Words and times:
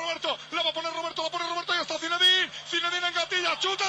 Roberto, 0.00 0.38
la 0.52 0.62
va 0.62 0.70
a 0.70 0.72
poner 0.72 0.92
Roberto, 0.92 1.22
la 1.22 1.30
pone 1.30 1.48
Roberto 1.48 1.74
y 1.74 1.80
está 1.80 1.98
Zinedine, 1.98 2.50
Zinedine 2.68 3.06
en 3.08 3.14
gatilla, 3.14 3.58
chuta. 3.58 3.84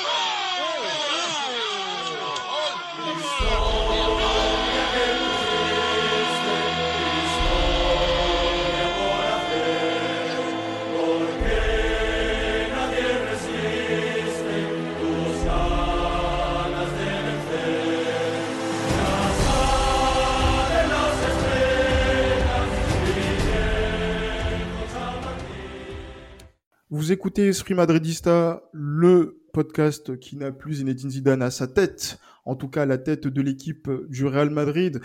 Vous 27.02 27.12
écoutez 27.12 27.48
Esprit 27.48 27.74
Madridista, 27.74 28.62
le 28.74 29.42
podcast 29.54 30.20
qui 30.20 30.38
n'a 30.38 30.52
plus 30.52 30.76
Zinedine 30.76 31.10
Zidane 31.10 31.42
à 31.42 31.50
sa 31.50 31.66
tête, 31.66 32.20
en 32.46 32.56
tout 32.56 32.68
cas 32.68 32.84
à 32.84 32.86
la 32.86 33.00
tête 33.00 33.26
de 33.26 33.42
l'équipe 33.42 33.90
du 34.08 34.28
Real 34.28 34.52
Madrid, 34.52 35.02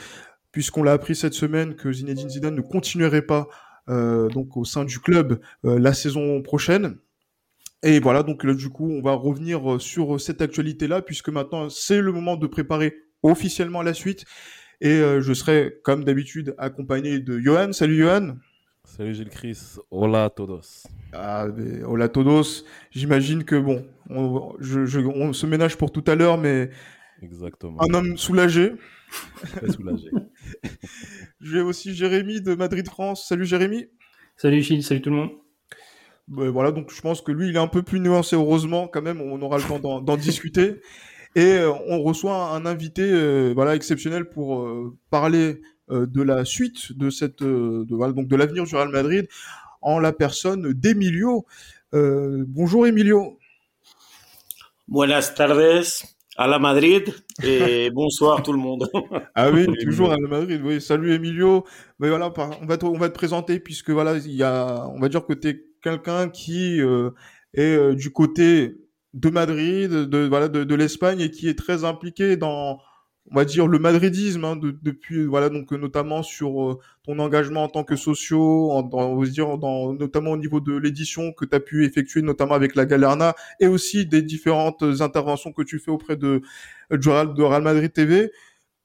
puisqu'on 0.52 0.82
l'a 0.82 0.92
appris 0.92 1.16
cette 1.16 1.32
semaine 1.32 1.74
que 1.74 1.90
Zinedine 1.90 2.28
Zidane 2.28 2.54
ne 2.54 2.60
continuerait 2.60 3.22
pas 3.22 3.48
euh, 3.88 4.28
donc 4.28 4.58
au 4.58 4.66
sein 4.66 4.84
du 4.84 4.98
club 4.98 5.40
euh, 5.64 5.78
la 5.78 5.94
saison 5.94 6.42
prochaine. 6.42 6.98
Et 7.82 7.98
voilà, 7.98 8.22
donc 8.22 8.44
là, 8.44 8.52
du 8.52 8.68
coup, 8.68 8.90
on 8.90 9.00
va 9.00 9.14
revenir 9.14 9.80
sur 9.80 10.20
cette 10.20 10.42
actualité-là, 10.42 11.00
puisque 11.00 11.30
maintenant 11.30 11.70
c'est 11.70 12.02
le 12.02 12.12
moment 12.12 12.36
de 12.36 12.46
préparer 12.46 12.94
officiellement 13.22 13.80
la 13.80 13.94
suite. 13.94 14.26
Et 14.82 15.00
euh, 15.00 15.22
je 15.22 15.32
serai, 15.32 15.78
comme 15.82 16.04
d'habitude, 16.04 16.54
accompagné 16.58 17.20
de 17.20 17.38
Johan. 17.38 17.72
Salut 17.72 17.96
Johan. 17.96 18.36
Salut 18.86 19.14
Gilles 19.14 19.28
Chris, 19.28 19.76
hola 19.90 20.24
a 20.26 20.30
todos. 20.30 20.86
Ah, 21.12 21.46
mais 21.54 21.82
hola 21.82 22.08
todos. 22.08 22.64
J'imagine 22.90 23.44
que 23.44 23.56
bon, 23.56 23.84
on, 24.08 24.54
je, 24.60 24.86
je- 24.86 25.00
on 25.00 25.32
se 25.32 25.44
ménage 25.46 25.76
pour 25.76 25.90
tout 25.92 26.04
à 26.06 26.14
l'heure, 26.14 26.38
mais 26.38 26.70
Exactement. 27.20 27.78
un 27.82 27.92
homme 27.94 28.16
soulagé. 28.16 28.72
Très 29.56 29.70
soulagé. 29.72 30.08
J'ai 31.40 31.60
aussi 31.60 31.94
Jérémy 31.94 32.40
de 32.40 32.54
Madrid 32.54 32.88
France. 32.88 33.26
Salut 33.28 33.44
Jérémy. 33.44 33.86
Salut 34.36 34.62
Gilles, 34.62 34.82
salut 34.82 35.02
tout 35.02 35.10
le 35.10 35.16
monde. 35.16 35.30
Ben 36.28 36.48
voilà, 36.50 36.72
donc 36.72 36.90
je 36.92 37.00
pense 37.00 37.20
que 37.20 37.32
lui, 37.32 37.48
il 37.50 37.56
est 37.56 37.60
un 37.60 37.68
peu 37.68 37.82
plus 37.82 38.00
nuancé. 38.00 38.34
Heureusement, 38.36 38.88
quand 38.88 39.02
même, 39.02 39.20
on 39.20 39.40
aura 39.42 39.58
le 39.58 39.64
temps 39.64 40.00
d'en- 40.00 40.16
discuter. 40.16 40.80
Et 41.34 41.52
euh, 41.58 41.70
on 41.88 42.02
reçoit 42.02 42.50
un 42.54 42.64
invité, 42.64 43.02
euh, 43.02 43.52
voilà, 43.54 43.74
exceptionnel 43.76 44.28
pour 44.28 44.62
euh, 44.62 44.96
parler 45.10 45.60
de 45.88 46.22
la 46.22 46.44
suite 46.44 46.96
de 46.96 47.10
cette, 47.10 47.42
euh, 47.42 47.84
de, 47.88 48.12
donc 48.12 48.28
de 48.28 48.36
l'avenir 48.36 48.64
du 48.64 48.74
Real 48.74 48.88
Madrid, 48.88 49.26
en 49.82 49.98
la 49.98 50.12
personne 50.12 50.72
d'Emilio. 50.72 51.46
Euh, 51.94 52.44
bonjour 52.48 52.86
Emilio. 52.86 53.38
Buenas 54.88 55.32
tardes 55.36 55.84
à 56.36 56.46
la 56.46 56.58
Madrid 56.58 57.14
et 57.42 57.90
bonsoir 57.94 58.42
tout 58.42 58.52
le 58.52 58.58
monde. 58.58 58.88
Ah 59.34 59.50
oui, 59.50 59.66
toujours 59.84 60.12
à 60.12 60.16
la 60.16 60.28
Madrid. 60.28 60.60
Oui, 60.64 60.80
salut 60.80 61.14
Emilio. 61.14 61.64
Mais 61.98 62.08
voilà, 62.08 62.32
on 62.60 62.66
va 62.66 62.76
te, 62.76 62.84
on 62.84 62.98
va 62.98 63.08
te 63.08 63.14
présenter 63.14 63.60
puisque 63.60 63.90
voilà, 63.90 64.16
il 64.16 64.34
y 64.34 64.42
a, 64.42 64.88
on 64.88 65.00
va 65.00 65.08
dire 65.08 65.24
que 65.24 65.32
tu 65.32 65.48
es 65.48 65.64
quelqu'un 65.82 66.28
qui 66.28 66.80
euh, 66.80 67.10
est 67.54 67.76
euh, 67.76 67.94
du 67.94 68.10
côté 68.10 68.76
de 69.14 69.30
Madrid, 69.30 69.90
de 69.90 70.26
voilà, 70.26 70.48
de, 70.48 70.64
de 70.64 70.74
l'Espagne 70.74 71.20
et 71.20 71.30
qui 71.30 71.48
est 71.48 71.58
très 71.58 71.84
impliqué 71.84 72.36
dans, 72.36 72.80
on 73.30 73.34
va 73.34 73.44
dire 73.44 73.66
le 73.66 73.78
madridisme 73.78 74.44
hein, 74.44 74.56
de- 74.56 74.76
depuis 74.82 75.24
voilà 75.24 75.48
donc 75.48 75.72
euh, 75.72 75.76
notamment 75.76 76.22
sur 76.22 76.62
euh, 76.62 76.78
ton 77.04 77.18
engagement 77.18 77.64
en 77.64 77.68
tant 77.68 77.84
que 77.84 77.96
socio, 77.96 78.70
en, 78.70 78.82
dans, 78.82 79.92
notamment 79.94 80.32
au 80.32 80.36
niveau 80.36 80.60
de 80.60 80.76
l'édition 80.76 81.32
que 81.32 81.44
tu 81.44 81.54
as 81.54 81.60
pu 81.60 81.84
effectuer 81.84 82.22
notamment 82.22 82.54
avec 82.54 82.74
la 82.76 82.86
Galerna 82.86 83.34
et 83.60 83.66
aussi 83.66 84.06
des 84.06 84.22
différentes 84.22 84.82
interventions 85.00 85.52
que 85.52 85.62
tu 85.62 85.78
fais 85.78 85.90
auprès 85.90 86.16
de 86.16 86.42
Real, 86.90 87.34
de 87.34 87.42
Real 87.42 87.62
Madrid 87.62 87.92
TV. 87.92 88.30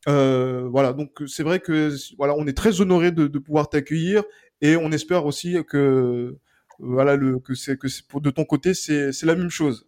Euh, 0.08 0.68
voilà, 0.72 0.94
donc 0.94 1.22
c'est 1.28 1.44
vrai 1.44 1.60
que 1.60 1.96
voilà, 2.18 2.34
on 2.38 2.48
est 2.48 2.58
très 2.58 2.82
honoré 2.82 3.12
de, 3.12 3.28
pouvoir 3.40 3.70
t'accueillir 3.70 4.24
et 4.62 4.76
on 4.76 4.92
espère 4.92 5.26
aussi 5.26 5.58
que 5.68 6.36
voilà 6.80 7.18
que 7.44 7.54
c'est 7.54 7.78
que 7.78 7.88
c'est 7.88 8.04
de 8.16 8.30
ton 8.32 8.44
côté 8.46 8.74
c'est 8.74 9.12
c'est 9.14 9.26
la 9.28 9.36
même 9.36 9.50
chose. 9.52 9.86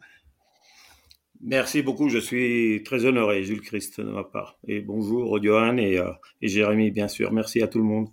Merci 1.45 1.81
beaucoup, 1.81 2.07
je 2.09 2.19
suis 2.19 2.83
très 2.85 3.03
honoré, 3.05 3.43
Jules 3.43 3.61
Christ, 3.61 3.99
de 3.99 4.09
ma 4.09 4.23
part. 4.23 4.57
Et 4.67 4.79
bonjour, 4.79 5.41
Johan 5.43 5.77
et, 5.77 5.97
euh, 5.99 6.09
et 6.41 6.47
Jérémy, 6.47 6.91
bien 6.91 7.07
sûr. 7.09 7.33
Merci 7.33 7.61
à 7.61 7.67
tout 7.67 7.79
le 7.79 7.83
monde. 7.83 8.07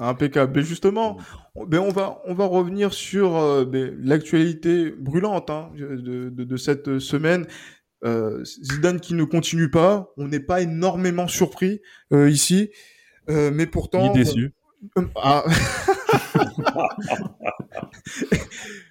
Impeccable. 0.00 0.52
Mais 0.56 0.62
justement, 0.64 1.18
on- 1.54 1.66
ben 1.66 1.78
on 1.78 1.90
va 1.90 2.20
on 2.26 2.34
va 2.34 2.46
revenir 2.46 2.92
sur 2.92 3.36
euh, 3.36 3.64
ben, 3.64 3.94
l'actualité 4.02 4.90
brûlante 4.90 5.50
hein, 5.50 5.70
de, 5.76 6.30
de, 6.30 6.44
de 6.44 6.56
cette 6.56 6.98
semaine. 6.98 7.46
Euh, 8.04 8.42
Zidane 8.44 8.98
qui 9.00 9.14
ne 9.14 9.22
continue 9.24 9.70
pas, 9.70 10.12
on 10.16 10.26
n'est 10.26 10.40
pas 10.40 10.60
énormément 10.60 11.28
surpris 11.28 11.80
euh, 12.12 12.28
ici, 12.28 12.70
Euh, 13.30 13.50
mais 13.54 13.66
pourtant 13.66 14.12
Ni 14.12 14.18
déçu. 14.18 14.52
Ah. 15.16 15.44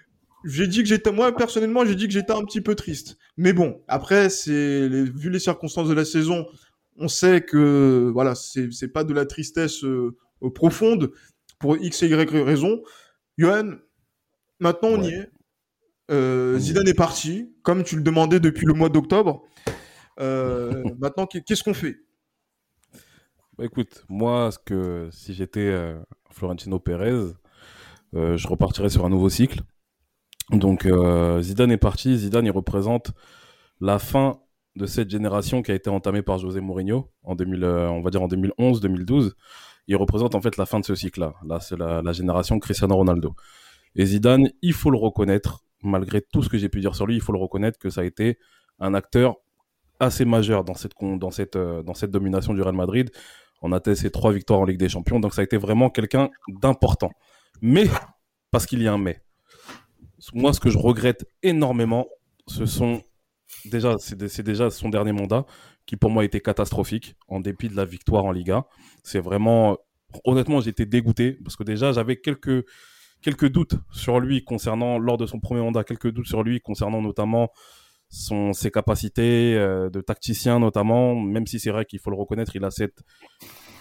j'ai 0.46 0.68
dit 0.68 0.84
que 0.84 0.90
j'étais, 0.90 1.12
moi 1.12 1.36
personnellement, 1.36 1.86
j'ai 1.86 1.96
dit 1.96 2.08
que 2.08 2.14
j'étais 2.14 2.34
un 2.34 2.44
petit 2.44 2.62
peu 2.62 2.76
triste. 2.76 3.18
Mais 3.38 3.54
bon, 3.54 3.82
après, 3.88 4.30
c'est 4.30 4.90
les- 4.90 5.04
vu 5.06 5.30
les 5.30 5.40
circonstances 5.40 5.90
de 5.90 5.94
la 5.94 6.06
saison, 6.06 6.46
on 6.98 7.08
sait 7.08 7.42
que 7.42 8.10
voilà, 8.14 8.36
c'est 8.36 8.72
c'est 8.72 8.90
pas 8.90 9.04
de 9.04 9.14
la 9.14 9.26
tristesse 9.26 9.84
euh, 9.84 10.16
profonde 10.54 11.12
pour 11.60 11.78
x 11.78 12.04
et 12.04 12.08
y 12.10 12.14
raison. 12.44 12.82
Johan, 13.38 13.78
maintenant 14.60 14.90
on 14.90 15.02
y 15.04 15.10
est. 15.10 15.30
Euh, 16.12 16.60
Zidane 16.60 16.88
est 16.88 16.94
parti, 16.94 17.54
comme 17.64 17.84
tu 17.84 17.96
le 17.96 18.02
demandais 18.04 18.40
depuis 18.40 18.66
le 18.66 18.74
mois 18.74 18.90
d'octobre. 18.90 19.44
Euh, 20.20 20.84
maintenant, 21.00 21.26
qu'est- 21.26 21.42
qu'est-ce 21.44 21.64
qu'on 21.64 21.74
fait? 21.74 21.98
Bah, 23.58 23.66
écoute, 23.66 24.04
moi, 24.10 24.52
ce 24.52 24.60
que, 24.60 25.10
si 25.12 25.34
j'étais 25.34 25.74
Florentino 26.32 26.80
Pérez, 26.80 27.32
je 28.14 28.48
repartirais 28.48 28.90
sur 28.90 29.06
un 29.06 29.10
nouveau 29.10 29.30
cycle. 29.30 29.62
Donc, 30.54 30.86
euh, 30.86 31.42
Zidane 31.42 31.72
est 31.72 31.78
parti. 31.78 32.18
Zidane, 32.18 32.46
il 32.46 32.52
représente 32.52 33.12
la 33.82 34.00
fin 34.00 34.40
de 34.76 34.86
cette 34.86 35.10
génération 35.10 35.62
qui 35.62 35.72
a 35.72 35.76
été 35.76 35.90
entamée 35.90 36.22
par 36.22 36.38
José 36.38 36.60
Mourinho 36.62 37.12
en 37.24 37.36
2000, 37.36 37.64
euh, 37.64 37.90
on 37.90 38.02
va 38.02 38.10
dire 38.10 38.22
en 38.22 38.28
2011-2012. 38.28 39.34
Il 39.88 39.96
représente 39.98 40.36
en 40.36 40.42
fait 40.42 40.58
la 40.58 40.66
fin 40.66 40.80
de 40.80 40.86
ce 40.86 40.96
cycle-là. 40.96 41.34
Là, 41.46 41.60
c'est 41.60 41.78
la, 41.78 42.12
génération 42.14 42.60
Cristiano 42.60 42.96
Ronaldo. 42.96 43.36
Et 43.96 44.06
Zidane, 44.06 44.50
il 44.62 44.74
faut 44.74 44.90
le 44.90 44.98
reconnaître, 44.98 45.64
malgré 45.84 46.22
tout 46.22 46.42
ce 46.42 46.50
que 46.50 46.58
j'ai 46.58 46.70
pu 46.70 46.80
dire 46.80 46.96
sur 46.96 47.06
lui, 47.06 47.16
il 47.16 47.22
faut 47.22 47.34
le 47.34 47.40
reconnaître 47.40 47.78
que 47.78 47.90
ça 47.90 48.02
a 48.02 48.04
été 48.04 48.40
un 48.80 48.94
acteur 48.94 49.36
assez 50.00 50.26
majeur 50.26 50.64
dans 50.64 50.74
cette, 50.74 50.94
con- 50.94 51.18
dans 51.18 51.32
cette, 51.32 51.56
euh, 51.56 51.84
dans 51.84 51.94
cette 51.94 52.12
domination 52.12 52.54
du 52.54 52.62
Real 52.62 52.76
Madrid. 52.76 53.12
On 53.62 53.72
a 53.72 53.80
testé 53.80 54.10
trois 54.10 54.32
victoires 54.32 54.62
en 54.62 54.66
Ligue 54.66 54.80
des 54.80 54.90
Champions, 54.90 55.20
donc 55.20 55.34
ça 55.34 55.42
a 55.42 55.44
été 55.44 55.58
vraiment 55.58 55.90
quelqu'un 55.90 56.30
d'important. 56.48 57.12
Mais, 57.62 57.86
parce 58.52 58.66
qu'il 58.66 58.82
y 58.82 58.88
a 58.88 58.94
un 58.94 58.98
mais, 58.98 59.22
moi, 60.34 60.54
ce 60.54 60.60
que 60.60 60.70
je 60.70 60.78
regrette 60.78 61.26
énormément, 61.42 62.08
ce 62.48 62.66
sont 62.66 63.02
déjà, 63.66 63.98
c'est 64.00 64.18
dé- 64.18 64.30
c'est 64.30 64.44
déjà 64.44 64.70
son 64.70 64.90
dernier 64.90 65.12
mandat 65.12 65.46
qui 65.86 65.98
pour 65.98 66.10
moi 66.10 66.24
était 66.24 66.40
catastrophique 66.40 67.16
en 67.28 67.40
dépit 67.40 67.68
de 67.70 67.76
la 67.76 67.86
victoire 67.86 68.26
en 68.26 68.32
Liga. 68.32 68.66
C'est 69.04 69.20
vraiment, 69.20 69.78
honnêtement, 70.24 70.62
j'étais 70.62 70.86
dégoûté 70.86 71.34
parce 71.44 71.56
que 71.56 71.64
déjà 71.64 71.92
j'avais 71.92 72.18
quelques 72.18 72.66
quelques 73.22 73.50
doutes 73.50 73.76
sur 73.92 74.20
lui 74.20 74.44
concernant 74.44 75.00
lors 75.00 75.18
de 75.18 75.26
son 75.26 75.40
premier 75.40 75.62
mandat, 75.62 75.84
quelques 75.84 76.12
doutes 76.12 76.28
sur 76.28 76.44
lui 76.44 76.60
concernant 76.62 77.02
notamment 77.02 77.52
son 78.10 78.54
ses 78.54 78.72
capacités 78.72 79.56
euh, 79.56 79.90
de 79.90 80.02
tacticien 80.02 80.60
notamment, 80.60 81.16
même 81.20 81.48
si 81.48 81.60
c'est 81.60 81.72
vrai 81.72 81.86
qu'il 81.86 82.00
faut 82.00 82.12
le 82.12 82.18
reconnaître, 82.18 82.56
il 82.56 82.64
a 82.64 82.72
cette 82.72 83.02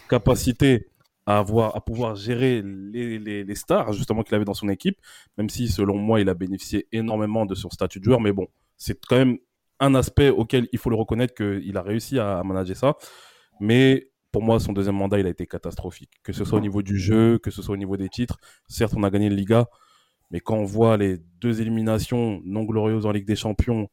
capacité 0.09 0.87
à 1.27 1.39
avoir 1.39 1.77
à 1.77 1.81
pouvoir 1.81 2.17
gérer 2.17 2.63
les, 2.63 3.19
les, 3.19 3.45
les 3.45 3.55
stars 3.55 3.93
justement 3.93 4.23
qu'il 4.23 4.35
avait 4.35 4.45
dans 4.45 4.55
son 4.55 4.69
équipe, 4.69 4.99
même 5.39 5.49
si 5.49 5.69
selon 5.69 5.97
moi 5.97 6.21
il 6.21 6.29
a 6.29 6.35
bénéficié 6.35 6.89
énormément 6.93 7.47
de 7.47 7.55
son 7.55 7.71
statut 7.71 8.01
de 8.01 8.05
joueur, 8.05 8.21
mais 8.21 8.33
bon, 8.33 8.49
c'est 8.77 8.99
quand 9.07 9.17
même 9.17 9.39
un 9.81 9.95
aspect 9.95 10.31
auquel 10.31 10.69
il 10.73 10.79
faut 10.79 10.91
le 10.91 10.97
reconnaître 10.97 11.35
qu'il 11.35 11.77
a 11.77 11.83
réussi 11.83 12.19
à, 12.19 12.39
à 12.39 12.43
manager 12.45 12.77
ça. 12.77 12.95
Mais 13.61 14.11
pour 14.31 14.43
moi, 14.43 14.59
son 14.61 14.73
deuxième 14.73 14.97
mandat, 14.97 15.19
il 15.19 15.27
a 15.27 15.29
été 15.29 15.47
catastrophique. 15.47 16.11
Que 16.23 16.33
ce 16.33 16.45
soit 16.45 16.59
au 16.59 16.63
niveau 16.63 16.83
du 16.83 16.99
jeu, 16.99 17.39
que 17.39 17.51
ce 17.51 17.63
soit 17.63 17.75
au 17.75 17.77
niveau 17.79 17.97
des 17.97 18.09
titres. 18.09 18.39
Certes, 18.67 18.95
on 18.97 19.03
a 19.03 19.11
gagné 19.11 19.29
le 19.29 19.37
Liga, 19.37 19.67
mais 20.31 20.41
quand 20.41 20.57
on 20.57 20.65
voit 20.65 20.97
les 20.97 21.19
deux 21.41 21.61
éliminations 21.61 22.41
non 22.45 22.65
glorieuses 22.65 23.07
en 23.07 23.13
Ligue 23.13 23.27
des 23.27 23.37
Champions, 23.37 23.89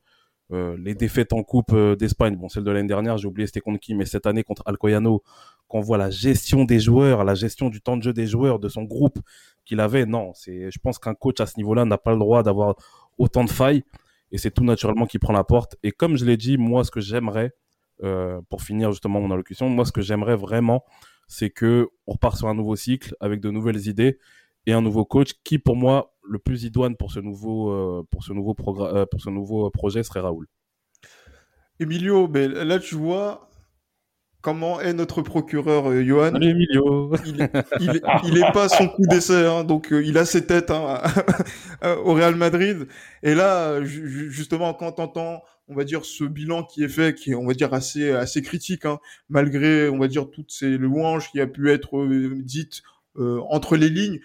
euh, 0.52 0.76
les 0.80 0.96
défaites 0.96 1.34
en 1.34 1.44
Coupe 1.44 1.74
euh, 1.74 1.96
d'Espagne, 1.96 2.36
bon, 2.36 2.50
celle 2.50 2.64
de 2.64 2.72
l'année 2.72 2.88
dernière, 2.88 3.18
j'ai 3.18 3.28
oublié 3.28 3.46
c'était 3.46 3.60
contre 3.60 3.80
qui, 3.80 3.94
mais 3.94 4.06
cette 4.06 4.26
année 4.26 4.44
contre 4.44 4.64
Alcoyano, 4.66 5.24
quand 5.68 5.78
on 5.78 5.82
voit 5.82 5.98
la 5.98 6.10
gestion 6.10 6.66
des 6.66 6.80
joueurs, 6.80 7.24
la 7.24 7.36
gestion 7.36 7.70
du 7.70 7.82
temps 7.82 7.98
de 7.98 8.04
jeu 8.04 8.14
des 8.14 8.26
joueurs, 8.26 8.60
de 8.60 8.68
son 8.68 8.84
groupe 8.84 9.20
qu'il 9.66 9.80
avait, 9.80 10.06
non, 10.06 10.32
c'est, 10.34 10.72
je 10.72 10.80
pense 10.80 10.98
qu'un 10.98 11.14
coach 11.14 11.40
à 11.40 11.46
ce 11.46 11.58
niveau-là 11.58 11.86
n'a 11.86 12.00
pas 12.00 12.12
le 12.12 12.18
droit 12.18 12.42
d'avoir 12.42 12.76
autant 13.20 13.44
de 13.44 13.50
failles. 13.50 13.84
Et 14.32 14.38
c'est 14.38 14.52
tout 14.52 14.64
naturellement 14.64 15.06
qui 15.06 15.20
prend 15.20 15.34
la 15.34 15.44
porte. 15.44 15.76
Et 15.84 15.92
comme 15.92 16.18
je 16.18 16.26
l'ai 16.26 16.38
dit, 16.38 16.58
moi, 16.58 16.84
ce 16.84 16.92
que 16.92 17.02
j'aimerais, 17.02 17.54
euh, 18.04 18.42
pour 18.50 18.62
finir 18.62 18.92
justement 18.92 19.20
mon 19.20 19.32
allocution, 19.32 19.70
moi, 19.70 19.86
ce 19.86 19.92
que 19.92 20.02
j'aimerais 20.02 20.36
vraiment, 20.36 20.84
c'est 21.28 21.50
que 21.50 21.90
on 22.08 22.14
repart 22.14 22.38
sur 22.38 22.48
un 22.48 22.56
nouveau 22.56 22.76
cycle 22.76 23.16
avec 23.20 23.40
de 23.40 23.52
nouvelles 23.52 23.88
idées 23.88 24.20
et 24.66 24.74
un 24.74 24.82
nouveau 24.82 25.06
coach 25.06 25.34
qui, 25.44 25.60
pour 25.60 25.76
moi, 25.76 26.14
le 26.24 26.40
plus 26.40 26.64
idoine 26.64 26.96
pour 26.96 27.12
ce 27.12 27.20
nouveau, 27.20 28.06
pour 28.12 28.24
ce 28.24 28.34
nouveau, 28.34 28.54
pour 28.54 29.22
ce 29.22 29.30
nouveau 29.30 29.70
projet 29.72 30.04
serait 30.04 30.20
Raoul. 30.20 30.48
Emilio, 31.80 32.28
mais 32.28 32.48
là 32.48 32.78
tu 32.78 32.96
vois, 32.96 33.50
comment 34.42 34.80
est 34.80 34.94
notre 34.94 35.22
procureur 35.22 35.90
euh, 35.90 36.04
Johan 36.04 36.36
Emilio. 36.36 37.14
Il, 37.26 37.42
est 37.42 38.54
pas 38.54 38.70
son 38.70 38.88
coup 38.88 39.06
d'essai, 39.06 39.46
hein, 39.46 39.64
donc 39.64 39.92
euh, 39.92 40.04
il 40.04 40.18
a 40.18 40.26
ses 40.26 40.46
têtes 40.46 40.72
hein, 40.72 41.02
au 42.04 42.14
Real 42.14 42.36
Madrid. 42.36 42.88
Et 43.24 43.36
là, 43.36 43.84
justement, 43.84 44.74
quand 44.74 44.94
t'entends, 44.94 45.42
on 45.68 45.76
va 45.76 45.84
dire, 45.84 46.06
ce 46.06 46.24
bilan 46.24 46.64
qui 46.64 46.84
est 46.84 46.90
fait, 46.90 47.16
qui 47.16 47.32
est, 47.32 47.36
on 47.36 47.46
va 47.46 47.54
dire, 47.54 47.74
assez 47.74 48.12
assez 48.12 48.42
critique, 48.42 48.86
hein, 48.86 49.00
malgré, 49.30 49.90
on 49.90 50.00
va 50.00 50.08
dire, 50.08 50.30
toutes 50.30 50.52
ces 50.52 50.78
louanges 50.78 51.32
qui 51.32 51.40
a 51.40 51.48
pu 51.48 51.72
être 51.72 51.98
euh, 51.98 52.36
dites 52.44 52.82
entre 53.50 53.76
les 53.76 53.90
lignes 53.90 54.20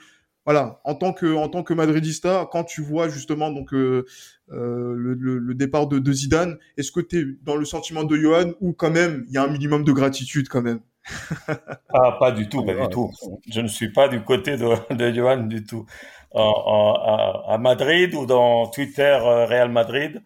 voilà, 0.45 0.81
en 0.85 0.95
tant 0.95 1.13
que 1.13 1.35
en 1.35 1.49
tant 1.49 1.63
que 1.63 1.73
madridista, 1.73 2.49
quand 2.51 2.65
tu 2.65 2.83
vois 2.83 3.09
justement 3.09 3.51
donc 3.51 3.73
euh, 3.73 4.05
euh, 4.51 4.95
le, 4.95 5.15
le, 5.39 5.55
départ 5.55 5.87
de, 5.87 5.99
de 5.99 6.13
Zidane, 6.13 6.59
est-ce 6.77 6.93
que 6.93 7.01
tu 7.01 7.19
es 7.19 7.25
dans 7.43 7.57
le 7.57 7.65
sentiment 7.65 8.05
de 8.05 8.17
Johan 8.17 8.53
ou 8.61 8.73
quand 8.75 8.91
même 8.91 9.25
il 9.29 9.35
y 9.35 9.39
a 9.39 9.43
un 9.43 9.49
minimum 9.49 9.85
de 9.85 9.93
gratitude 9.93 10.49
quand 10.49 10.63
même? 10.63 10.81
Pas, 11.89 12.13
pas 12.21 12.31
du 12.31 12.49
tout, 12.49 12.65
pas 12.65 12.75
du 12.75 12.89
tout. 12.89 13.11
Je 13.51 13.61
ne 13.61 13.69
suis 13.69 13.91
pas 13.91 14.09
du 14.09 14.23
côté 14.23 14.57
de, 14.57 14.95
de 14.95 15.13
Johan 15.13 15.45
du 15.45 15.65
tout. 15.65 15.87
En, 16.33 17.45
à, 17.49 17.57
Madrid 17.59 18.13
ou 18.15 18.27
dans 18.27 18.67
Twitter 18.67 19.03
euh, 19.23 19.47
Real 19.47 19.71
Madrid, 19.71 20.21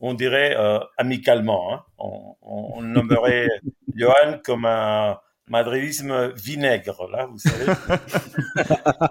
on 0.00 0.14
dirait 0.14 0.56
amicalement. 0.96 1.74
Hein. 1.74 1.82
On, 1.98 2.36
on 2.42 2.82
nommerait 2.82 3.48
Johan 3.94 4.38
comme 4.44 4.64
un 4.64 5.18
madridisme 5.50 6.32
vinaigre, 6.34 7.08
là, 7.10 7.26
vous 7.26 7.38
savez. 7.38 7.72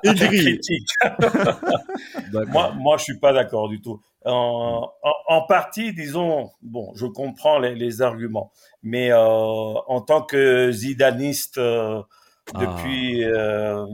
Critique. 0.28 0.89
moi, 2.48 2.74
moi, 2.78 2.98
je 2.98 3.04
suis 3.04 3.19
pas 3.19 3.34
d'accord 3.34 3.69
du 3.69 3.81
tout. 3.81 4.01
En, 4.25 4.92
en, 5.28 5.42
partie, 5.44 5.94
disons, 5.94 6.50
bon, 6.62 6.92
je 6.95 7.06
comprends 7.06 7.60
les, 7.60 7.75
les 7.75 8.01
arguments, 8.01 8.51
mais 8.84 9.12
euh, 9.12 9.18
en 9.18 10.01
tant 10.01 10.22
que 10.22 10.69
zidaniste 10.72 11.57
euh, 11.57 12.01
depuis, 12.56 13.24
ah. 13.24 13.28
euh, 13.30 13.86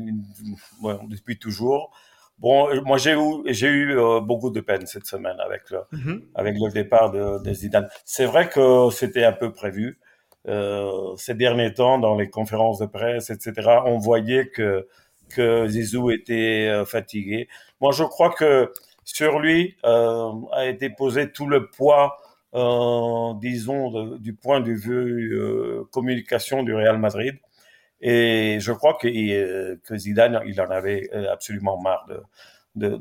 ouais, 0.81 0.96
depuis 1.07 1.38
toujours, 1.38 1.92
bon, 2.39 2.69
moi 2.84 2.98
j'ai 2.98 3.13
eu, 3.13 3.42
j'ai 3.48 3.68
eu 3.68 3.98
euh, 3.98 4.22
beaucoup 4.22 4.50
de 4.50 4.60
peine 4.60 4.86
cette 4.86 5.06
semaine 5.06 5.39
avec 5.39 5.69
le, 5.69 5.80
mm-hmm. 5.94 6.22
avec 6.36 6.56
le 6.60 6.72
départ 6.72 7.12
de, 7.12 7.44
de 7.44 7.54
Zidane. 7.54 7.88
C'est 8.06 8.25
vrai 8.25 8.50
que 8.50 8.89
c'était 8.92 9.25
un 9.25 9.34
peu 9.34 9.51
prévu. 9.51 10.00
Euh, 10.48 11.16
ces 11.18 11.36
derniers 11.36 11.74
temps, 11.74 12.00
dans 12.00 12.16
les 12.16 12.30
conférences 12.30 12.80
de 12.80 12.86
presse, 12.86 13.30
etc., 13.30 13.80
on 13.86 13.98
voyait 13.98 14.48
que 14.48 14.88
que 15.30 15.68
Zizou 15.68 16.12
était 16.12 16.68
euh, 16.69 16.86
fatigué. 16.86 17.48
Moi, 17.81 17.92
je 17.92 18.04
crois 18.04 18.30
que 18.31 18.72
sur 19.04 19.40
lui 19.40 19.75
euh, 19.86 20.31
a 20.51 20.66
été 20.68 20.90
posé 20.90 21.31
tout 21.31 21.48
le 21.48 21.68
poids, 21.69 22.18
disons, 23.42 24.16
du 24.18 24.34
point 24.36 24.60
de 24.62 24.72
vue 24.74 25.36
communication 25.92 26.62
du 26.63 26.74
Real 26.75 27.00
Madrid. 27.00 27.36
Et 28.01 28.57
je 28.60 28.72
crois 28.74 28.96
que, 28.96 29.75
que 29.78 29.98
Zidane, 29.98 30.42
il 30.46 30.60
en 30.62 30.69
avait 30.69 31.10
absolument 31.31 31.81
marre 31.81 32.06
de, 32.75 32.89
de, 32.89 32.98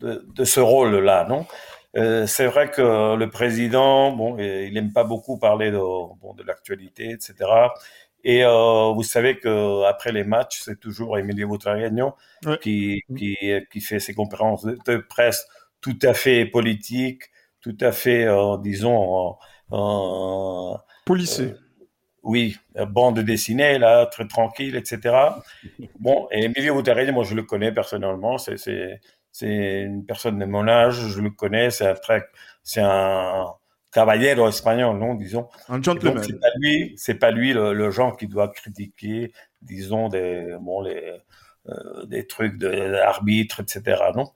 de, 0.00 0.26
de 0.34 0.44
ce 0.44 0.60
rôle-là, 0.60 1.26
non? 1.28 1.46
Euh, 1.96 2.26
c'est 2.26 2.46
vrai 2.46 2.70
que 2.70 3.16
le 3.16 3.30
président, 3.30 4.12
bon, 4.12 4.38
il 4.38 4.72
n'aime 4.74 4.92
pas 4.92 5.04
beaucoup 5.04 5.38
parler 5.38 5.70
de, 5.70 5.78
bon, 5.78 6.34
de 6.34 6.42
l'actualité, 6.42 7.10
etc. 7.10 7.34
Et 8.28 8.44
euh, 8.44 8.92
vous 8.92 9.04
savez 9.04 9.38
que 9.38 9.84
après 9.84 10.10
les 10.10 10.24
matchs, 10.24 10.60
c'est 10.64 10.80
toujours 10.80 11.16
Emilio 11.16 11.48
Butragueño 11.48 12.16
qui, 12.60 13.00
qui, 13.16 13.36
qui 13.70 13.80
fait 13.80 14.00
ses 14.00 14.14
conférences 14.14 14.64
de, 14.64 14.96
presse 14.96 15.46
tout 15.80 15.96
à 16.02 16.12
fait 16.12 16.44
politiques, 16.44 17.22
tout 17.60 17.76
à 17.80 17.92
fait, 17.92 18.24
euh, 18.24 18.56
disons, 18.58 19.36
euh, 19.70 20.74
policé. 21.04 21.54
oui, 22.24 22.56
bande 22.88 23.20
dessinée 23.20 23.78
là, 23.78 24.06
très 24.06 24.26
tranquille, 24.26 24.74
etc. 24.74 25.14
Bon, 26.00 26.26
et 26.32 26.46
Emilio 26.46 26.74
Butragueño, 26.74 27.12
moi 27.12 27.22
je 27.22 27.36
le 27.36 27.44
connais 27.44 27.70
personnellement, 27.70 28.38
c'est 28.38 29.00
c'est 29.38 29.82
une 29.82 30.06
personne 30.06 30.38
de 30.38 30.46
mon 30.46 30.66
âge, 30.66 30.94
je 30.94 31.20
le 31.20 31.28
connais, 31.28 31.70
c'est 31.70 31.86
un 31.86 31.92
très, 31.92 32.26
c'est 32.62 32.80
un 32.80 33.44
caballero 33.92 34.48
espagnol, 34.48 34.96
non, 34.98 35.14
disons. 35.14 35.46
Un 35.68 35.82
gentleman. 35.82 36.22
C'est 36.22 36.40
pas 36.40 36.48
lui, 36.56 36.94
c'est 36.96 37.16
pas 37.16 37.30
lui 37.32 37.52
le, 37.52 37.74
le, 37.74 37.90
genre 37.90 38.16
qui 38.16 38.28
doit 38.28 38.48
critiquer, 38.48 39.34
disons 39.60 40.08
des, 40.08 40.56
bon 40.58 40.80
les, 40.80 41.20
euh, 41.68 42.06
des 42.06 42.26
trucs 42.26 42.56
d'arbitre, 42.56 43.60
etc. 43.60 44.04
Non. 44.14 44.32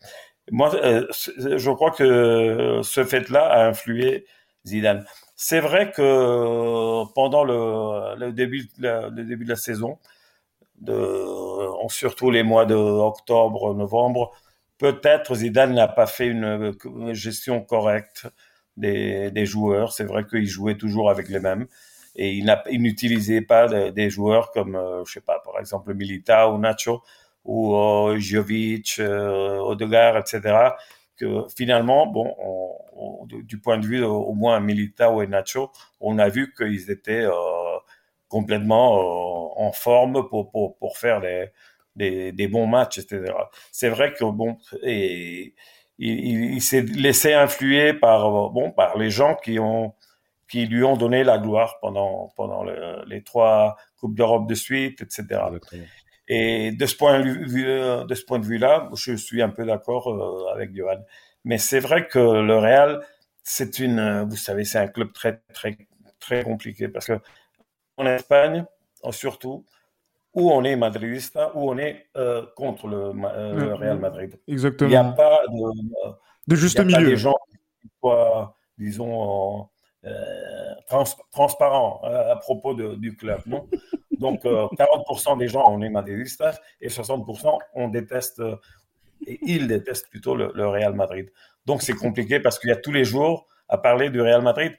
Moi, 0.50 0.74
euh, 0.74 1.06
je 1.38 1.70
crois 1.70 1.92
que 1.92 2.80
ce 2.82 3.02
fait-là 3.02 3.46
a 3.46 3.68
influé 3.68 4.26
Zidane. 4.66 5.06
C'est 5.34 5.60
vrai 5.60 5.92
que 5.92 7.10
pendant 7.14 7.44
le, 7.44 8.18
le 8.18 8.32
début, 8.32 8.68
le, 8.78 9.08
le 9.08 9.24
début 9.24 9.44
de 9.44 9.50
la 9.50 9.56
saison, 9.56 9.98
de, 10.76 11.24
surtout 11.88 12.30
les 12.30 12.42
mois 12.42 12.66
de 12.66 12.74
octobre, 12.74 13.72
novembre, 13.74 14.32
Peut-être 14.80 15.34
Zidane 15.34 15.74
n'a 15.74 15.88
pas 15.88 16.06
fait 16.06 16.28
une, 16.28 16.72
gestion 17.12 17.60
correcte 17.60 18.26
des, 18.78 19.44
joueurs. 19.44 19.92
C'est 19.92 20.04
vrai 20.04 20.24
qu'il 20.26 20.46
jouait 20.46 20.78
toujours 20.78 21.10
avec 21.10 21.28
les 21.28 21.38
mêmes 21.38 21.66
et 22.16 22.32
il 22.32 22.80
n'utilisait 22.80 23.42
pas 23.42 23.68
des 23.90 24.08
joueurs 24.08 24.50
comme, 24.52 24.76
euh, 24.76 25.04
je 25.04 25.12
sais 25.12 25.20
pas, 25.20 25.38
par 25.44 25.60
exemple 25.60 25.92
Milita 25.92 26.50
ou 26.50 26.56
Nacho 26.58 27.02
ou 27.44 27.74
euh, 27.76 28.18
Jovic, 28.18 28.96
euh, 29.00 29.58
Odegaard, 29.58 30.16
etc. 30.16 30.70
Que 31.18 31.44
finalement, 31.54 32.06
bon, 32.06 32.34
du 33.28 33.60
point 33.60 33.76
de 33.76 33.86
vue 33.86 34.02
au 34.02 34.32
moins 34.32 34.60
Milita 34.60 35.10
ou 35.12 35.22
Nacho, 35.26 35.70
on 36.00 36.18
a 36.18 36.30
vu 36.30 36.54
qu'ils 36.56 36.90
étaient 36.90 37.26
euh, 37.26 37.32
complètement 38.28 39.60
en 39.60 39.72
forme 39.72 40.26
pour, 40.30 40.50
pour 40.50 40.96
faire 40.96 41.20
les, 41.20 41.50
des, 42.00 42.32
des 42.32 42.48
bons 42.48 42.66
matchs, 42.66 42.98
etc. 42.98 43.32
C'est 43.72 43.90
vrai 43.90 44.12
que 44.12 44.24
bon, 44.24 44.58
et, 44.82 45.54
il, 45.98 46.54
il, 46.54 46.62
s'est 46.62 46.82
laissé 46.82 47.34
influer 47.34 47.92
par 47.92 48.50
bon 48.50 48.72
par 48.72 48.96
les 48.98 49.10
gens 49.10 49.34
qui 49.36 49.58
ont 49.58 49.94
qui 50.48 50.66
lui 50.66 50.82
ont 50.82 50.96
donné 50.96 51.22
la 51.24 51.38
gloire 51.38 51.78
pendant 51.80 52.32
pendant 52.36 52.64
le, 52.64 53.04
les 53.06 53.22
trois 53.22 53.76
coupes 53.98 54.16
d'Europe 54.16 54.48
de 54.48 54.54
suite, 54.54 55.02
etc. 55.02 55.40
Et 56.28 56.72
de 56.72 56.86
ce 56.86 56.96
point 56.96 57.20
de 57.20 57.30
vue 57.54 57.64
de 58.10 58.14
ce 58.14 58.24
point 58.24 58.38
de 58.38 58.46
vue-là, 58.46 58.88
je 58.96 59.14
suis 59.14 59.42
un 59.42 59.50
peu 59.50 59.64
d'accord 59.66 60.08
euh, 60.08 60.52
avec 60.54 60.74
Johan. 60.74 61.00
Mais 61.44 61.58
c'est 61.58 61.80
vrai 61.80 62.06
que 62.06 62.18
le 62.18 62.56
Real, 62.58 63.00
c'est 63.42 63.78
une, 63.78 64.24
vous 64.28 64.36
savez, 64.36 64.64
c'est 64.64 64.78
un 64.78 64.88
club 64.88 65.12
très 65.12 65.40
très 65.54 65.76
très 66.18 66.42
compliqué 66.44 66.88
parce 66.88 67.06
que 67.06 67.18
en 67.96 68.06
Espagne, 68.06 68.64
surtout, 69.10 69.66
où 70.34 70.50
on 70.50 70.62
est 70.64 70.76
madridista, 70.76 71.50
ou 71.56 71.70
on 71.70 71.78
est 71.78 72.06
euh, 72.16 72.44
contre 72.56 72.86
le, 72.86 73.12
euh, 73.24 73.74
Real 73.74 73.98
Madrid. 73.98 74.38
Exactement. 74.46 74.88
Il 74.88 74.92
n'y 74.92 74.96
a 74.96 75.04
pas 75.04 75.40
de, 75.48 76.12
de 76.46 76.56
juste 76.56 76.78
y 76.78 76.80
a 76.80 76.84
milieu. 76.84 76.98
Pas 76.98 77.04
des 77.04 77.16
gens 77.16 77.36
qui 77.80 77.88
soient, 77.98 78.56
disons, 78.78 79.68
euh, 80.04 80.10
trans, 80.86 81.04
transparents 81.32 82.00
à, 82.04 82.36
propos 82.36 82.74
de, 82.74 82.94
du 82.94 83.16
club, 83.16 83.40
non? 83.46 83.66
Donc, 84.18 84.44
40% 84.44 85.38
des 85.38 85.48
gens, 85.48 85.64
on 85.66 85.80
est 85.80 85.88
madridistas, 85.88 86.60
et 86.80 86.88
60% 86.88 87.58
on 87.74 87.88
déteste, 87.88 88.42
et 89.26 89.38
ils 89.42 89.66
détestent 89.66 90.10
plutôt 90.10 90.36
le, 90.36 90.52
le 90.54 90.68
Real 90.68 90.94
Madrid. 90.94 91.30
Donc, 91.64 91.82
c'est 91.82 91.94
compliqué 91.94 92.38
parce 92.38 92.58
qu'il 92.58 92.68
y 92.68 92.72
a 92.72 92.76
tous 92.76 92.92
les 92.92 93.04
jours 93.04 93.46
à 93.68 93.78
parler 93.78 94.10
du 94.10 94.20
Real 94.20 94.42
Madrid. 94.42 94.76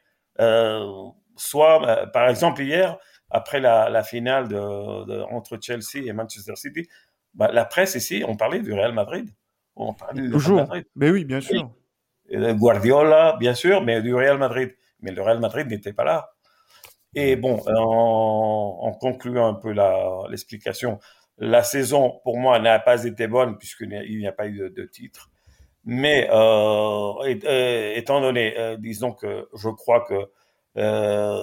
soit, 1.35 2.07
par 2.13 2.29
exemple, 2.29 2.61
hier, 2.61 2.99
après 3.31 3.59
la, 3.59 3.89
la 3.89 4.03
finale 4.03 4.47
de, 4.47 5.05
de, 5.05 5.21
entre 5.31 5.57
Chelsea 5.61 6.05
et 6.05 6.13
Manchester 6.13 6.55
City, 6.55 6.87
bah, 7.33 7.49
la 7.51 7.65
presse 7.65 7.95
ici, 7.95 8.23
on 8.27 8.35
parlait 8.35 8.59
du 8.59 8.73
Real 8.73 8.93
Madrid. 8.93 9.29
On 9.75 9.93
parlait 9.93 10.21
du 10.21 10.31
Toujours. 10.31 10.57
Real 10.57 10.67
Madrid. 10.67 10.85
Mais 10.95 11.09
oui, 11.09 11.25
bien 11.25 11.41
sûr. 11.41 11.71
Guardiola, 12.33 13.35
bien 13.39 13.53
sûr, 13.53 13.81
mais 13.83 14.01
du 14.01 14.13
Real 14.13 14.37
Madrid. 14.37 14.75
Mais 15.01 15.11
le 15.11 15.21
Real 15.21 15.39
Madrid 15.39 15.67
n'était 15.67 15.93
pas 15.93 16.03
là. 16.03 16.31
Et 17.13 17.35
bon, 17.35 17.61
en, 17.67 18.77
en 18.81 18.91
concluant 18.93 19.47
un 19.47 19.53
peu 19.53 19.73
l'explication, 20.29 20.99
la, 21.37 21.63
saison, 21.63 22.21
pour 22.23 22.37
moi, 22.37 22.59
n'a 22.59 22.79
pas 22.79 23.03
été 23.03 23.27
bonne 23.27 23.57
puisqu'il 23.57 23.89
n'y 23.89 24.27
a 24.27 24.31
pas 24.31 24.47
eu 24.47 24.57
de, 24.57 24.67
de 24.69 24.83
titre. 24.85 25.29
Mais 25.83 26.29
euh, 26.31 27.13
et, 27.25 27.97
étant 27.97 28.21
donné, 28.21 28.57
euh, 28.57 28.77
disons 28.77 29.13
que 29.13 29.49
je 29.55 29.69
crois 29.69 30.01
que 30.01 30.29
euh, 30.77 31.41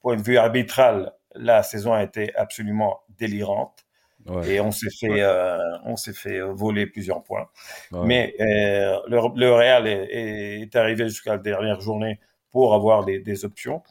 point 0.00 0.16
de 0.16 0.22
vue 0.22 0.38
arbitral, 0.38 1.12
la 1.34 1.62
saison 1.62 1.92
a 1.92 2.02
été 2.02 2.34
absolument 2.34 3.00
délirante. 3.18 3.84
Ouais. 4.26 4.54
Et 4.54 4.60
on 4.60 4.70
s'est 4.70 4.90
fait, 4.90 5.22
euh, 5.22 5.58
on 5.84 5.96
s'est 5.96 6.12
fait 6.12 6.40
voler 6.40 6.86
plusieurs 6.86 7.22
points. 7.22 7.48
Ouais. 7.92 8.00
Mais 8.04 8.34
euh, 8.40 8.98
le, 9.08 9.18
le, 9.34 9.52
Real 9.52 9.86
est, 9.86 10.62
est 10.62 10.76
arrivé 10.76 11.08
jusqu'à 11.08 11.32
la 11.32 11.38
dernière 11.38 11.80
journée 11.80 12.20
pour 12.50 12.74
avoir 12.74 13.04
des, 13.04 13.18
des, 13.18 13.44
options. 13.44 13.82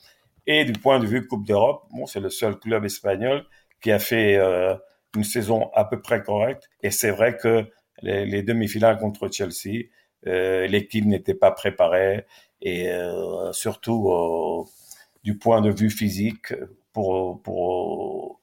Et 0.46 0.66
du 0.66 0.74
point 0.74 1.00
de 1.00 1.08
vue 1.08 1.26
Coupe 1.26 1.48
d'Europe, 1.48 1.88
bon, 1.92 2.06
c'est 2.06 2.20
le 2.20 2.30
seul 2.30 2.58
club 2.60 2.86
espagnol 2.86 3.46
qui 3.82 3.92
a 3.92 3.98
fait 3.98 4.38
euh, 4.38 4.76
une 5.16 5.24
saison 5.24 5.72
à 5.74 5.86
peu 5.86 6.00
près 6.00 6.22
correcte. 6.22 6.70
Et 6.84 6.92
c'est 6.92 7.12
vrai 7.12 7.36
que 7.36 7.66
les, 8.02 8.44
demi-finales 8.44 8.98
contre 8.98 9.30
Chelsea. 9.32 9.88
L'équipe 10.24 11.06
n'était 11.06 11.34
pas 11.34 11.52
préparée 11.52 12.26
et 12.62 12.92
surtout 13.52 14.66
du 15.24 15.38
point 15.38 15.62
de 15.62 15.72
vue 15.72 15.90
physique 15.90 16.54
pour 16.94 17.42
pour 17.42 18.40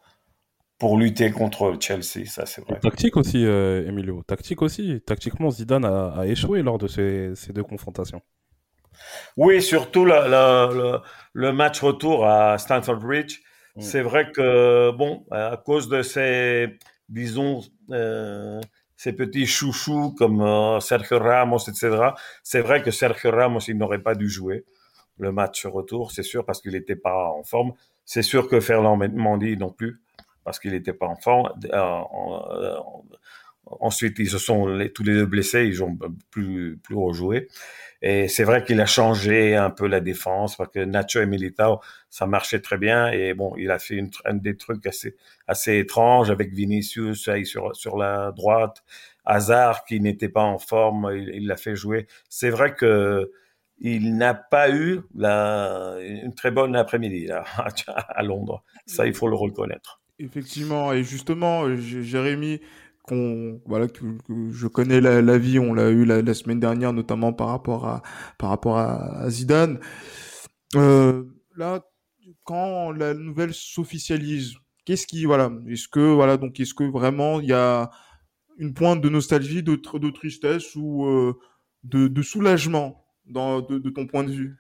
pour 0.79 0.99
lutter 0.99 1.31
contre 1.31 1.77
Chelsea, 1.81 2.27
ça 2.27 2.45
c'est 2.45 2.63
vrai. 2.63 2.79
tactique 2.81 3.17
aussi, 3.17 3.43
Emilio. 3.43 4.23
Tactique 4.27 4.61
aussi. 4.61 5.01
Tactiquement, 5.07 5.51
Zidane 5.51 5.87
a, 5.87 6.27
échoué 6.27 6.63
lors 6.63 6.77
de 6.77 6.87
ces, 6.87 7.35
ces 7.35 7.55
deux 7.55 7.63
confrontations. 7.63 8.21
Oui, 9.37 9.63
surtout 9.63 10.05
le, 10.05 11.01
le, 11.33 11.53
match 11.53 11.81
retour 11.81 12.27
à 12.27 12.59
Stanford 12.59 12.99
Bridge. 12.99 13.41
Mm. 13.77 13.81
C'est 13.81 14.03
vrai 14.03 14.31
que, 14.33 14.91
bon, 14.93 15.25
à 15.31 15.57
cause 15.57 15.89
de 15.89 16.03
ces, 16.03 16.79
disons, 17.09 17.61
euh, 17.91 18.61
ces 18.97 19.13
petits 19.13 19.47
chouchous 19.47 20.15
comme 20.17 20.41
euh, 20.41 20.81
Sergio 20.81 21.19
Ramos, 21.19 21.59
etc., 21.69 22.11
c'est 22.43 22.61
vrai 22.61 22.83
que 22.83 22.91
Sergio 22.91 23.31
Ramos, 23.31 23.61
il 23.69 23.77
n'aurait 23.77 24.03
pas 24.03 24.15
dû 24.15 24.29
jouer 24.29 24.65
le 25.19 25.33
match 25.33 25.67
retour, 25.67 26.13
c'est 26.13 26.23
sûr, 26.23 26.45
parce 26.45 26.61
qu'il 26.61 26.73
n'était 26.73 26.97
pas 26.97 27.31
en 27.31 27.43
forme. 27.43 27.73
C'est 28.05 28.23
sûr 28.23 28.49
que 28.49 28.61
Ferland 28.61 28.97
Mendy 28.97 29.57
non 29.57 29.71
plus, 29.71 30.01
parce 30.45 30.59
qu'il 30.59 30.73
n'était 30.73 30.93
pas 30.93 31.07
en 31.07 31.17
forme. 31.17 31.51
Euh, 31.73 32.77
ensuite, 33.81 34.19
ils 34.19 34.31
se 34.31 34.39
sont 34.39 34.67
tous 34.95 35.03
les 35.03 35.15
deux 35.15 35.27
blessés, 35.27 35.65
ils 35.65 35.83
ont 35.83 35.99
plus 36.31 36.79
plus 36.83 36.95
rejoué. 36.95 37.49
Et 38.03 38.29
c'est 38.29 38.45
vrai 38.45 38.63
qu'il 38.63 38.81
a 38.81 38.87
changé 38.87 39.57
un 39.57 39.71
peu 39.71 39.87
la 39.87 40.01
défense 40.01 40.57
parce 40.57 40.71
que 40.71 40.81
Nacho 40.81 41.21
et 41.21 41.27
Militao, 41.27 41.81
ça 42.11 42.27
marchait 42.27 42.61
très 42.61 42.79
bien. 42.79 43.11
Et 43.11 43.35
bon, 43.35 43.55
il 43.57 43.71
a 43.71 43.79
fait 43.79 43.95
une, 43.97 44.11
un 44.25 44.35
des 44.35 44.57
trucs 44.57 44.87
assez, 44.87 45.17
assez 45.49 45.79
étranges 45.79 46.31
avec 46.31 46.53
Vinicius 46.53 47.29
sur, 47.45 47.75
sur 47.75 47.97
la 47.97 48.33
droite. 48.33 48.85
Hazard 49.25 49.85
qui 49.85 50.01
n'était 50.01 50.29
pas 50.29 50.43
en 50.43 50.59
forme, 50.59 51.11
il 51.17 51.47
l'a 51.49 51.57
fait 51.57 51.75
jouer. 51.75 52.07
C'est 52.29 52.51
vrai 52.51 52.75
que 52.75 53.33
il 53.79 54.17
n'a 54.17 54.35
pas 54.35 54.71
eu 54.71 55.01
une 55.15 56.35
très 56.35 56.51
bonne 56.51 56.77
après-midi 56.77 57.29
à 57.87 58.23
Londres. 58.23 58.63
Ça, 58.87 59.07
il 59.07 59.15
faut 59.15 59.29
le 59.29 59.37
reconnaître. 59.37 60.01
Effectivement, 60.19 60.93
et 60.93 61.05
justement, 61.05 61.75
Jérémy, 61.77 62.61
qu'on 63.07 63.61
voilà 63.67 63.87
que, 63.87 64.05
je 64.51 64.67
connais 64.67 65.01
la, 65.01 65.39
vie, 65.39 65.59
on 65.59 65.73
l'a 65.73 65.91
eu 65.91 66.05
la, 66.05 66.35
semaine 66.35 66.61
dernière 66.61 66.93
notamment 66.93 67.33
par 67.33 67.49
rapport 67.49 67.87
à 67.87 68.03
par 68.39 68.51
rapport 68.51 68.79
à, 68.79 69.29
Zidane. 69.31 69.79
Euh, 70.75 71.25
là, 71.55 71.85
quand 72.45 72.91
la 72.93 73.15
nouvelle 73.15 73.55
s'officialise, 73.55 74.55
qu'est-ce 74.85 75.07
qui 75.07 75.25
voilà, 75.25 75.51
est-ce 75.69 75.89
que 75.89 76.01
voilà 76.01 76.37
donc 76.37 76.59
est-ce 76.61 76.75
que 76.75 76.85
vraiment 76.85 77.41
il 77.41 77.49
y 77.49 77.53
a 77.53 77.91
une 78.59 78.75
pointe 78.75 79.01
de 79.01 79.09
nostalgie, 79.09 79.63
de, 79.63 79.77
tristesse 80.11 80.75
ou 80.77 81.07
euh, 81.07 81.39
de, 81.85 82.23
soulagement? 82.23 83.06
Dans 83.27 83.61
de, 83.61 83.79
de, 83.79 83.91
ton 83.91 84.07
point 84.07 84.25
de 84.25 84.31
vue? 84.31 84.57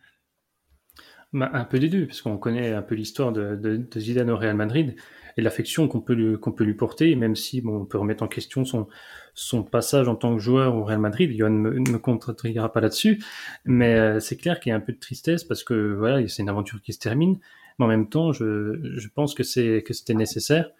Bah, 1.33 1.51
Un 1.53 1.65
peu 1.65 1.79
des 1.79 1.89
deux, 1.89 2.07
parce 2.07 2.23
qu'on 2.23 2.39
connaît 2.39 2.73
un 2.73 2.83
peu 2.83 2.95
l'histoire 2.95 3.33
de, 3.33 3.57
de, 3.57 4.01
Zidane 4.01 4.31
au 4.31 4.37
Real 4.37 4.57
Madrid 4.57 4.97
et 5.37 5.43
l'affection 5.43 5.89
qu'on 5.89 6.01
peut 6.01 6.15
lui, 6.15 6.39
qu'on 6.39 6.53
peut 6.53 6.65
lui 6.65 6.75
porter, 6.75 7.15
même 7.15 7.37
si 7.37 7.61
bon, 7.61 7.83
on 7.83 7.85
peut 7.85 7.99
remettre 7.99 8.23
en 8.23 8.29
question 8.29 8.65
son, 8.65 8.89
son 9.35 9.63
passage 9.63 10.09
en 10.09 10.17
tant 10.17 10.35
que 10.35 10.41
joueur 10.41 10.77
au 10.77 10.85
Real 10.85 11.01
Madrid. 11.01 11.31
Johan 11.37 11.51
ne 11.51 11.71
me, 11.71 11.79
me 11.79 11.99
contredira 11.99 12.73
pas 12.73 12.81
là-dessus, 12.81 13.23
mais 13.65 13.95
euh, 13.97 14.21
c'est 14.21 14.37
clair 14.37 14.61
qu'il 14.61 14.71
y 14.71 14.73
a 14.73 14.77
un 14.77 14.81
peu 14.81 14.93
de 14.93 14.99
tristesse 14.99 15.45
parce 15.45 15.63
que 15.63 15.95
voilà, 15.95 16.27
c'est 16.29 16.43
une 16.43 16.49
aventure 16.49 16.81
qui 16.81 16.93
se 16.93 16.99
termine. 16.99 17.39
Mais 17.79 17.85
en 17.85 17.89
même 17.89 18.09
temps, 18.09 18.33
je, 18.33 18.81
je 18.83 19.09
pense 19.09 19.35
que 19.35 19.43
c'était 19.43 20.15
nécessaire. 20.15 20.71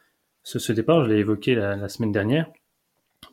Ce, 0.43 0.59
ce 0.59 0.73
départ, 0.73 1.05
je 1.05 1.11
l'ai 1.11 1.19
évoqué 1.19 1.55
la, 1.55 1.77
la, 1.77 1.89
semaine 1.89 2.13
dernière, 2.13 2.51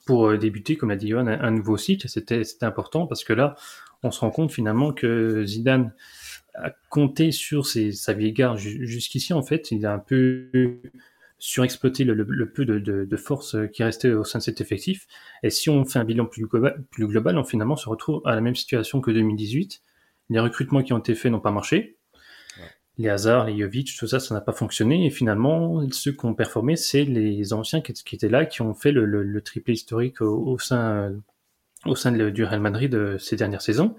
pour 0.05 0.27
euh, 0.27 0.37
débuter, 0.37 0.75
comme 0.75 0.89
l'a 0.89 0.95
dit 0.95 1.09
Johan, 1.09 1.27
un, 1.27 1.51
nouveau 1.51 1.77
cycle. 1.77 2.07
C'était 2.09 2.43
important 2.61 3.07
parce 3.07 3.23
que 3.23 3.33
là, 3.33 3.55
on 4.03 4.11
se 4.11 4.19
rend 4.19 4.31
compte 4.31 4.51
finalement 4.51 4.93
que 4.93 5.45
Zidane 5.45 5.93
a 6.55 6.71
compté 6.89 7.31
sur 7.31 7.65
ses, 7.65 7.91
sa 7.91 8.13
vieille 8.13 8.33
garde 8.33 8.57
jusqu'ici. 8.57 9.33
En 9.33 9.41
fait, 9.41 9.71
il 9.71 9.85
a 9.85 9.93
un 9.93 9.99
peu 9.99 10.81
surexploiter 11.39 12.03
le, 12.03 12.13
le, 12.13 12.49
peu 12.49 12.63
de, 12.63 12.79
de, 12.79 13.05
de, 13.05 13.17
force 13.17 13.57
qui 13.73 13.83
restait 13.83 14.11
au 14.11 14.23
sein 14.23 14.39
de 14.39 14.43
cet 14.43 14.61
effectif. 14.61 15.07
Et 15.41 15.49
si 15.49 15.69
on 15.69 15.83
fait 15.83 15.99
un 15.99 16.05
bilan 16.05 16.25
plus 16.25 16.45
global, 16.45 16.83
plus 16.91 17.07
global, 17.07 17.37
on 17.37 17.43
finalement 17.43 17.75
se 17.75 17.89
retrouve 17.89 18.21
à 18.25 18.35
la 18.35 18.41
même 18.41 18.55
situation 18.55 19.01
que 19.01 19.11
2018. 19.11 19.81
Les 20.29 20.39
recrutements 20.39 20.83
qui 20.83 20.93
ont 20.93 20.99
été 20.99 21.15
faits 21.15 21.31
n'ont 21.31 21.41
pas 21.41 21.51
marché. 21.51 21.97
Les 22.97 23.09
Hazard, 23.09 23.47
les 23.47 23.57
Jovic, 23.57 23.97
tout 23.97 24.07
ça, 24.07 24.19
ça 24.19 24.35
n'a 24.35 24.41
pas 24.41 24.53
fonctionné. 24.53 25.05
Et 25.05 25.09
finalement, 25.09 25.83
ceux 25.91 26.11
qui 26.11 26.25
ont 26.25 26.35
performé, 26.35 26.75
c'est 26.75 27.03
les 27.03 27.51
anciens 27.51 27.81
qui, 27.81 28.15
étaient 28.15 28.29
là, 28.29 28.45
qui 28.45 28.61
ont 28.61 28.75
fait 28.75 28.91
le, 28.91 29.05
le 29.05 29.41
triplé 29.41 29.73
historique 29.73 30.21
au, 30.21 30.57
sein, 30.59 31.11
au 31.85 31.95
sein 31.95 32.11
du 32.11 32.43
Real 32.43 32.59
Madrid 32.59 32.93
euh, 32.95 33.17
ces 33.17 33.35
dernières 33.35 33.61
saisons. 33.61 33.95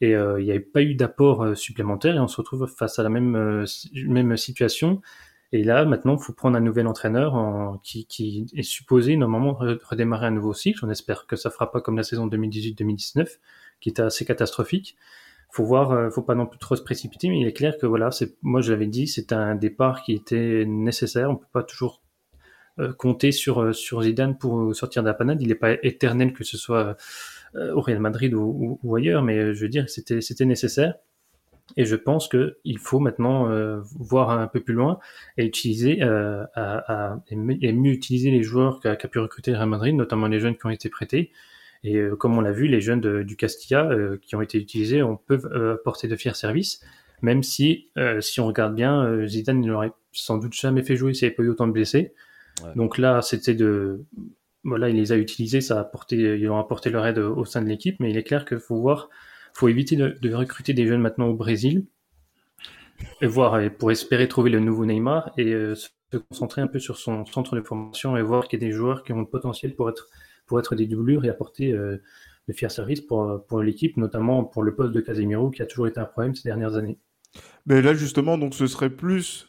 Et 0.00 0.14
euh, 0.14 0.40
il 0.40 0.44
n'y 0.44 0.50
avait 0.50 0.60
pas 0.60 0.82
eu 0.82 0.94
d'apport 0.94 1.42
euh, 1.42 1.54
supplémentaire 1.54 2.14
et 2.16 2.20
on 2.20 2.28
se 2.28 2.36
retrouve 2.36 2.66
face 2.66 2.98
à 2.98 3.02
la 3.02 3.08
même, 3.08 3.66
situation 4.36 5.00
et 5.50 5.64
là, 5.64 5.86
maintenant, 5.86 6.16
il 6.18 6.22
faut 6.22 6.34
prendre 6.34 6.58
un 6.58 6.60
nouvel 6.60 6.86
entraîneur 6.86 7.34
en, 7.34 7.78
qui, 7.78 8.46
est 8.54 8.62
supposé 8.62 9.16
normalement 9.16 9.54
redémarrer 9.54 10.26
un 10.26 10.30
nouveau 10.30 10.52
cycle. 10.52 10.84
On 10.84 10.90
espère 10.90 11.26
que 11.26 11.36
ça 11.36 11.48
fera 11.48 11.72
pas 11.72 11.80
comme 11.80 11.96
la 11.96 12.02
saison 12.02 12.26
2018-2019, 12.28 13.38
qui 13.80 13.88
était 13.88 14.02
assez 14.02 14.26
catastrophique. 14.26 14.94
Faut 15.50 15.64
voir, 15.64 16.12
faut 16.12 16.20
pas 16.20 16.34
non 16.34 16.44
plus 16.44 16.58
trop 16.58 16.76
se 16.76 16.82
précipiter, 16.82 17.30
mais 17.30 17.40
il 17.40 17.46
est 17.46 17.54
clair 17.54 17.78
que 17.78 17.86
voilà, 17.86 18.10
moi 18.42 18.60
je 18.60 18.72
l'avais 18.72 18.88
dit, 18.88 19.06
c'est 19.06 19.32
un 19.32 19.54
départ 19.54 20.02
qui 20.02 20.12
était 20.12 20.66
nécessaire. 20.66 21.30
On 21.30 21.36
peut 21.36 21.46
pas 21.50 21.62
toujours 21.62 22.02
compter 22.96 23.32
sur 23.32 23.60
euh, 23.62 23.72
sur 23.72 24.02
Zidane 24.02 24.38
pour 24.38 24.74
sortir 24.74 25.02
de 25.02 25.08
la 25.08 25.14
panade. 25.14 25.40
Il 25.42 25.48
n'est 25.48 25.54
pas 25.54 25.72
éternel 25.82 26.32
que 26.32 26.44
ce 26.44 26.56
soit 26.56 26.96
au 27.54 27.80
Real 27.80 27.98
Madrid 27.98 28.34
ou, 28.34 28.94
ailleurs, 28.94 29.22
mais 29.22 29.54
je 29.54 29.62
veux 29.62 29.70
dire, 29.70 29.88
c'était 29.88 30.20
c'était 30.20 30.44
nécessaire. 30.44 30.94
Et 31.76 31.84
je 31.84 31.96
pense 31.96 32.28
qu'il 32.28 32.78
faut 32.78 32.98
maintenant 32.98 33.50
euh, 33.50 33.80
voir 33.98 34.30
un 34.30 34.46
peu 34.46 34.60
plus 34.60 34.74
loin 34.74 34.98
et 35.36 35.44
utiliser 35.44 36.02
euh, 36.02 36.44
à, 36.54 37.20
et 37.30 37.72
mieux 37.72 37.92
utiliser 37.92 38.30
les 38.30 38.42
joueurs 38.42 38.80
qu'a 38.80 38.96
pu 38.96 39.18
recruter 39.18 39.54
Real 39.54 39.68
Madrid, 39.68 39.94
notamment 39.94 40.28
les 40.28 40.40
jeunes 40.40 40.56
qui 40.56 40.66
ont 40.66 40.70
été 40.70 40.88
prêtés. 40.88 41.30
Et 41.84 41.96
euh, 41.96 42.16
comme 42.16 42.36
on 42.36 42.40
l'a 42.40 42.52
vu, 42.52 42.66
les 42.66 42.80
jeunes 42.80 43.22
du 43.22 43.36
Castilla 43.36 43.84
euh, 43.90 44.18
qui 44.22 44.34
ont 44.34 44.42
été 44.42 44.58
utilisés 44.58 45.02
on 45.02 45.16
peuvent 45.16 45.46
apporter 45.74 46.08
de 46.08 46.16
fiers 46.16 46.34
services, 46.34 46.80
même 47.20 47.42
si, 47.42 47.90
si 48.20 48.40
on 48.40 48.46
regarde 48.46 48.74
bien, 48.76 49.26
Zidane 49.26 49.60
n'aurait 49.60 49.90
sans 50.12 50.38
doute 50.38 50.54
jamais 50.54 50.82
fait 50.82 50.94
jouer 50.96 51.14
s'il 51.14 51.26
n'y 51.26 51.30
avait 51.30 51.36
pas 51.36 51.42
eu 51.42 51.48
autant 51.48 51.66
de 51.66 51.72
blessés. 51.72 52.14
Donc 52.76 52.98
là, 52.98 53.22
c'était 53.22 53.54
de 53.54 54.04
voilà, 54.64 54.88
il 54.88 54.96
les 54.96 55.12
a 55.12 55.16
utilisés, 55.16 55.60
ça 55.60 55.78
a 55.78 55.80
apporté, 55.80 56.16
ils 56.16 56.50
ont 56.50 56.58
apporté 56.58 56.90
leur 56.90 57.06
aide 57.06 57.18
au 57.18 57.44
sein 57.44 57.62
de 57.62 57.68
l'équipe, 57.68 57.98
mais 58.00 58.10
il 58.10 58.16
est 58.16 58.24
clair 58.24 58.44
qu'il 58.44 58.58
faut 58.58 58.80
voir 58.80 59.08
faut 59.58 59.68
éviter 59.68 59.96
de, 59.96 60.34
recruter 60.34 60.72
des 60.72 60.86
jeunes 60.86 61.00
maintenant 61.00 61.26
au 61.26 61.34
Brésil 61.34 61.86
et 63.20 63.26
voir 63.26 63.60
pour 63.78 63.90
espérer 63.90 64.28
trouver 64.28 64.50
le 64.50 64.60
nouveau 64.60 64.86
Neymar 64.86 65.32
et 65.36 65.52
euh, 65.52 65.74
se 65.74 65.88
concentrer 66.30 66.60
un 66.60 66.68
peu 66.68 66.78
sur 66.78 66.96
son 66.96 67.26
centre 67.26 67.56
de 67.56 67.62
formation 67.62 68.16
et 68.16 68.22
voir 68.22 68.46
qu'il 68.46 68.62
y 68.62 68.64
a 68.64 68.68
des 68.68 68.72
joueurs 68.72 69.02
qui 69.02 69.12
ont 69.12 69.20
le 69.20 69.26
potentiel 69.26 69.74
pour 69.74 69.88
être 69.90 70.08
pour 70.46 70.58
être 70.60 70.74
des 70.76 70.86
doublures 70.86 71.24
et 71.24 71.28
apporter 71.28 71.72
euh, 71.72 72.00
de 72.46 72.52
fiers 72.52 72.68
services 72.68 73.00
pour 73.00 73.44
pour 73.46 73.62
l'équipe, 73.62 73.96
notamment 73.96 74.44
pour 74.44 74.62
le 74.62 74.74
poste 74.74 74.92
de 74.92 75.00
Casemiro 75.00 75.50
qui 75.50 75.62
a 75.62 75.66
toujours 75.66 75.88
été 75.88 75.98
un 75.98 76.04
problème 76.04 76.34
ces 76.34 76.48
dernières 76.48 76.76
années. 76.76 76.98
Mais 77.66 77.82
là 77.82 77.94
justement, 77.94 78.38
donc 78.38 78.54
ce 78.54 78.66
serait 78.66 78.90
plus 78.90 79.48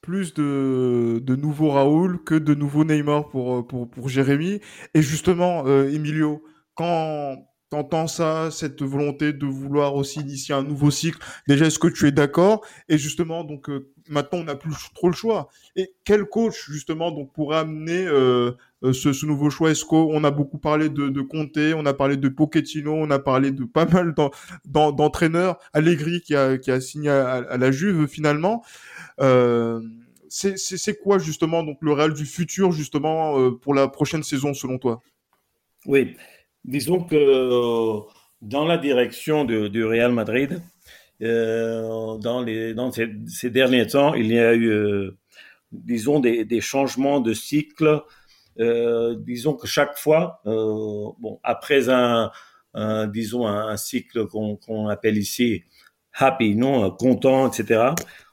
plus 0.00 0.34
de, 0.34 1.20
de 1.22 1.36
nouveaux 1.36 1.70
Raoul 1.70 2.22
que 2.24 2.34
de 2.34 2.54
nouveaux 2.54 2.84
Neymar 2.84 3.28
pour, 3.28 3.66
pour, 3.66 3.90
pour 3.90 4.08
Jérémy. 4.08 4.60
Et 4.94 5.02
justement, 5.02 5.64
euh, 5.66 5.90
Emilio, 5.90 6.42
quand, 6.74 7.36
T'entends 7.70 8.06
ça, 8.06 8.50
cette 8.50 8.80
volonté 8.82 9.34
de 9.34 9.44
vouloir 9.44 9.94
aussi 9.94 10.20
initier 10.20 10.54
un 10.54 10.62
nouveau 10.62 10.90
cycle. 10.90 11.18
Déjà, 11.46 11.66
est-ce 11.66 11.78
que 11.78 11.88
tu 11.88 12.06
es 12.06 12.12
d'accord? 12.12 12.64
Et 12.88 12.96
justement, 12.96 13.44
donc 13.44 13.68
euh, 13.68 13.90
maintenant, 14.08 14.38
on 14.38 14.44
n'a 14.44 14.54
plus 14.54 14.72
trop 14.94 15.08
le 15.08 15.14
choix. 15.14 15.50
Et 15.76 15.92
quel 16.02 16.24
coach 16.24 16.70
justement 16.70 17.10
donc 17.10 17.30
pourrait 17.34 17.58
amener 17.58 18.06
euh, 18.06 18.52
euh, 18.84 18.94
ce, 18.94 19.12
ce, 19.12 19.26
nouveau 19.26 19.50
choix? 19.50 19.70
Est-ce 19.70 19.84
qu'on 19.84 20.24
a 20.24 20.30
beaucoup 20.30 20.56
parlé 20.56 20.88
de, 20.88 21.10
de 21.10 21.20
Conte, 21.20 21.58
on 21.76 21.84
a 21.84 21.92
parlé 21.92 22.16
de 22.16 22.30
Pochettino, 22.30 22.94
on 22.94 23.10
a 23.10 23.18
parlé 23.18 23.50
de 23.50 23.64
pas 23.64 23.84
mal 23.84 24.14
d'entraîneurs? 24.64 25.58
Allegri 25.74 26.22
qui 26.22 26.34
a, 26.34 26.56
qui 26.56 26.70
a 26.70 26.80
signé 26.80 27.10
à, 27.10 27.58
la 27.58 27.70
Juve 27.70 28.06
finalement. 28.06 28.64
Euh, 29.20 29.80
c'est 30.28 30.98
quoi 31.00 31.18
justement 31.18 31.62
donc 31.62 31.78
le 31.80 31.92
Real 31.92 32.12
du 32.12 32.26
futur 32.26 32.70
justement 32.72 33.50
pour 33.52 33.74
la 33.74 33.88
prochaine 33.88 34.22
saison 34.22 34.52
selon 34.52 34.78
toi? 34.78 35.00
Oui, 35.86 36.16
disons 36.64 37.00
que 37.02 37.16
euh, 37.16 38.00
dans 38.42 38.66
la 38.66 38.78
direction 38.78 39.44
du 39.44 39.84
Real 39.84 40.12
Madrid, 40.12 40.62
euh, 41.22 42.16
dans, 42.18 42.42
les, 42.42 42.74
dans 42.74 42.92
ces, 42.92 43.50
derniers 43.50 43.86
temps, 43.86 44.14
il 44.14 44.26
y 44.26 44.38
a 44.38 44.54
eu, 44.54 44.68
euh, 44.68 45.18
disons, 45.72 46.20
des, 46.20 46.44
des, 46.44 46.60
changements 46.60 47.20
de 47.20 47.32
cycle. 47.32 48.02
Euh, 48.60 49.16
disons 49.18 49.54
que 49.54 49.66
chaque 49.66 49.96
fois, 49.96 50.40
euh, 50.46 51.10
bon, 51.18 51.40
après 51.42 51.88
un, 51.88 52.30
un, 52.74 53.06
disons, 53.06 53.46
un, 53.46 53.76
cycle 53.76 54.26
qu'on 54.26 54.88
appelle 54.88 55.16
ici 55.18 55.64
happy, 56.12 56.56
non, 56.56 56.90
content, 56.90 57.48
etc. 57.48 57.90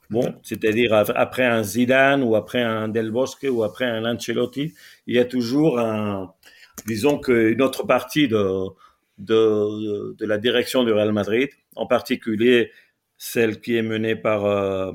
Bon, 0.09 0.35
c'est-à-dire 0.43 0.93
après 0.93 1.45
un 1.45 1.63
Zidane 1.63 2.23
ou 2.23 2.35
après 2.35 2.61
un 2.61 2.87
Del 2.87 3.11
Bosque 3.11 3.47
ou 3.49 3.63
après 3.63 3.85
un 3.85 4.05
Ancelotti, 4.05 4.73
il 5.07 5.15
y 5.15 5.19
a 5.19 5.25
toujours 5.25 5.79
un, 5.79 6.33
disons 6.85 7.19
qu'une 7.19 7.61
autre 7.61 7.85
partie 7.85 8.27
de, 8.27 8.67
de, 9.17 10.15
de, 10.17 10.25
la 10.25 10.37
direction 10.37 10.83
du 10.83 10.91
Real 10.91 11.11
Madrid, 11.11 11.49
en 11.75 11.87
particulier 11.87 12.71
celle 13.17 13.61
qui 13.61 13.77
est 13.77 13.81
menée 13.81 14.15
par 14.15 14.45
euh, 14.45 14.91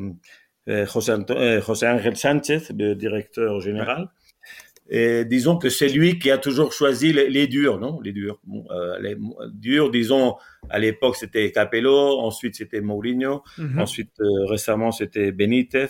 euh 0.69 0.87
José, 0.87 1.13
euh, 1.31 1.61
José, 1.63 1.87
Ángel 1.87 2.17
Sánchez, 2.17 2.61
le 2.77 2.95
directeur 2.95 3.61
général. 3.61 4.09
Et 4.93 5.25
disons 5.25 5.57
que 5.57 5.69
c'est 5.69 5.89
lui 5.89 6.19
qui 6.19 6.33
a 6.33 6.39
toujours 6.39 6.73
choisi 6.73 7.13
les, 7.13 7.31
les 7.31 7.47
durs, 7.47 7.79
non? 7.79 8.01
Les 8.01 8.13
durs. 8.13 8.41
Euh, 8.73 8.99
les 8.99 9.17
durs, 9.53 9.89
disons, 9.91 10.35
à 10.69 10.81
l'époque 10.81 11.15
c'était 11.15 11.53
Capello, 11.53 12.19
ensuite 12.19 12.57
c'était 12.57 12.81
Mourinho, 12.81 13.43
mm 13.57 13.65
-hmm. 13.67 13.81
ensuite 13.83 14.11
euh, 14.21 14.47
récemment 14.47 14.91
c'était 14.91 15.31
Benitez. 15.31 15.87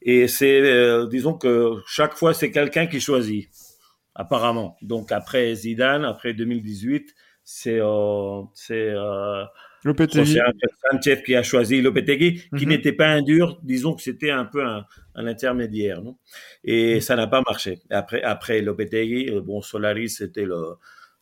Et 0.00 0.28
c'est, 0.28 0.60
euh, 0.62 1.06
disons 1.06 1.34
que 1.34 1.54
chaque 1.86 2.14
fois 2.16 2.32
c'est 2.32 2.50
quelqu'un 2.50 2.86
qui 2.86 3.00
choisit, 3.00 3.50
apparemment. 4.14 4.76
Donc 4.80 5.12
après 5.12 5.54
Zidane, 5.54 6.04
après 6.06 6.32
2018, 6.32 7.14
c'est 7.44 7.80
c'est 8.54 8.94
Lopetegui. 9.84 10.38
Sanchez 10.90 11.22
qui 11.24 11.34
a 11.36 11.42
choisi 11.42 11.80
Lopetegui, 11.80 12.34
qui 12.34 12.48
mm 12.50 12.58
-hmm. 12.58 12.68
n'était 12.68 12.92
pas 12.92 13.08
un 13.08 13.22
dur, 13.22 13.58
disons 13.62 13.94
que 13.94 14.02
c'était 14.02 14.30
un 14.30 14.44
peu 14.44 14.62
un, 14.64 14.84
un 15.14 15.26
intermédiaire, 15.26 16.02
non? 16.02 16.16
Et 16.64 16.94
mm 16.94 16.98
-hmm. 16.98 17.00
ça 17.00 17.16
n'a 17.16 17.26
pas 17.26 17.42
marché. 17.50 17.72
Après, 17.90 18.22
après 18.22 18.60
Lopetegui, 18.62 19.30
euh, 19.30 19.40
bon, 19.40 19.60
Solari, 19.62 20.08
c'était 20.08 20.46
le, 20.52 20.60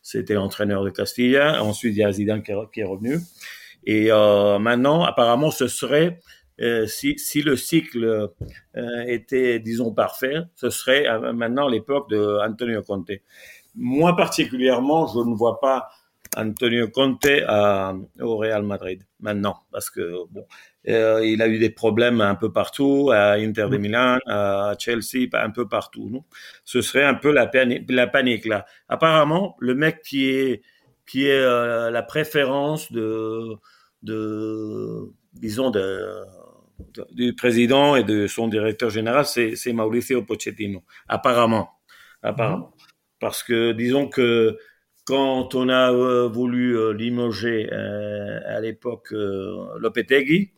c'était 0.03 0.35
l'entraîneur 0.35 0.85
de 0.85 0.91
Castilla. 0.91 1.63
Ensuite, 1.63 1.95
il 1.97 2.01
y 2.01 2.05
a 2.05 2.13
Zidane 2.13 2.43
qui 2.43 2.53
est, 2.53 2.71
qui 2.73 2.81
est 2.81 2.85
revenu. 2.85 3.19
Et 3.87 4.11
euh, 4.11 4.59
maintenant, 4.59 5.03
apparemment, 5.03 5.51
ce 5.51 5.67
serait 5.67 6.21
euh, 6.61 6.87
si, 6.87 7.19
si, 7.19 7.43
le 7.43 7.57
cycle 7.57 8.31
euh, 8.77 9.05
était, 9.07 9.59
disons, 9.59 9.93
parfait, 9.93 10.37
ce 10.55 10.71
serait 10.71 11.05
maintenant 11.33 11.69
l'époque 11.69 12.09
de 12.11 12.39
Antonio 12.47 12.83
Conte. 12.83 13.11
Moi 13.75 14.15
particulièrement, 14.15 15.09
je 15.09 15.19
ne 15.19 15.35
vois 15.35 15.59
pas 15.59 15.89
Antonio 16.37 16.89
Conte 16.89 17.27
à, 17.47 17.95
au 18.21 18.37
Real 18.37 18.63
Madrid 18.63 19.03
maintenant 19.21 19.57
parce 19.71 19.91
que 19.91 20.27
bon, 20.31 20.47
euh, 20.89 21.25
il 21.25 21.41
a 21.43 21.49
eu 21.49 21.59
des 21.59 21.71
problèmes 21.71 22.21
un 22.21 22.35
peu 22.35 22.53
partout 22.53 23.11
à 23.13 23.33
Inter 23.33 23.69
de 23.71 23.79
Milan, 23.79 24.19
à 24.27 24.75
Chelsea, 24.79 25.29
un 25.33 25.51
peu 25.51 25.67
partout. 25.69 26.09
Non? 26.11 26.25
Ce 26.65 26.83
serait 26.83 27.05
un 27.05 27.15
peu 27.15 27.33
la 27.33 27.47
panique, 27.47 27.91
la 27.91 28.07
panique 28.07 28.47
là. 28.47 28.67
Apparemment, 28.89 29.57
le 29.59 29.75
mec 29.75 30.03
qui 30.03 30.29
est 30.29 30.63
qui 31.07 31.27
est 31.27 31.39
euh, 31.39 31.91
la 31.91 32.03
préférence 32.03 32.93
de 32.93 33.55
de 34.03 35.13
disons 35.33 35.71
de, 35.71 36.25
du 37.13 37.35
président 37.35 37.97
et 37.97 38.05
de 38.05 38.27
son 38.27 38.49
directeur 38.49 38.91
général, 38.91 39.25
c'est 39.27 39.73
Mauricio 39.73 40.23
Pochettino. 40.23 40.83
Apparemment, 41.09 41.71
apparemment, 42.23 42.75
parce 43.21 43.43
que 43.43 43.73
disons 43.73 44.09
que 44.09 44.59
quand 45.05 45.55
on 45.55 45.69
a 45.69 45.93
euh, 45.93 46.29
voulu 46.29 46.77
euh, 46.77 46.93
limoger 46.93 47.69
euh, 47.73 48.41
à 48.47 48.61
l'époque 48.61 49.13
Lopetegui, 49.13 50.51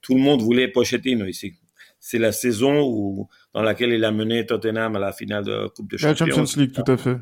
tout 0.00 0.14
le 0.14 0.20
monde 0.20 0.42
voulait 0.42 0.68
Pochettino 0.68 1.24
ici. 1.26 1.54
C'est 1.98 2.18
la 2.18 2.32
saison 2.32 2.82
où, 2.82 3.28
dans 3.54 3.62
laquelle 3.62 3.92
il 3.92 4.04
a 4.04 4.12
mené 4.12 4.44
Tottenham 4.44 4.96
à 4.96 4.98
la 4.98 5.12
finale 5.12 5.44
de 5.44 5.68
Coupe 5.68 5.90
de 5.90 5.96
Champions. 5.96 6.26
La 6.26 6.34
Champions 6.34 6.60
League, 6.60 6.72
tout 6.72 6.90
à 6.90 6.98
fait. 6.98 7.16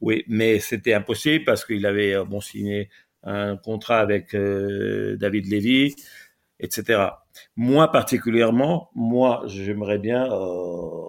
Oui, 0.00 0.22
mais 0.28 0.60
c'était 0.60 0.94
impossible 0.94 1.44
parce 1.44 1.64
qu'il 1.64 1.84
avait 1.84 2.24
bon 2.24 2.40
signé 2.40 2.88
un 3.24 3.56
contrat 3.56 3.98
avec 3.98 4.32
David 4.32 5.50
Levy, 5.50 5.96
etc. 6.60 7.02
Moi 7.56 7.90
particulièrement, 7.90 8.90
moi 8.94 9.42
j'aimerais 9.46 9.98
bien, 9.98 10.28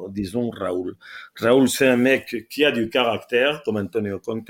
disons 0.09 0.49
Raoul. 0.49 0.95
Raoul, 1.35 1.69
c'est 1.69 1.87
un 1.87 1.97
mec 1.97 2.47
qui 2.49 2.65
a 2.65 2.71
du 2.71 2.89
caractère, 2.89 3.61
comme 3.63 3.77
Antonio 3.77 4.19
Conte 4.19 4.49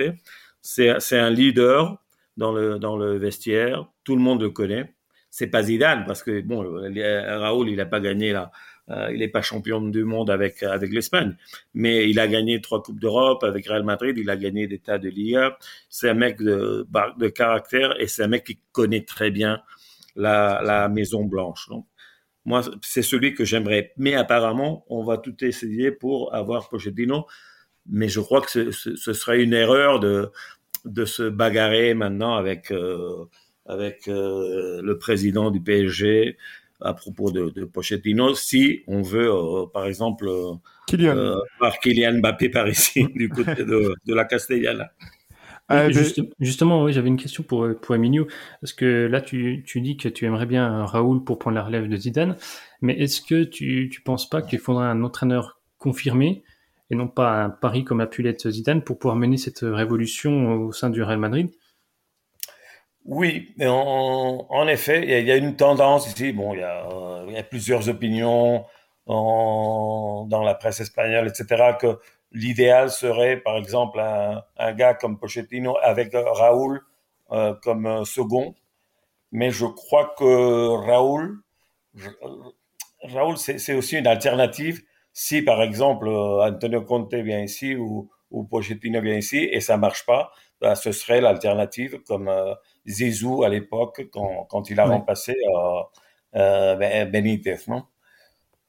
c'est 1.00 1.18
un 1.18 1.30
leader 1.32 1.98
dans 2.38 2.52
le, 2.52 2.78
dans 2.78 2.96
le 2.96 3.18
vestiaire. 3.18 3.88
Tout 4.04 4.16
le 4.16 4.22
monde 4.22 4.42
le 4.42 4.50
connaît. 4.52 4.94
C'est 5.32 5.48
pas 5.48 5.64
Zidane 5.64 6.06
parce 6.06 6.24
que 6.24 6.42
bon, 6.42 6.64
Raoul, 6.64 7.70
il 7.70 7.78
n'a 7.78 7.86
pas 7.86 8.00
gagné 8.00 8.32
là. 8.32 8.52
Euh, 8.90 9.10
il 9.14 9.20
n'est 9.20 9.28
pas 9.28 9.44
champion 9.44 9.82
du 9.82 10.04
monde 10.04 10.32
avec 10.32 10.64
avec 10.64 10.92
l'Espagne, 10.92 11.38
mais 11.76 12.10
il 12.10 12.20
a 12.20 12.28
gagné 12.28 12.60
trois 12.60 12.82
coupes 12.82 13.00
d'Europe 13.00 13.44
avec 13.44 13.68
Real 13.68 13.84
Madrid. 13.84 14.18
Il 14.18 14.30
a 14.32 14.38
gagné 14.38 14.66
des 14.66 14.80
tas 14.80 14.98
de 14.98 15.10
Liga. 15.10 15.58
C'est 15.90 16.10
un 16.10 16.16
mec 16.16 16.42
de, 16.42 16.88
de 17.18 17.28
caractère 17.28 18.00
et 18.02 18.08
c'est 18.08 18.24
un 18.24 18.28
mec 18.28 18.44
qui 18.46 18.60
connaît 18.72 19.06
très 19.06 19.30
bien 19.30 19.62
la, 20.16 20.62
la 20.64 20.90
Maison 20.90 21.24
Blanche. 21.24 21.70
Moi, 22.46 22.62
c'est 22.82 23.04
celui 23.04 23.36
que 23.36 23.46
j'aimerais. 23.46 23.94
Mais 23.98 24.16
apparemment, 24.16 24.86
on 24.90 25.04
va 25.04 25.18
tout 25.18 25.44
essayer 25.44 25.92
pour 25.92 26.34
avoir 26.34 26.70
Pochettino 26.70 27.28
mais 27.92 28.08
je 28.08 28.20
crois 28.20 28.42
que 28.42 28.52
ce, 28.52 28.72
ce, 28.72 29.14
serait 29.14 29.42
une 29.44 29.54
erreur 29.54 30.00
de, 30.00 30.32
de 30.86 31.06
se 31.06 31.24
bagarrer 31.24 31.94
maintenant 31.94 32.36
avec, 32.36 32.72
euh, 32.72 33.26
avec 33.66 34.08
euh, 34.08 34.82
le 34.82 34.98
président 34.98 35.52
du 35.52 35.62
PSG 35.62 36.38
à 36.82 36.94
propos 36.94 37.32
de, 37.32 37.50
de 37.50 37.66
Pochettino 37.66 38.34
si 38.36 38.84
on 38.88 39.02
veut, 39.02 39.30
euh, 39.30 39.66
par 39.74 39.86
exemple, 39.86 40.28
euh, 40.28 40.54
Kylian. 40.88 41.18
Euh, 41.18 41.36
par 41.60 41.80
Kylian 41.80 42.20
Mbappé 42.20 42.50
par 42.50 42.68
ici, 42.68 43.08
du 43.16 43.30
côté 43.30 43.66
de, 43.66 43.94
de 44.06 44.14
la 44.14 44.26
Castellana. 44.26 44.92
Ah, 45.72 45.92
Juste, 45.92 46.22
justement, 46.40 46.84
oui, 46.84 46.94
j'avais 46.94 47.10
une 47.10 47.18
question 47.18 47.44
pour, 47.44 47.68
pour 47.80 47.94
Emilio. 47.94 48.28
Parce 48.60 48.74
que 48.74 49.06
là, 49.06 49.22
tu, 49.22 49.64
tu 49.68 49.82
dis 49.82 49.98
que 49.98 50.10
tu 50.10 50.26
aimerais 50.26 50.48
bien 50.48 50.84
Raoul 50.86 51.24
pour 51.24 51.38
prendre 51.38 51.56
la 51.56 51.64
relève 51.64 51.88
de 51.88 51.96
Zidane. 51.96 52.38
Mais 52.82 52.94
est-ce 52.94 53.22
que 53.22 53.44
tu 53.44 53.92
ne 53.96 54.04
penses 54.04 54.28
pas 54.28 54.42
qu'il 54.42 54.58
faudrait 54.58 54.88
un 54.88 55.04
entraîneur 55.04 55.60
confirmé 55.78 56.44
et 56.90 56.96
non 56.96 57.08
pas 57.08 57.44
un 57.44 57.50
pari 57.50 57.84
comme 57.84 58.02
a 58.02 58.08
pu 58.08 58.22
l'être 58.22 58.50
Zidane 58.50 58.84
pour 58.84 58.98
pouvoir 58.98 59.16
mener 59.16 59.38
cette 59.38 59.62
révolution 59.62 60.54
au 60.54 60.72
sein 60.72 60.90
du 60.90 61.04
Real 61.04 61.20
Madrid? 61.20 61.52
Oui, 63.06 63.56
en, 63.62 64.46
en 64.50 64.68
effet, 64.68 65.04
il 65.04 65.28
y, 65.28 65.32
a 65.32 65.36
une 65.36 65.56
tendance 65.56 66.08
ici. 66.08 66.32
Bon, 66.32 66.54
il 66.54 66.60
y 66.60 66.64
a, 66.64 66.86
euh, 66.88 67.44
plusieurs 67.50 67.90
opinions 67.90 68.66
dans 69.08 70.44
la 70.44 70.54
presse 70.54 70.82
espagnole, 70.82 71.28
etc., 71.28 71.74
que 71.80 71.98
l'idéal 72.32 72.92
serait, 72.92 73.38
par 73.38 73.58
exemple, 73.58 74.00
un, 74.00 74.74
gars 74.74 74.94
comme 74.94 75.18
Pochettino 75.18 75.76
avec 75.82 76.12
Raoul 76.14 76.82
euh, 77.32 77.56
comme 77.64 78.06
second. 78.06 78.54
Mais 79.32 79.50
je 79.50 79.66
crois 79.66 80.14
que 80.18 80.68
Raoul, 80.86 81.40
Raoul, 83.02 83.38
c'est 83.38 83.74
aussi 83.74 83.98
une 83.98 84.08
alternative 84.08 84.84
si 85.20 85.42
par 85.42 85.62
exemple 85.62 86.08
Antonio 86.08 86.82
Conte 86.82 87.14
vient 87.14 87.42
ici 87.42 87.76
ou, 87.76 88.10
ou 88.32 88.46
Pochettino 88.46 89.02
vient 89.02 89.18
ici 89.18 89.50
et 89.52 89.60
ça 89.60 89.76
marche 89.76 90.06
pas, 90.06 90.32
ben, 90.62 90.76
ce 90.76 90.94
serait 90.94 91.20
l'alternative 91.20 92.00
comme 92.08 92.30
euh, 92.30 92.54
Zizou 92.88 93.44
à 93.44 93.50
l'époque 93.50 94.08
quand, 94.14 94.46
quand 94.50 94.70
il 94.70 94.80
a 94.80 94.88
ouais. 94.88 94.94
remplacé 94.94 95.36
euh, 95.36 95.84
euh, 96.38 97.06
Benitez, 97.06 97.58
non? 97.68 97.84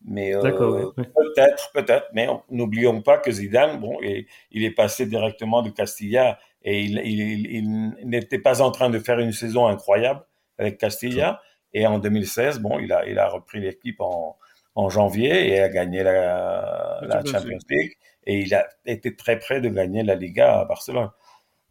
Mais 0.05 0.35
euh, 0.35 0.41
ouais. 0.43 1.05
peut-être, 1.07 1.71
peut-être, 1.73 2.09
mais 2.15 2.27
n'oublions 2.51 3.01
pas 3.01 3.19
que 3.19 3.31
Zidane, 3.31 3.79
bon, 3.79 3.99
il, 4.03 4.27
il 4.51 4.65
est 4.65 4.73
passé 4.73 5.07
directement 5.07 5.63
de 5.63 5.71
Castilla 5.71 6.41
et 6.65 6.83
il, 6.83 6.99
il, 7.05 7.47
il 7.47 8.09
n'était 8.09 8.41
pas 8.41 8.61
en 8.61 8.73
train 8.73 8.91
de 8.91 8.99
faire 8.99 9.21
une 9.21 9.33
saison 9.33 9.69
incroyable 9.69 10.25
avec 10.59 10.79
Castilla. 10.79 11.41
Et 11.73 11.87
en 11.87 12.01
2016, 12.01 12.59
bon, 12.59 12.81
il 12.81 12.93
a, 12.93 13.07
il 13.07 13.21
a 13.21 13.29
repris 13.29 13.61
l'équipe 13.61 14.01
en, 14.01 14.37
en 14.81 14.89
janvier 14.89 15.49
et 15.51 15.61
a 15.61 15.69
gagné 15.69 16.03
la, 16.03 17.01
la 17.03 17.25
Champions 17.25 17.59
League 17.69 17.97
et 18.27 18.41
il 18.41 18.55
a 18.55 18.67
été 18.87 19.15
très 19.17 19.39
près 19.39 19.61
de 19.61 19.69
gagner 19.69 20.03
la 20.03 20.15
Liga 20.15 20.61
à 20.61 20.65
Barcelone. 20.65 21.11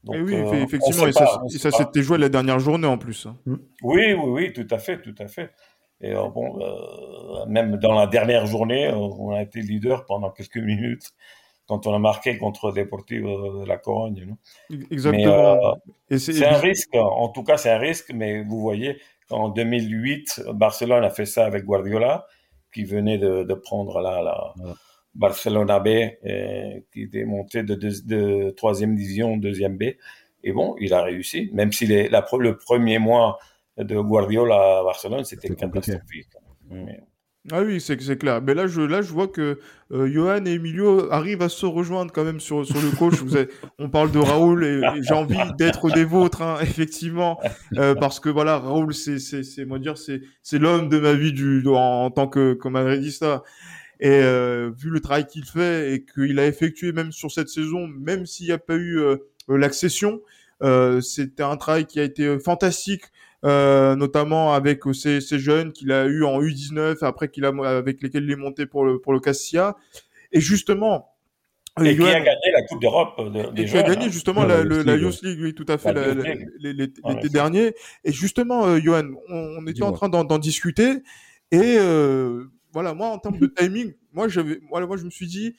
Donc, 0.04 0.16
et 0.16 0.22
oui, 0.22 0.36
euh, 0.36 0.64
effectivement, 0.64 1.08
et 1.08 1.12
ça, 1.12 1.42
ça 1.50 1.72
s'était 1.72 2.02
joué 2.02 2.18
la 2.18 2.30
dernière 2.30 2.60
journée 2.60 2.88
en 2.88 2.98
plus. 2.98 3.26
Hein. 3.26 3.38
Oui, 3.84 4.14
oui, 4.14 4.14
oui, 4.14 4.54
tout 4.54 4.68
à 4.72 4.78
fait, 4.78 5.02
tout 5.02 5.16
à 5.20 5.28
fait. 5.28 5.52
Et 6.02 6.14
euh, 6.14 6.30
bon, 6.30 6.60
euh, 6.62 7.46
même 7.48 7.78
dans 7.78 7.94
la 7.94 8.08
dernière 8.08 8.46
journée, 8.46 8.88
euh, 8.88 8.96
on 8.96 9.32
a 9.32 9.42
été 9.42 9.62
leader 9.62 10.06
pendant 10.06 10.30
quelques 10.30 10.58
minutes 10.58 11.12
quand 11.68 11.86
on 11.86 11.94
a 11.94 12.00
marqué 12.00 12.38
contre 12.38 12.72
Deportivo 12.72 13.62
de 13.62 13.68
la 13.68 13.78
Corogne. 13.78 14.26
Non? 14.26 14.78
Exactement. 14.90 15.76
c'est 16.10 16.46
un 16.46 16.58
risque, 16.58 16.96
en 16.96 17.30
tout 17.30 17.44
cas, 17.44 17.58
c'est 17.58 17.70
un 17.70 17.78
risque, 17.78 18.12
mais 18.12 18.44
vous 18.44 18.60
voyez, 18.60 19.00
en 19.30 19.50
2008, 19.50 20.46
Barcelone 20.54 21.04
a 21.04 21.12
fait 21.12 21.28
ça 21.28 21.46
avec 21.46 21.66
Guardiola 21.66 22.26
qui 22.74 22.84
venait 22.84 23.18
de, 23.18 23.44
de 23.44 23.54
prendre 23.54 24.00
la 24.02 24.54
ouais. 24.58 24.72
Barcelona 25.16 25.80
B, 25.80 25.88
et, 25.88 26.86
qui 26.94 27.04
était 27.04 27.26
monté 27.26 27.64
de, 27.64 27.76
de, 27.76 27.92
de, 28.06 28.52
troisième 28.52 28.96
division, 28.96 29.38
deuxième 29.38 29.78
B. 29.78 29.84
Et 30.44 30.54
bon, 30.54 30.76
il 30.80 30.94
a 30.94 31.04
réussi, 31.04 31.50
même 31.54 31.72
si 31.72 31.86
les, 31.86 32.08
la, 32.08 32.26
le 32.38 32.58
premier 32.58 33.00
mois 33.00 33.38
de 33.78 34.00
Guardiola 34.00 34.80
à 34.80 34.84
Barcelone, 34.84 35.24
c'était 35.24 35.54
catastrophique. 35.56 36.30
Mais... 36.70 37.00
Ah 37.52 37.62
oui, 37.62 37.80
c'est 37.80 37.98
clair. 38.18 38.42
Mais 38.42 38.54
là, 38.54 38.68
je, 38.68 38.82
là, 38.82 39.02
je 39.02 39.12
vois 39.12 39.28
que 39.28 39.60
euh, 39.92 40.08
Johan 40.12 40.46
et 40.46 40.52
Emilio 40.52 41.12
arrivent 41.12 41.42
à 41.42 41.50
se 41.50 41.66
rejoindre 41.66 42.12
quand 42.12 42.26
même 42.26 42.40
sur, 42.40 42.66
sur 42.66 42.82
le 42.82 42.96
coach. 42.96 43.16
Vous 43.22 43.36
avez, 43.36 43.48
on 43.80 43.90
parle 43.90 44.12
de 44.12 44.20
Raoul 44.20 44.66
et, 44.66 44.82
j'ai 45.02 45.14
envie 45.14 45.38
d'être 45.58 45.90
des 45.90 46.04
vôtres, 46.04 46.42
hein, 46.42 46.58
effectivement, 46.62 47.40
euh, 47.78 47.96
parce 47.96 48.20
que 48.20 48.30
voilà, 48.30 48.60
Raoul, 48.60 48.94
c'est, 48.94 49.20
c'est, 49.20 49.44
c'est, 49.44 49.66
moi 49.66 49.80
dire, 49.80 49.98
c'est, 49.98 50.22
c'est 50.44 50.60
l'homme 50.60 50.90
de 50.90 51.00
ma 51.00 51.14
vie 51.14 51.34
du, 51.34 51.64
en, 51.68 52.06
en 52.06 52.12
tant 52.12 52.28
que, 52.28 52.54
comme 52.54 52.74
madridista. 52.74 53.44
Et 54.00 54.10
euh, 54.10 54.72
vu 54.78 54.90
le 54.90 55.02
travail 55.02 55.28
qu'il 55.28 55.46
fait 55.46 55.94
et 55.94 56.06
qu'il 56.06 56.40
a 56.40 56.48
effectué 56.48 56.94
même 56.94 57.12
sur 57.12 57.32
cette 57.32 57.50
saison, 57.50 57.88
même 57.88 58.26
s'il 58.26 58.46
n'y 58.46 58.54
a 58.54 58.58
pas 58.58 58.76
eu 58.76 58.98
euh, 59.00 59.18
l'accession, 59.50 60.22
euh, 60.64 61.02
c'était 61.02 61.44
un 61.44 61.58
travail 61.58 61.86
qui 61.86 62.00
a 62.00 62.04
été 62.04 62.40
fantastique, 62.40 63.04
notamment 63.44 64.54
avec 64.54 64.82
ces, 64.94 65.22
ces 65.22 65.40
jeunes 65.40 65.72
qu'il 65.72 65.92
a 65.92 66.06
eu 66.06 66.24
en 66.24 66.42
U19, 66.42 67.04
après 67.04 67.30
qu'il 67.30 67.46
a 67.46 67.50
avec 67.66 68.02
lesquels 68.02 68.24
il 68.24 68.32
est 68.32 68.36
monté 68.36 68.66
pour 68.66 68.86
le 68.86 69.00
pour 69.00 69.14
le 69.14 69.20
Cassia. 69.20 69.76
Et 70.32 70.42
justement, 70.42 71.10
et 71.84 71.96
qui 71.96 72.04
a 72.04 72.20
gagné 72.20 72.52
la 72.54 72.62
Coupe 72.64 72.82
d'Europe 72.82 73.34
des 73.54 73.68
jeunes. 73.68 73.68
Qui 73.68 73.78
a 73.78 73.84
gagné 73.84 74.06
hein. 74.06 74.12
justement 74.12 74.44
la, 74.44 74.64
la, 74.64 74.96
Youth 74.96 75.22
League, 75.22 75.40
oui, 75.42 75.54
tout 75.54 75.66
à 75.68 75.78
fait, 75.78 75.94
l'été 76.60 77.30
dernier. 77.30 77.74
Et 78.04 78.12
justement, 78.12 78.78
Johan, 78.80 79.12
on, 79.30 79.66
était 79.68 79.84
en 79.84 79.92
train 79.92 80.10
d'en 80.10 80.38
discuter. 80.38 81.04
Et 81.52 81.78
euh, 81.80 82.46
voilà, 82.74 82.94
moi, 82.94 83.10
en 83.10 83.18
termes 83.18 83.40
de 83.40 83.48
timing, 83.48 83.94
moi, 84.14 84.28
j'avais, 84.28 84.60
voilà, 84.70 84.88
moi, 84.88 84.98
je 84.98 85.06
me 85.06 85.10
suis 85.10 85.28
dit, 85.28 85.56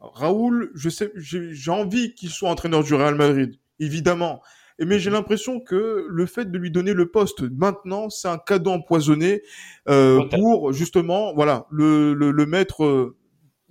Raoul, 0.00 0.70
je 0.74 0.88
sais, 0.88 1.12
j'ai 1.16 1.70
envie 1.70 2.14
qu'il 2.14 2.30
soit 2.30 2.50
entraîneur 2.50 2.82
du 2.82 2.94
Real 2.94 3.14
Madrid, 3.14 3.58
évidemment. 3.78 4.42
Mais 4.80 4.98
j'ai 4.98 5.10
l'impression 5.10 5.60
que 5.60 6.06
le 6.08 6.26
fait 6.26 6.50
de 6.50 6.58
lui 6.58 6.70
donner 6.70 6.94
le 6.94 7.10
poste 7.10 7.42
maintenant, 7.42 8.08
c'est 8.08 8.28
un 8.28 8.38
cadeau 8.38 8.70
empoisonné 8.70 9.42
euh, 9.88 10.24
pour 10.26 10.72
justement, 10.72 11.34
voilà, 11.34 11.66
le, 11.70 12.14
le, 12.14 12.30
le 12.30 12.46
mettre 12.46 12.84
euh, 12.84 13.16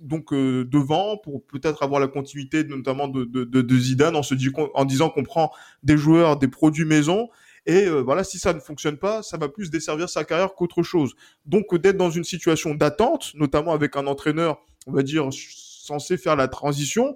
donc 0.00 0.32
euh, 0.32 0.64
devant 0.64 1.18
pour 1.18 1.44
peut-être 1.46 1.82
avoir 1.82 2.00
la 2.00 2.08
continuité, 2.08 2.64
notamment 2.64 3.08
de, 3.08 3.24
de, 3.24 3.44
de, 3.44 3.76
Zidane, 3.78 4.16
en 4.16 4.22
se 4.22 4.34
dit, 4.34 4.50
en 4.74 4.84
disant 4.84 5.10
qu'on 5.10 5.22
prend 5.22 5.52
des 5.82 5.96
joueurs, 5.96 6.38
des 6.38 6.48
produits 6.48 6.86
maison. 6.86 7.28
Et 7.66 7.86
euh, 7.86 8.00
voilà, 8.00 8.24
si 8.24 8.38
ça 8.38 8.54
ne 8.54 8.60
fonctionne 8.60 8.96
pas, 8.96 9.22
ça 9.22 9.36
va 9.36 9.48
plus 9.48 9.70
desservir 9.70 10.08
sa 10.08 10.24
carrière 10.24 10.54
qu'autre 10.54 10.82
chose. 10.82 11.14
Donc 11.44 11.74
d'être 11.76 11.98
dans 11.98 12.10
une 12.10 12.24
situation 12.24 12.74
d'attente, 12.74 13.32
notamment 13.34 13.72
avec 13.72 13.96
un 13.96 14.06
entraîneur, 14.06 14.60
on 14.86 14.92
va 14.92 15.02
dire, 15.02 15.28
censé 15.30 16.16
faire 16.16 16.36
la 16.36 16.48
transition, 16.48 17.14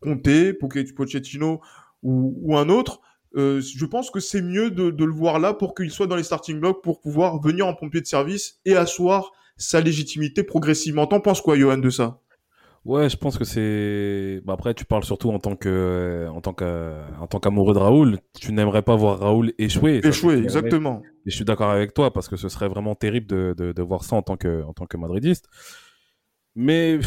Conte, 0.00 0.52
Pochettino 0.94 1.60
ou, 2.02 2.34
ou 2.42 2.56
un 2.56 2.68
autre, 2.68 3.00
euh, 3.36 3.60
je 3.60 3.84
pense 3.84 4.10
que 4.10 4.20
c'est 4.20 4.42
mieux 4.42 4.70
de, 4.70 4.90
de, 4.90 5.04
le 5.04 5.12
voir 5.12 5.38
là 5.38 5.54
pour 5.54 5.74
qu'il 5.74 5.90
soit 5.90 6.06
dans 6.06 6.16
les 6.16 6.22
starting 6.22 6.60
blocks 6.60 6.82
pour 6.82 7.00
pouvoir 7.00 7.40
venir 7.40 7.66
en 7.66 7.74
pompier 7.74 8.00
de 8.00 8.06
service 8.06 8.60
et 8.64 8.76
asseoir 8.76 9.32
sa 9.56 9.80
légitimité 9.80 10.42
progressivement. 10.42 11.06
T'en 11.06 11.20
penses 11.20 11.40
quoi, 11.40 11.58
Johan, 11.58 11.78
de 11.78 11.90
ça? 11.90 12.20
Ouais, 12.84 13.08
je 13.08 13.16
pense 13.16 13.38
que 13.38 13.44
c'est. 13.44 14.40
Bah 14.44 14.54
après, 14.54 14.74
tu 14.74 14.84
parles 14.84 15.04
surtout 15.04 15.30
en 15.30 15.38
tant 15.38 15.54
que, 15.54 16.26
en 16.32 16.40
tant 16.40 16.52
que, 16.52 16.94
en 17.20 17.28
tant 17.28 17.38
qu'amoureux 17.38 17.74
de 17.74 17.78
Raoul. 17.78 18.18
Tu 18.40 18.52
n'aimerais 18.52 18.82
pas 18.82 18.96
voir 18.96 19.20
Raoul 19.20 19.52
échouer. 19.58 20.00
Échouer, 20.02 20.38
exactement. 20.38 21.00
Et 21.24 21.30
je 21.30 21.36
suis 21.36 21.44
d'accord 21.44 21.70
avec 21.70 21.94
toi 21.94 22.12
parce 22.12 22.28
que 22.28 22.36
ce 22.36 22.48
serait 22.48 22.68
vraiment 22.68 22.96
terrible 22.96 23.26
de, 23.26 23.54
de, 23.56 23.70
de, 23.70 23.82
voir 23.82 24.02
ça 24.02 24.16
en 24.16 24.22
tant 24.22 24.36
que, 24.36 24.64
en 24.64 24.72
tant 24.72 24.86
que 24.86 24.96
madridiste. 24.96 25.46
Mais 26.54 26.98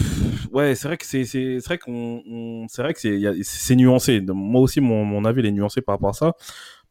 ouais, 0.51 0.73
c'est 0.75 0.87
vrai 0.87 0.97
que 0.97 1.05
c'est, 1.05 1.25
c'est, 1.25 1.57
vrai 1.59 1.77
qu'on, 1.77 2.65
c'est 2.67 2.81
vrai 2.81 2.93
que 2.93 2.99
c'est, 2.99 3.19
c'est 3.43 3.75
nuancé. 3.75 4.21
Moi 4.21 4.61
aussi, 4.61 4.81
mon, 4.81 5.05
mon 5.05 5.23
avis 5.25 5.41
il 5.41 5.45
est 5.45 5.51
nuancé 5.51 5.81
par 5.81 5.95
rapport 5.95 6.09
à 6.09 6.13
ça, 6.13 6.33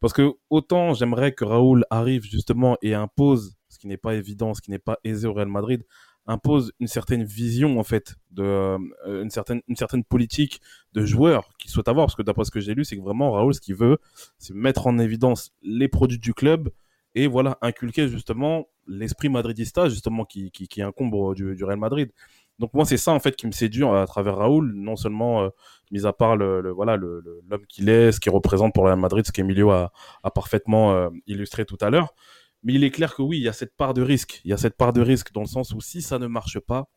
parce 0.01 0.13
que 0.13 0.35
autant 0.51 0.95
j'aimerais 0.95 1.33
que 1.33 1.45
Raoul 1.45 1.85
arrive 1.91 2.23
justement 2.25 2.77
et 2.83 2.95
impose, 2.95 3.57
ce 3.69 3.79
qui 3.79 3.89
n'est 3.89 3.97
pas 3.97 4.15
évident, 4.15 4.55
ce 4.55 4.61
qui 4.61 4.71
n'est 4.71 4.79
pas 4.79 4.99
aisé 5.03 5.27
au 5.27 5.33
Real 5.33 5.49
Madrid, 5.49 5.85
impose 6.27 6.73
une 6.81 6.87
certaine 6.87 7.25
vision 7.25 7.79
en 7.79 7.85
fait 7.85 8.15
de 8.31 8.43
euh, 8.45 9.23
une 9.23 9.31
certaine 9.31 9.61
une 9.69 9.77
certaine 9.77 10.05
politique 10.05 10.61
de 10.93 11.05
joueurs 11.05 11.51
qu'il 11.59 11.71
souhaite 11.71 11.89
avoir. 11.89 12.07
Parce 12.07 12.17
que 12.17 12.23
d'après 12.23 12.45
ce 12.45 12.51
que 12.51 12.61
j'ai 12.61 12.75
lu 12.75 12.85
c'est 12.85 12.97
que 12.97 13.03
vraiment 13.03 13.33
Raoul 13.33 13.55
ce 13.55 13.61
qu'il 13.61 13.75
veut 13.75 13.99
c'est 14.39 14.55
mettre 14.55 14.87
en 14.87 14.99
évidence 14.99 15.53
les 15.63 15.89
produits 15.89 16.19
du 16.19 16.35
club 16.35 16.71
et 17.15 17.27
voilà 17.27 17.59
inculquer 17.63 18.09
justement 18.09 18.67
l'esprit 18.87 19.29
madridista 19.29 19.89
justement 19.89 20.25
qui, 20.25 20.51
qui, 20.51 20.69
qui 20.69 20.83
incombe 20.83 21.35
du, 21.35 21.55
du, 21.55 21.65
Real 21.65 21.79
Madrid 21.79 22.11
donc 22.59 22.73
moi 22.75 22.85
c'est 22.85 22.97
ça 22.97 23.13
en 23.13 23.19
fait 23.21 23.35
qui 23.37 23.47
me 23.47 23.53
séduit 23.53 23.85
à 23.85 24.07
travers 24.07 24.37
Raoul. 24.37 24.73
Non 24.75 24.97
seulement 24.97 25.43
euh, 25.43 25.49
mis 25.91 26.07
à 26.07 26.13
part 26.13 26.37
le, 26.37 26.71
voilà 26.71 26.97
l'homme 26.97 27.67
qu'il 27.69 27.89
est 27.89 28.13
ce 28.13 28.21
qu'il 28.21 28.33
représente 28.33 28.75
pour 28.75 28.85
Real 28.85 28.99
Madrid 28.99 29.27
ce 29.27 29.33
qu'Emilio 29.33 29.71
a, 29.71 29.93
a 30.23 30.31
parfaitement 30.31 30.93
euh, 30.93 31.11
illustré 31.27 31.65
tout 31.65 31.79
à 31.81 31.91
l'heure. 31.91 32.15
Mais 32.63 32.75
il 32.75 32.85
est 32.85 32.91
clair 32.91 33.15
que 33.15 33.23
oui, 33.23 33.39
il 33.39 33.43
y 33.43 33.49
a 33.49 33.53
cette 33.53 33.77
part 33.77 33.93
de 33.93 34.03
risque. 34.03 34.41
Il 34.45 34.51
y 34.51 34.55
a 34.55 34.57
cette 34.57 34.77
part 34.77 34.93
de 34.93 35.03
risque 35.03 35.33
dans 35.33 35.43
le 35.43 35.47
sens 35.47 35.73
où 35.75 35.81
si 35.81 36.01
ça 36.01 36.19
ne 36.19 36.27
marche 36.27 36.59
pas, 36.61 36.89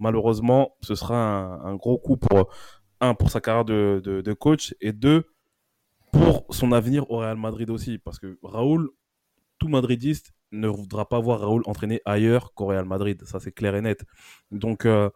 malheureusement, 0.00 0.76
ce 0.82 0.96
sera 0.96 1.60
un, 1.64 1.76
gros 1.76 1.96
coup 1.96 2.16
pour 2.16 2.50
un 3.00 3.14
pour 3.14 3.30
sa 3.30 3.40
carrière 3.40 3.64
de, 3.64 4.02
de, 4.04 4.32
coach 4.32 4.74
et 4.80 4.92
deux 4.92 5.24
pour 6.12 6.44
son 6.50 6.72
avenir 6.72 7.08
au 7.10 7.18
Real 7.18 7.36
Madrid 7.36 7.70
aussi, 7.70 7.98
parce 7.98 8.18
que 8.18 8.36
Raoul, 8.42 8.90
tout 9.58 9.68
madridiste, 9.68 10.32
ne 10.52 10.68
voudra 10.68 11.08
pas 11.08 11.18
voir 11.18 11.40
Raoul 11.40 11.62
entraîner 11.66 12.00
ailleurs 12.04 12.54
qu'au 12.54 12.66
Real 12.66 12.84
Madrid. 12.84 13.22
Ça, 13.24 13.40
c'est 13.40 13.52
clair 13.52 13.74
et 13.74 13.80
net. 13.80 14.04
Donc, 14.50 14.86
euh, 14.86 15.10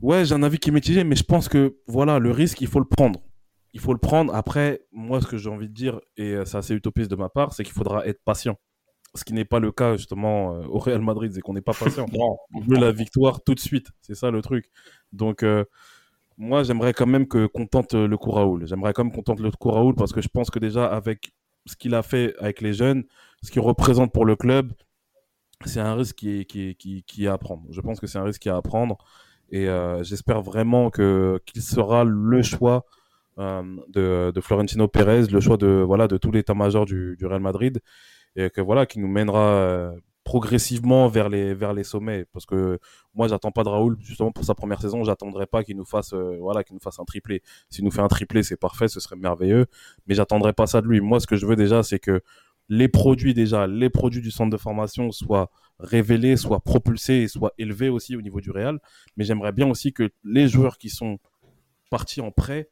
ouais, 0.00 0.24
j'ai 0.24 0.34
un 0.34 0.42
avis 0.42 0.58
qui 0.58 0.70
est 0.70 0.72
mitigé, 0.72 1.04
mais 1.04 1.16
je 1.16 1.24
pense 1.24 1.48
que 1.48 1.76
voilà, 1.86 2.18
le 2.18 2.30
risque, 2.30 2.60
il 2.60 2.68
faut 2.68 2.80
le 2.80 2.88
prendre. 2.88 3.20
Il 3.72 3.80
faut 3.80 3.92
le 3.92 4.00
prendre. 4.00 4.34
Après, 4.34 4.80
moi, 4.92 5.20
ce 5.20 5.26
que 5.26 5.36
j'ai 5.36 5.50
envie 5.50 5.68
de 5.68 5.74
dire, 5.74 6.00
et 6.16 6.36
c'est 6.44 6.56
assez 6.56 6.74
utopiste 6.74 7.10
de 7.10 7.16
ma 7.16 7.28
part, 7.28 7.52
c'est 7.52 7.62
qu'il 7.62 7.74
faudra 7.74 8.06
être 8.06 8.20
patient 8.24 8.56
ce 9.14 9.24
qui 9.24 9.32
n'est 9.32 9.44
pas 9.44 9.58
le 9.58 9.72
cas 9.72 9.96
justement 9.96 10.54
euh, 10.54 10.66
au 10.66 10.78
Real 10.78 11.00
Madrid, 11.00 11.32
c'est 11.32 11.40
qu'on 11.40 11.54
n'est 11.54 11.60
pas 11.60 11.72
patient. 11.72 12.06
on 12.54 12.60
veut 12.60 12.78
la 12.78 12.92
victoire 12.92 13.42
tout 13.42 13.54
de 13.54 13.60
suite, 13.60 13.88
c'est 14.00 14.14
ça 14.14 14.30
le 14.30 14.40
truc. 14.42 14.70
Donc 15.12 15.42
euh, 15.42 15.64
moi 16.36 16.62
j'aimerais 16.62 16.92
quand 16.92 17.06
même 17.06 17.26
que 17.26 17.46
qu'on 17.46 17.66
tente 17.66 17.94
le 17.94 18.16
coup 18.16 18.30
Raoul. 18.30 18.66
J'aimerais 18.66 18.92
quand 18.92 19.04
même 19.04 19.12
qu'on 19.12 19.22
tente 19.22 19.40
le 19.40 19.50
coup 19.50 19.70
Raoul 19.70 19.94
parce 19.94 20.12
que 20.12 20.20
je 20.20 20.28
pense 20.28 20.50
que 20.50 20.58
déjà 20.58 20.86
avec 20.86 21.32
ce 21.66 21.76
qu'il 21.76 21.94
a 21.94 22.02
fait 22.02 22.34
avec 22.38 22.60
les 22.60 22.72
jeunes, 22.72 23.04
ce 23.42 23.50
qu'il 23.50 23.60
représente 23.60 24.12
pour 24.12 24.24
le 24.24 24.36
club, 24.36 24.72
c'est 25.66 25.80
un 25.80 25.94
risque 25.94 26.16
qui 26.16 26.40
est, 26.40 26.44
qui, 26.44 26.74
qui, 26.76 27.02
qui 27.04 27.24
est 27.24 27.28
à 27.28 27.38
prendre. 27.38 27.64
Je 27.70 27.80
pense 27.80 28.00
que 28.00 28.06
c'est 28.06 28.18
un 28.18 28.24
risque 28.24 28.42
qui 28.42 28.48
est 28.48 28.52
à 28.52 28.62
prendre. 28.62 28.98
Et 29.50 29.68
euh, 29.68 30.02
j'espère 30.02 30.42
vraiment 30.42 30.90
que 30.90 31.40
qu'il 31.44 31.62
sera 31.62 32.04
le 32.04 32.42
choix 32.42 32.84
de, 33.38 34.30
de 34.32 34.40
Florentino 34.42 34.86
Pérez, 34.86 35.26
le 35.28 35.40
choix 35.40 35.56
de 35.56 35.82
voilà 35.86 36.08
de 36.08 36.18
tout 36.18 36.30
l'état-major 36.30 36.84
du, 36.84 37.16
du 37.16 37.26
Real 37.26 37.40
Madrid. 37.40 37.80
Et 38.36 38.50
que 38.50 38.60
voilà, 38.60 38.86
qui 38.86 39.00
nous 39.00 39.08
mènera 39.08 39.40
euh, 39.40 39.92
progressivement 40.24 41.08
vers 41.08 41.28
les 41.28 41.54
vers 41.54 41.72
les 41.72 41.84
sommets. 41.84 42.26
Parce 42.32 42.46
que 42.46 42.78
moi 43.14 43.26
j'attends 43.28 43.50
pas 43.50 43.64
de 43.64 43.68
Raoul 43.68 43.96
justement 44.00 44.30
pour 44.30 44.44
sa 44.44 44.54
première 44.54 44.80
saison. 44.80 45.02
J'attendrai 45.04 45.46
pas 45.46 45.64
qu'il 45.64 45.76
nous 45.76 45.84
fasse 45.84 46.12
euh, 46.12 46.36
voilà 46.40 46.62
qu'il 46.62 46.74
nous 46.74 46.80
fasse 46.80 47.00
un 47.00 47.04
triplé. 47.04 47.42
S'il 47.70 47.84
nous 47.84 47.90
fait 47.90 48.02
un 48.02 48.08
triplé 48.08 48.42
c'est 48.42 48.56
parfait 48.56 48.88
ce 48.88 49.00
serait 49.00 49.16
merveilleux. 49.16 49.66
Mais 50.06 50.14
j'attendrai 50.14 50.52
pas 50.52 50.66
ça 50.66 50.80
de 50.80 50.86
lui. 50.86 51.00
Moi 51.00 51.18
ce 51.20 51.26
que 51.26 51.36
je 51.36 51.46
veux 51.46 51.56
déjà 51.56 51.82
c'est 51.82 51.98
que 51.98 52.22
les 52.70 52.88
produits 52.88 53.34
déjà 53.34 53.66
les 53.66 53.90
produits 53.90 54.22
du 54.22 54.30
centre 54.30 54.50
de 54.50 54.56
formation 54.56 55.12
soient 55.12 55.50
révélés 55.78 56.36
soient 56.38 56.60
propulsés 56.60 57.22
et 57.22 57.28
soient 57.28 57.52
élevés 57.58 57.90
aussi 57.90 58.16
au 58.16 58.22
niveau 58.22 58.40
du 58.40 58.50
Real 58.50 58.78
mais 59.16 59.24
j'aimerais 59.24 59.52
bien 59.52 59.68
aussi 59.68 59.92
que 59.92 60.10
les 60.24 60.48
joueurs 60.48 60.78
qui 60.78 60.88
sont 60.88 61.18
partis 61.90 62.22
en 62.22 62.30
prêt 62.30 62.70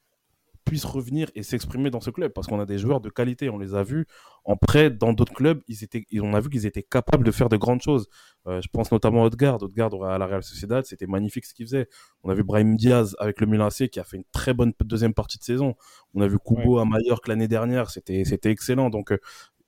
puissent 0.68 0.84
revenir 0.84 1.30
et 1.34 1.42
s'exprimer 1.42 1.90
dans 1.90 2.00
ce 2.00 2.10
club 2.10 2.32
parce 2.32 2.46
qu'on 2.46 2.60
a 2.60 2.66
des 2.66 2.78
joueurs 2.78 3.00
de 3.00 3.08
qualité. 3.08 3.48
On 3.48 3.58
les 3.58 3.74
a 3.74 3.82
vus 3.82 4.06
en 4.44 4.56
prêt 4.56 4.90
dans 4.90 5.12
d'autres 5.12 5.32
clubs. 5.32 5.62
Ils 5.66 5.82
étaient, 5.82 6.04
on 6.20 6.34
a 6.34 6.40
vu 6.40 6.50
qu'ils 6.50 6.66
étaient 6.66 6.82
capables 6.82 7.24
de 7.24 7.30
faire 7.30 7.48
de 7.48 7.56
grandes 7.56 7.80
choses. 7.80 8.08
Euh, 8.46 8.60
je 8.60 8.68
pense 8.70 8.92
notamment 8.92 9.22
à 9.22 9.26
Odegaard. 9.26 9.62
Odegaard 9.62 9.94
à 10.04 10.18
la 10.18 10.26
Real 10.26 10.42
Sociedad, 10.42 10.84
c'était 10.84 11.06
magnifique 11.06 11.46
ce 11.46 11.54
qu'il 11.54 11.66
faisait. 11.66 11.88
On 12.22 12.30
a 12.30 12.34
vu 12.34 12.44
Brahim 12.44 12.76
Diaz 12.76 13.16
avec 13.18 13.40
le 13.40 13.46
Milan 13.46 13.66
AC 13.66 13.88
qui 13.88 13.98
a 13.98 14.04
fait 14.04 14.18
une 14.18 14.24
très 14.30 14.52
bonne 14.52 14.72
deuxième 14.84 15.14
partie 15.14 15.38
de 15.38 15.44
saison. 15.44 15.74
On 16.14 16.20
a 16.20 16.28
vu 16.28 16.38
Kubo 16.38 16.78
à 16.78 16.84
Mallorca 16.84 17.28
l'année 17.28 17.48
dernière. 17.48 17.90
C'était, 17.90 18.24
c'était 18.24 18.50
excellent. 18.50 18.90
Donc, 18.90 19.12
euh, 19.12 19.18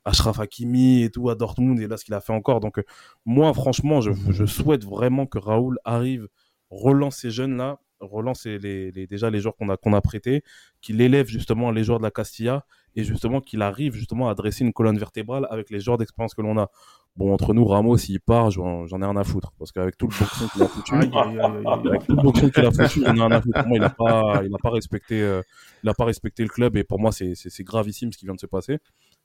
Ashraf 0.04 0.40
Hakimi 0.40 1.02
et 1.02 1.10
tout 1.10 1.28
à 1.30 1.34
Dortmund 1.34 1.78
et 1.80 1.86
là 1.86 1.96
ce 1.96 2.04
qu'il 2.04 2.14
a 2.14 2.20
fait 2.20 2.32
encore. 2.32 2.60
Donc, 2.60 2.78
euh, 2.78 2.84
moi, 3.24 3.52
franchement, 3.54 4.00
je, 4.00 4.12
je 4.30 4.44
souhaite 4.46 4.84
vraiment 4.84 5.26
que 5.26 5.38
Raoul 5.38 5.78
arrive, 5.84 6.28
relance 6.70 7.16
ces 7.16 7.30
jeunes-là 7.30 7.78
relance 8.00 8.46
les, 8.46 8.92
déjà 9.06 9.30
les 9.30 9.40
joueurs 9.40 9.56
qu'on 9.56 9.68
a, 9.68 9.76
qu'on 9.76 9.92
a 9.92 10.00
prêtés, 10.00 10.42
qu'il 10.80 11.00
élève 11.00 11.26
justement 11.26 11.70
les 11.70 11.84
joueurs 11.84 11.98
de 11.98 12.04
la 12.04 12.10
Castilla 12.10 12.64
et 12.96 13.04
justement 13.04 13.40
qu'il 13.40 13.62
arrive 13.62 13.94
justement 13.94 14.28
à 14.28 14.34
dresser 14.34 14.64
une 14.64 14.72
colonne 14.72 14.98
vertébrale 14.98 15.46
avec 15.50 15.70
les 15.70 15.80
joueurs 15.80 15.98
d'expérience 15.98 16.34
que 16.34 16.42
l'on 16.42 16.58
a. 16.58 16.70
Bon, 17.16 17.32
entre 17.32 17.54
nous, 17.54 17.64
Ramos, 17.64 17.96
s'il 17.98 18.20
part, 18.20 18.50
j'en, 18.50 18.86
ai 18.86 19.04
rien 19.04 19.16
à 19.16 19.24
foutre. 19.24 19.52
Parce 19.58 19.72
qu'avec 19.72 19.96
tout 19.96 20.06
le 20.06 20.18
boxing 20.18 20.48
qu'il 20.48 20.62
a 20.62 20.66
foutu, 20.68 20.94
avec 20.94 22.06
tout 22.06 22.16
le 22.16 22.22
boxing 22.22 22.50
qu'il 22.50 22.64
a 22.64 22.70
foutu, 22.70 23.02
j'en 23.04 23.14
ai 23.14 23.20
rien 23.20 23.30
à 23.32 23.40
foutre. 23.40 23.58
Pour 23.60 23.68
moi, 23.68 23.76
il 23.76 23.80
n'a 23.80 23.90
pas, 23.90 24.42
il 24.44 24.50
pas 24.62 24.70
respecté, 24.70 25.20
euh, 25.20 25.42
il 25.82 25.88
a 25.88 25.94
pas 25.94 26.04
respecté 26.04 26.42
le 26.42 26.48
club 26.48 26.76
et 26.76 26.84
pour 26.84 27.00
moi, 27.00 27.12
c'est, 27.12 27.34
c'est, 27.34 27.64
gravissime 27.64 28.12
ce 28.12 28.18
qui 28.18 28.26
vient 28.26 28.34
de 28.34 28.40
se 28.40 28.46
passer. 28.46 28.78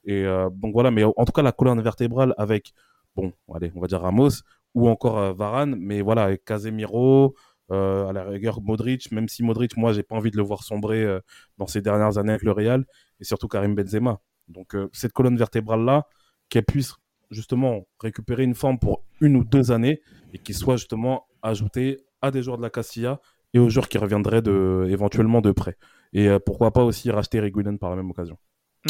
Et 0.05 0.23
euh, 0.23 0.49
donc 0.51 0.73
voilà, 0.73 0.91
mais 0.91 1.03
en 1.03 1.25
tout 1.25 1.31
cas, 1.31 1.41
la 1.41 1.51
colonne 1.51 1.81
vertébrale 1.81 2.33
avec, 2.37 2.73
bon, 3.15 3.33
allez, 3.53 3.71
on 3.75 3.81
va 3.81 3.87
dire 3.87 4.01
Ramos 4.01 4.29
ou 4.73 4.87
encore 4.87 5.17
euh, 5.17 5.33
Varane, 5.33 5.75
mais 5.79 6.01
voilà, 6.01 6.23
avec 6.25 6.45
Casemiro, 6.45 7.35
euh, 7.71 8.07
à 8.07 8.13
la 8.13 8.23
rigueur 8.23 8.61
Modric, 8.61 9.11
même 9.11 9.27
si 9.27 9.43
Modric, 9.43 9.75
moi, 9.77 9.93
j'ai 9.93 10.03
pas 10.03 10.15
envie 10.15 10.31
de 10.31 10.37
le 10.37 10.43
voir 10.43 10.63
sombrer 10.63 11.19
dans 11.57 11.65
ces 11.65 11.81
dernières 11.81 12.17
années 12.17 12.31
avec 12.31 12.43
le 12.43 12.51
Real, 12.51 12.85
et 13.19 13.23
surtout 13.23 13.47
Karim 13.47 13.73
Benzema. 13.75 14.19
Donc 14.47 14.75
cette 14.93 15.13
colonne 15.13 15.37
vertébrale 15.37 15.83
là, 15.83 16.07
qu'elle 16.49 16.65
puisse 16.65 16.93
justement 17.31 17.87
récupérer 17.99 18.43
une 18.43 18.53
forme 18.53 18.77
pour 18.77 19.03
une 19.19 19.35
ou 19.35 19.43
deux 19.43 19.71
années 19.71 20.01
et 20.33 20.37
qu'il 20.37 20.53
soit 20.53 20.77
justement 20.77 21.25
ajouté 21.41 22.05
à 22.21 22.29
des 22.29 22.43
joueurs 22.43 22.57
de 22.57 22.61
la 22.61 22.69
Castilla 22.69 23.19
et 23.55 23.59
aux 23.59 23.69
joueurs 23.69 23.89
qui 23.89 23.97
reviendraient 23.97 24.43
éventuellement 24.87 25.41
de 25.41 25.51
près. 25.51 25.77
Et 26.13 26.29
pourquoi 26.45 26.71
pas 26.71 26.83
aussi 26.83 27.09
racheter 27.09 27.39
Reguilon 27.39 27.77
par 27.77 27.89
la 27.89 27.95
même 27.95 28.11
occasion. 28.11 28.37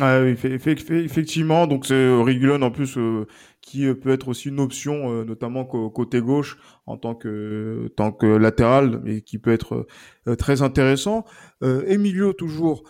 Ah 0.02 0.22
effectivement. 0.26 1.68
Donc 1.68 1.86
c'est 1.86 2.10
Regulon 2.10 2.62
en 2.62 2.72
plus 2.72 2.98
qui 3.62 3.94
peut 3.94 4.10
être 4.10 4.28
aussi 4.28 4.50
une 4.50 4.60
option, 4.60 5.24
notamment 5.24 5.66
côté 5.66 6.22
gauche 6.22 6.58
en 6.86 6.98
tant 6.98 7.16
que 7.16 7.92
tant 7.96 8.12
que 8.12 8.26
latéral, 8.26 9.02
et 9.06 9.22
qui 9.22 9.40
peut 9.40 9.54
être 9.54 9.88
très 10.38 10.62
intéressant. 10.62 11.24
Emilio 11.62 12.34
toujours 12.34 12.84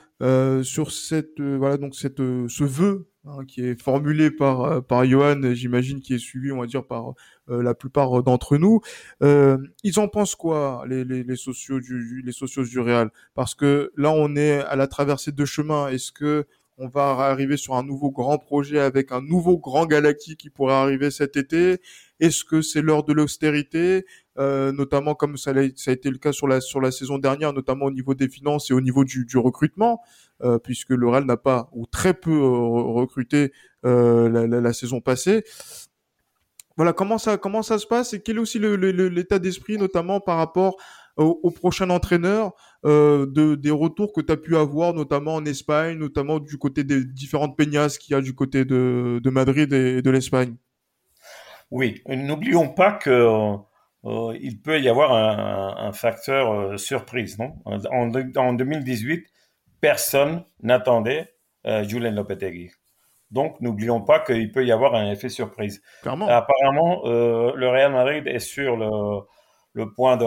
sur 0.64 0.92
cette 0.92 1.40
voilà 1.40 1.78
donc 1.78 1.96
cette 1.96 2.18
ce 2.18 2.64
vœu 2.64 3.08
Hein, 3.28 3.44
qui 3.48 3.62
est 3.66 3.82
formulé 3.82 4.30
par 4.30 4.62
euh, 4.62 4.82
par 4.82 5.04
Johan, 5.04 5.42
j'imagine, 5.54 6.00
qui 6.00 6.14
est 6.14 6.20
suivi, 6.20 6.52
on 6.52 6.60
va 6.60 6.68
dire, 6.68 6.86
par 6.86 7.16
euh, 7.50 7.64
la 7.64 7.74
plupart 7.74 8.22
d'entre 8.22 8.58
nous. 8.58 8.82
Euh, 9.24 9.58
ils 9.84 10.00
en 10.00 10.08
pensent 10.08 10.36
quoi, 10.36 10.84
les, 10.88 11.04
les, 11.04 11.24
les 11.24 11.36
sociaux 11.36 11.80
du 11.80 12.22
les 12.24 12.32
sociaux 12.32 12.64
du 12.64 12.80
Real? 12.80 13.10
Parce 13.34 13.56
que 13.56 13.92
là, 13.98 14.12
on 14.12 14.36
est 14.36 14.60
à 14.60 14.76
la 14.76 14.86
traversée 14.86 15.32
de 15.32 15.44
chemin. 15.46 15.88
Est-ce 15.88 16.12
que 16.12 16.46
on 16.78 16.88
va 16.88 17.12
arriver 17.12 17.58
sur 17.58 17.76
un 17.76 17.84
nouveau 17.84 18.12
grand 18.12 18.38
projet 18.38 18.80
avec 18.80 19.12
un 19.12 19.22
nouveau 19.22 19.58
grand 19.58 19.86
galactique 19.86 20.40
qui 20.40 20.50
pourrait 20.50 20.74
arriver 20.74 21.10
cet 21.10 21.38
été 21.38 21.80
Est-ce 22.20 22.44
que 22.44 22.62
c'est 22.62 22.82
l'heure 22.82 23.04
de 23.04 23.14
l'austérité, 23.14 24.06
euh, 24.38 24.72
notamment 24.72 25.16
comme 25.16 25.38
ça 25.38 25.52
a, 25.52 25.62
été 25.62 26.10
le 26.10 26.18
cas 26.18 26.34
sur 26.34 26.48
la 26.48 26.60
sur 26.60 26.82
la 26.82 26.92
saison 26.92 27.18
dernière, 27.18 27.54
notamment 27.54 27.86
au 27.86 27.92
niveau 27.92 28.14
des 28.14 28.28
finances 28.28 28.72
et 28.72 28.74
au 28.74 28.82
niveau 28.82 29.06
du, 29.06 29.26
du 29.26 29.38
recrutement, 29.38 30.02
euh, 30.44 30.60
puisque 30.60 30.90
le 30.90 31.08
Real 31.08 31.24
n'a 31.26 31.38
pas 31.38 31.70
ou 31.72 31.86
très 31.86 32.14
peu 32.14 32.32
euh, 32.32 32.50
recruté 32.50 33.54
euh, 33.86 34.30
la, 34.30 34.46
la, 34.48 34.74
saison 34.74 35.00
passée. 35.00 35.46
Voilà 36.76 36.92
comment 36.92 37.18
ça 37.18 37.38
comment 37.38 37.62
ça 37.62 37.80
se 37.80 37.88
passe 37.88 38.14
et 38.14 38.22
quel 38.22 38.36
est 38.36 38.40
aussi 38.40 38.60
l'état 38.60 39.40
d'esprit, 39.40 39.78
notamment 39.78 40.20
par 40.20 40.38
rapport 40.38 40.76
au, 41.18 41.50
prochain 41.52 41.90
entraîneur, 41.90 42.54
euh, 42.86 43.26
de, 43.26 43.56
des 43.56 43.72
retours 43.72 44.14
que 44.14 44.22
tu 44.22 44.32
as 44.32 44.38
pu 44.38 44.56
avoir, 44.58 44.94
notamment 44.94 45.36
en 45.36 45.46
Espagne, 45.46 45.98
notamment 45.98 46.40
du 46.40 46.58
côté 46.58 46.84
des 46.84 47.04
différentes 47.06 47.58
peñas 47.58 47.98
qu'il 48.00 48.14
y 48.14 48.18
a 48.18 48.22
du 48.22 48.36
côté 48.36 48.66
de, 48.66 49.20
de 49.24 49.30
Madrid 49.30 49.72
et 49.74 50.02
de 50.02 50.10
l'Espagne? 50.10 50.56
Oui, 51.72 52.02
n'oublions 52.08 52.70
pas 52.70 52.92
que 52.92 53.58
euh, 54.06 54.38
il 54.40 54.62
peut 54.62 54.80
y 54.80 54.88
avoir 54.88 55.14
un, 55.14 55.88
un 55.88 55.92
facteur 55.94 56.52
euh, 56.52 56.78
surprise. 56.78 57.40
Non? 57.40 57.56
En, 57.66 57.80
en, 58.36 58.54
2018, 58.54 59.26
personne 59.82 60.44
n'attendait 60.62 61.34
euh, 61.66 61.84
Julen 61.84 62.16
Lopetegui. 62.16 62.72
Donc, 63.32 63.60
n'oublions 63.60 64.02
pas 64.02 64.20
qu'il 64.20 64.52
peut 64.52 64.66
y 64.66 64.72
avoir 64.72 64.94
un 64.94 65.12
effet 65.12 65.30
surprise. 65.30 65.82
Clairement. 66.04 66.28
Apparemment, 66.28 67.02
euh, 67.06 67.54
le 67.56 67.68
Real 67.68 67.92
Madrid 67.92 68.28
est 68.28 68.40
sur 68.40 68.78
le, 68.78 69.22
le 69.76 69.92
point 69.92 70.18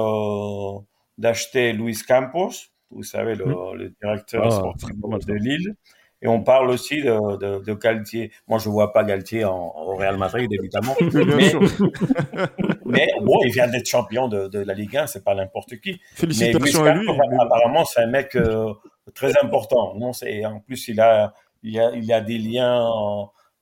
d'acheter 1.19 1.73
Luis 1.73 1.99
Campos, 2.07 2.51
vous 2.91 3.03
savez, 3.03 3.35
le, 3.35 3.47
mmh. 3.47 3.75
le 3.75 3.95
directeur 4.01 4.47
ah, 4.47 4.51
sportif 4.51 4.91
de 5.27 5.35
Lille. 5.35 5.75
Et 6.21 6.27
on 6.27 6.43
parle 6.43 6.71
aussi 6.71 7.01
de, 7.01 7.37
de, 7.37 7.65
de 7.65 7.75
Galtier. 7.75 8.33
Moi, 8.49 8.59
je 8.59 8.69
vois 8.69 8.93
pas 8.93 9.05
Galtier 9.05 9.45
en, 9.45 9.73
au 9.77 9.95
Real 9.95 10.17
Madrid, 10.17 10.53
évidemment. 10.53 10.97
mais, 11.01 11.53
mais, 12.85 13.09
bon, 13.23 13.39
il 13.45 13.53
vient 13.53 13.69
d'être 13.69 13.89
champion 13.89 14.27
de, 14.27 14.49
de 14.49 14.59
la 14.59 14.75
Ligue 14.75 14.97
1, 14.97 15.07
c'est 15.07 15.23
pas 15.23 15.35
n'importe 15.35 15.77
qui. 15.81 16.01
Félicitations 16.15 16.83
mais 16.83 16.91
à 16.91 16.95
lui. 16.95 17.09
Apparemment, 17.41 17.85
c'est 17.85 18.01
un 18.01 18.09
mec 18.09 18.35
euh, 18.35 18.73
très 19.15 19.33
important. 19.43 19.95
Non, 19.95 20.13
c'est 20.13 20.45
en 20.45 20.61
plus 20.61 20.89
il 20.89 21.01
a 21.01 21.35
il 21.63 21.79
a 21.79 21.93
il 21.95 22.13
a 22.13 22.21
des 22.21 22.39
liens 22.39 22.85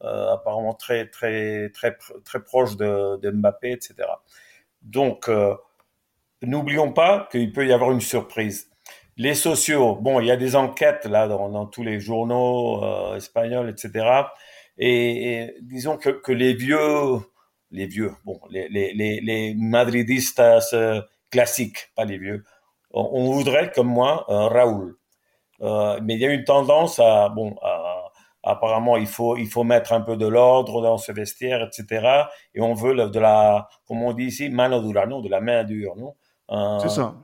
euh, 0.03 0.33
apparemment 0.33 0.75
très 0.75 1.09
très 1.09 1.70
très 1.70 1.96
très 2.25 2.42
proches 2.42 2.77
de, 2.77 3.18
de 3.18 3.31
Mbappé, 3.31 3.72
etc. 3.72 3.94
Donc 4.83 5.29
euh, 5.29 5.55
n'oublions 6.42 6.92
pas 6.92 7.29
qu'il 7.31 7.53
peut 7.53 7.66
y 7.66 7.72
avoir 7.72 7.92
une 7.92 8.01
surprise. 8.01 8.70
Les 9.16 9.35
sociaux, 9.35 9.96
bon, 9.96 10.20
il 10.20 10.27
y 10.27 10.31
a 10.31 10.37
des 10.37 10.57
enquêtes 10.57 11.07
là 11.07 11.27
dans, 11.27 11.66
tous 11.66 11.83
les 11.83 12.01
journaux 12.01 12.85
euh, 12.85 13.16
espagnols, 13.16 13.70
etc. 13.70 14.25
Et, 14.79 15.55
disons 15.62 15.96
que, 15.96 16.33
les 16.33 16.53
vieux, 16.53 17.20
les 17.70 17.87
vieux, 17.87 18.12
bon, 18.25 18.38
les, 18.51 18.68
les, 18.68 18.92
les, 18.92 19.55
madridistas 19.55 20.68
euh, 20.75 21.01
classiques, 21.31 21.90
pas 21.96 22.05
les 22.05 22.18
vieux, 22.18 22.44
on, 22.90 23.33
voudrait 23.33 23.72
comme 23.72 23.88
moi 23.88 24.27
euh, 24.29 24.49
Raoul. 24.49 24.96
Mais 26.03 26.14
il 26.14 26.20
y 26.20 26.27
a 26.27 26.33
une 26.33 26.44
tendance 26.44 26.99
à, 27.01 27.31
bon, 27.31 27.57
apparemment 28.42 28.96
il 28.96 29.07
faut 29.07 29.37
il 29.37 29.49
faut 29.49 29.64
mettre 29.64 29.92
un 29.92 30.03
peu 30.03 30.16
de 30.16 30.27
l'ordre 30.27 30.83
dans 30.83 30.99
ce 30.99 31.12
vestiaire, 31.12 31.62
etc. 31.62 32.27
Et 32.55 32.61
on 32.61 32.75
veut 32.75 32.94
de 32.94 33.18
la, 33.18 33.68
comme 33.87 34.03
on 34.03 34.12
dit 34.12 34.25
ici, 34.25 34.51
mano 34.51 34.81
dura, 34.83 35.07
non, 35.07 35.20
de 35.20 35.31
la 35.31 35.40
main 35.40 35.64
dure, 35.64 35.96
non? 35.96 36.14
C'est 36.49 36.91
ça. 36.91 37.15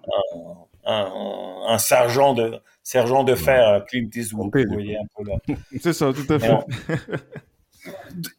Un, 0.85 0.93
un, 0.93 1.75
un, 1.75 1.79
sergent 1.79 2.35
de 2.35 2.61
sergent 2.83 3.23
de 3.23 3.35
fer, 3.35 3.85
Clint 3.87 4.09
Eastwood, 4.15 4.51
vous 4.55 4.73
voyez 4.73 4.97
un 4.97 5.07
peu 5.17 5.25
là. 5.29 5.37
C'est 5.81 5.93
ça, 5.93 6.13
tout 6.13 6.33
à 6.33 6.39
fait. 6.39 6.53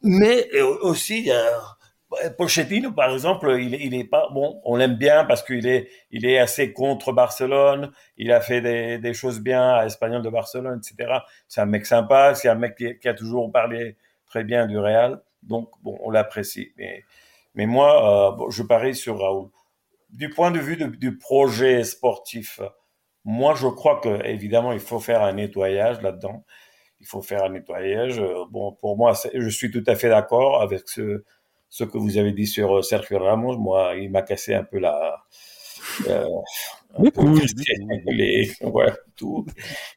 Mais, 0.02 0.48
mais 0.52 0.62
aussi, 0.62 1.18
il 1.18 1.26
y 1.26 1.30
a 1.30 1.44
Pochettino, 2.38 2.92
par 2.92 3.12
exemple, 3.12 3.56
il, 3.58 3.74
il 3.74 3.94
est 3.94 4.04
pas 4.04 4.28
bon. 4.32 4.60
On 4.64 4.76
l'aime 4.76 4.94
bien 4.94 5.24
parce 5.24 5.42
qu'il 5.42 5.66
est, 5.66 5.88
il 6.10 6.26
est 6.26 6.38
assez 6.38 6.72
contre 6.72 7.12
Barcelone. 7.12 7.90
Il 8.16 8.32
a 8.32 8.40
fait 8.40 8.60
des, 8.60 8.98
des 8.98 9.14
choses 9.14 9.40
bien 9.40 9.74
à 9.74 9.86
Espagnol 9.86 10.22
de 10.22 10.30
Barcelone, 10.30 10.80
etc. 10.82 11.18
C'est 11.48 11.60
un 11.60 11.66
mec 11.66 11.86
sympa. 11.86 12.34
C'est 12.34 12.48
un 12.48 12.54
mec 12.54 12.76
qui, 12.76 12.98
qui, 12.98 13.08
a 13.08 13.14
toujours 13.14 13.50
parlé 13.50 13.96
très 14.26 14.44
bien 14.44 14.66
du 14.66 14.78
Real. 14.78 15.20
Donc, 15.42 15.68
bon, 15.82 15.98
on 16.02 16.10
l'apprécie. 16.10 16.72
Mais, 16.78 17.04
mais 17.54 17.66
moi, 17.66 18.30
euh, 18.30 18.36
bon, 18.36 18.50
je 18.50 18.62
parie 18.62 18.94
sur 18.94 19.18
Raoul. 19.18 19.48
Du 20.14 20.30
point 20.30 20.50
de 20.50 20.58
vue 20.58 20.76
de, 20.76 20.86
du 20.86 21.18
projet 21.18 21.84
sportif, 21.84 22.60
moi, 23.24 23.54
je 23.54 23.68
crois 23.68 24.00
que 24.00 24.24
évidemment, 24.26 24.72
il 24.72 24.80
faut 24.80 25.00
faire 25.00 25.22
un 25.22 25.34
nettoyage 25.34 26.00
là-dedans. 26.02 26.44
Il 27.00 27.06
faut 27.06 27.22
faire 27.22 27.44
un 27.44 27.50
nettoyage. 27.50 28.22
Bon, 28.50 28.72
pour 28.72 28.96
moi, 28.96 29.12
je 29.34 29.48
suis 29.48 29.70
tout 29.70 29.84
à 29.86 29.94
fait 29.94 30.08
d'accord 30.08 30.62
avec 30.62 30.88
ce 30.88 31.24
ce 31.74 31.82
que 31.82 31.98
vous 31.98 32.18
avez 32.18 32.30
dit 32.30 32.46
sur 32.46 32.76
euh, 32.76 32.82
Sergio 32.82 33.18
Ramos, 33.18 33.58
moi, 33.58 33.94
il 33.96 34.08
m'a 34.08 34.22
cassé 34.22 34.54
un 34.54 34.62
peu 34.62 34.78
la. 34.78 35.24
Euh, 36.08 36.24
un 36.96 37.10
peu 37.10 38.12
les, 38.12 38.52
ouais, 38.60 38.92
tout. 39.16 39.44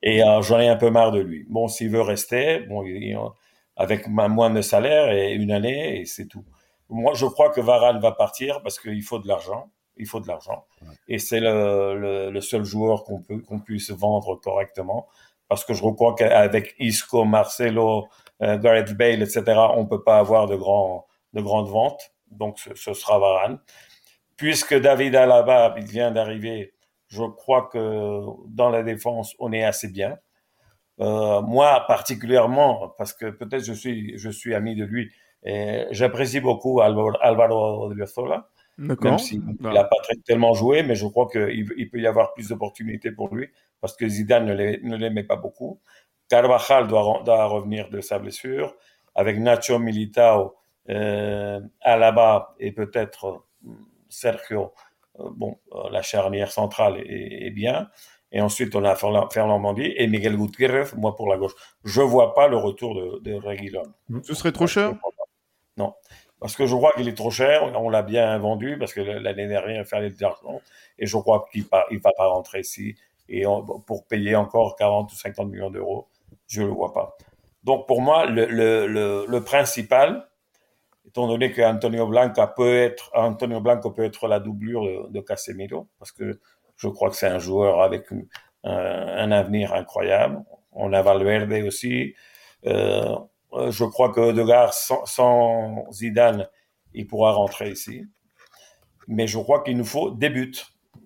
Et 0.02 0.24
euh, 0.24 0.42
j'en 0.42 0.60
ai 0.60 0.70
un 0.70 0.76
peu 0.76 0.90
marre 0.90 1.12
de 1.12 1.20
lui. 1.20 1.46
Bon, 1.48 1.68
s'il 1.68 1.92
veut 1.92 2.02
rester, 2.02 2.62
bon, 2.62 2.84
il, 2.84 3.16
avec 3.76 4.08
moins 4.08 4.50
de 4.50 4.62
salaire 4.62 5.12
et 5.12 5.34
une 5.34 5.52
année, 5.52 6.02
et 6.02 6.06
c'est 6.06 6.26
tout. 6.26 6.44
Moi, 6.90 7.14
je 7.14 7.28
crois 7.28 7.52
que 7.52 7.62
Varane 7.62 8.00
va 8.00 8.12
partir 8.12 8.64
parce 8.64 8.80
qu'il 8.80 9.04
faut 9.04 9.20
de 9.20 9.28
l'argent. 9.28 9.70
Il 10.00 10.08
faut 10.08 10.20
de 10.20 10.28
l'argent. 10.28 10.66
Ouais. 10.82 10.94
Et 11.08 11.20
c'est 11.20 11.40
le, 11.40 11.98
le, 12.00 12.32
le, 12.32 12.42
seul 12.42 12.64
joueur 12.64 13.04
qu'on 13.04 13.22
peut 13.22 13.40
qu'on 13.40 13.60
puisse 13.60 13.92
vendre 13.92 14.36
correctement. 14.36 15.08
Parce 15.48 15.64
que 15.64 15.74
je 15.74 15.82
crois 15.82 16.14
qu'avec 16.16 16.76
Isco, 16.80 17.24
Marcelo, 17.24 18.08
euh, 18.42 18.58
Gareth 18.58 18.94
Bale, 18.94 19.22
etc., 19.22 19.44
on 19.76 19.86
peut 19.86 20.04
pas 20.04 20.20
avoir 20.20 20.48
de 20.48 20.56
grands 20.56 21.06
de 21.34 21.42
grandes 21.42 21.70
ventes, 21.70 22.12
donc 22.32 22.60
ce, 22.60 22.74
ce 22.76 22.94
sera 22.94 23.20
Varane. 23.20 23.60
Puisque 24.38 24.76
David 24.76 25.16
Alaba 25.16 25.76
il 25.78 25.86
vient 25.86 26.12
d'arriver, 26.12 26.74
je 27.08 27.24
crois 27.24 27.70
que 27.72 28.22
dans 28.48 28.70
la 28.70 28.84
défense, 28.84 29.36
on 29.40 29.52
est 29.52 29.64
assez 29.64 29.88
bien. 29.90 30.18
Euh, 31.00 31.42
moi, 31.42 31.86
particulièrement, 31.88 32.94
parce 32.98 33.14
que 33.14 33.30
peut-être 33.30 33.64
je 33.64 33.74
suis, 33.74 34.18
je 34.18 34.30
suis 34.30 34.56
ami 34.56 34.76
de 34.76 34.84
lui, 34.86 35.12
j'apprécie 35.92 36.40
beaucoup 36.40 36.82
Alvaro, 36.82 37.12
Alvaro 37.22 37.86
Odriozola, 37.86 38.50
même 38.78 39.18
s'il 39.18 39.42
n'a 39.60 39.84
pas 39.84 39.96
très, 40.04 40.16
tellement 40.26 40.54
joué, 40.54 40.84
mais 40.84 40.96
je 40.96 41.08
crois 41.08 41.28
qu'il 41.28 41.74
il 41.78 41.90
peut 41.90 42.00
y 42.00 42.08
avoir 42.08 42.34
plus 42.34 42.50
d'opportunités 42.50 43.12
pour 43.12 43.34
lui, 43.34 43.50
parce 43.82 43.96
que 43.96 44.08
Zidane 44.08 44.46
ne 44.46 44.96
l'aimait 44.96 45.24
pas 45.24 45.36
beaucoup. 45.36 45.80
Carvajal 46.30 46.88
doit, 46.88 47.22
doit 47.24 47.46
revenir 47.46 47.90
de 47.90 48.02
sa 48.02 48.20
blessure. 48.20 48.76
Avec 49.16 49.40
Nacho 49.40 49.80
Militao, 49.80 50.56
euh, 50.90 51.60
Alaba 51.82 52.56
et 52.60 52.72
peut-être 52.72 53.44
euh, 53.66 53.72
Sergio, 54.10 54.74
euh, 55.20 55.30
bon, 55.32 55.58
euh, 55.74 55.90
la 55.90 56.02
charnière 56.02 56.52
centrale 56.52 57.00
est, 57.00 57.48
est, 57.48 57.52
bien. 57.52 57.90
Et 58.32 58.42
ensuite, 58.42 58.76
on 58.76 58.84
a 58.84 58.96
Fernand 58.96 59.60
Mendy 59.60 59.94
et 59.96 60.06
Miguel 60.08 60.38
Gutiérrez, 60.38 60.96
moi 60.96 61.16
pour 61.16 61.30
la 61.30 61.38
gauche. 61.38 61.54
Je 61.84 62.02
vois 62.02 62.34
pas 62.36 62.48
le 62.48 62.58
retour 62.58 62.94
de, 62.94 63.20
de 63.20 63.34
Reguilon. 63.34 63.84
Ce 64.24 64.36
serait 64.36 64.52
trop 64.52 64.68
cher? 64.68 64.94
Non, 65.78 65.94
parce 66.40 66.56
que 66.56 66.66
je 66.66 66.76
crois 66.76 66.94
qu'il 66.94 67.08
est 67.08 67.18
trop 67.18 67.32
cher. 67.32 67.64
On 67.76 67.90
l'a 67.90 68.04
bien 68.04 68.38
vendu 68.38 68.78
parce 68.78 68.94
que 68.94 69.02
l'année 69.02 69.48
dernière, 69.48 69.82
il 69.82 69.86
fallait 69.86 70.10
de 70.10 70.22
l'argent. 70.22 70.62
Et 71.00 71.06
je 71.06 71.18
crois 71.18 71.46
qu'il 71.52 71.64
ne 71.64 72.00
va 72.00 72.12
pas 72.16 72.28
rentrer 72.28 72.60
ici. 72.60 72.96
Et 73.30 73.44
pour 73.86 74.06
payer 74.08 74.36
encore 74.36 74.76
40 74.76 75.12
ou 75.12 75.16
50 75.16 75.50
millions 75.50 75.70
d'euros, 75.70 76.08
je 76.48 76.62
le 76.62 76.70
vois 76.70 76.94
pas. 76.94 77.18
Donc 77.64 77.88
pour 77.88 78.02
moi, 78.02 78.26
le, 78.28 79.40
principal, 79.40 80.30
étant 81.06 81.28
donné 81.28 81.52
que 81.52 81.62
Antonio 81.62 82.08
Blanco 82.08 82.42
peut 82.56 82.78
être, 82.78 83.12
Antonio 83.14 83.60
Blanco 83.60 83.92
peut 83.92 84.06
être 84.06 84.28
la 84.28 84.40
doublure 84.40 85.10
de, 85.10 85.22
Casemiro, 85.22 85.88
parce 86.00 86.12
que 86.12 86.40
je 86.78 86.88
crois 86.88 87.10
que 87.10 87.16
c'est 87.16 87.28
un 87.28 87.40
joueur 87.40 87.82
avec 87.82 88.06
un, 88.12 88.22
un, 88.64 89.32
avenir 89.32 89.74
incroyable. 89.74 90.42
On 90.72 90.94
a 90.94 91.02
Valverde 91.02 91.52
aussi. 91.66 92.14
Euh, 92.66 93.16
je 93.54 93.84
crois 93.86 94.12
que 94.12 94.20
Odegaard, 94.20 94.74
sans, 94.74 95.06
sans, 95.06 95.92
Zidane, 95.92 96.48
il 96.94 97.08
pourra 97.08 97.32
rentrer 97.32 97.72
ici. 97.72 98.04
Mais 99.08 99.28
je 99.28 99.38
crois 99.38 99.64
qu'il 99.64 99.78
nous 99.78 99.86
faut 99.86 100.12
des 100.12 100.30
buts. 100.30 100.54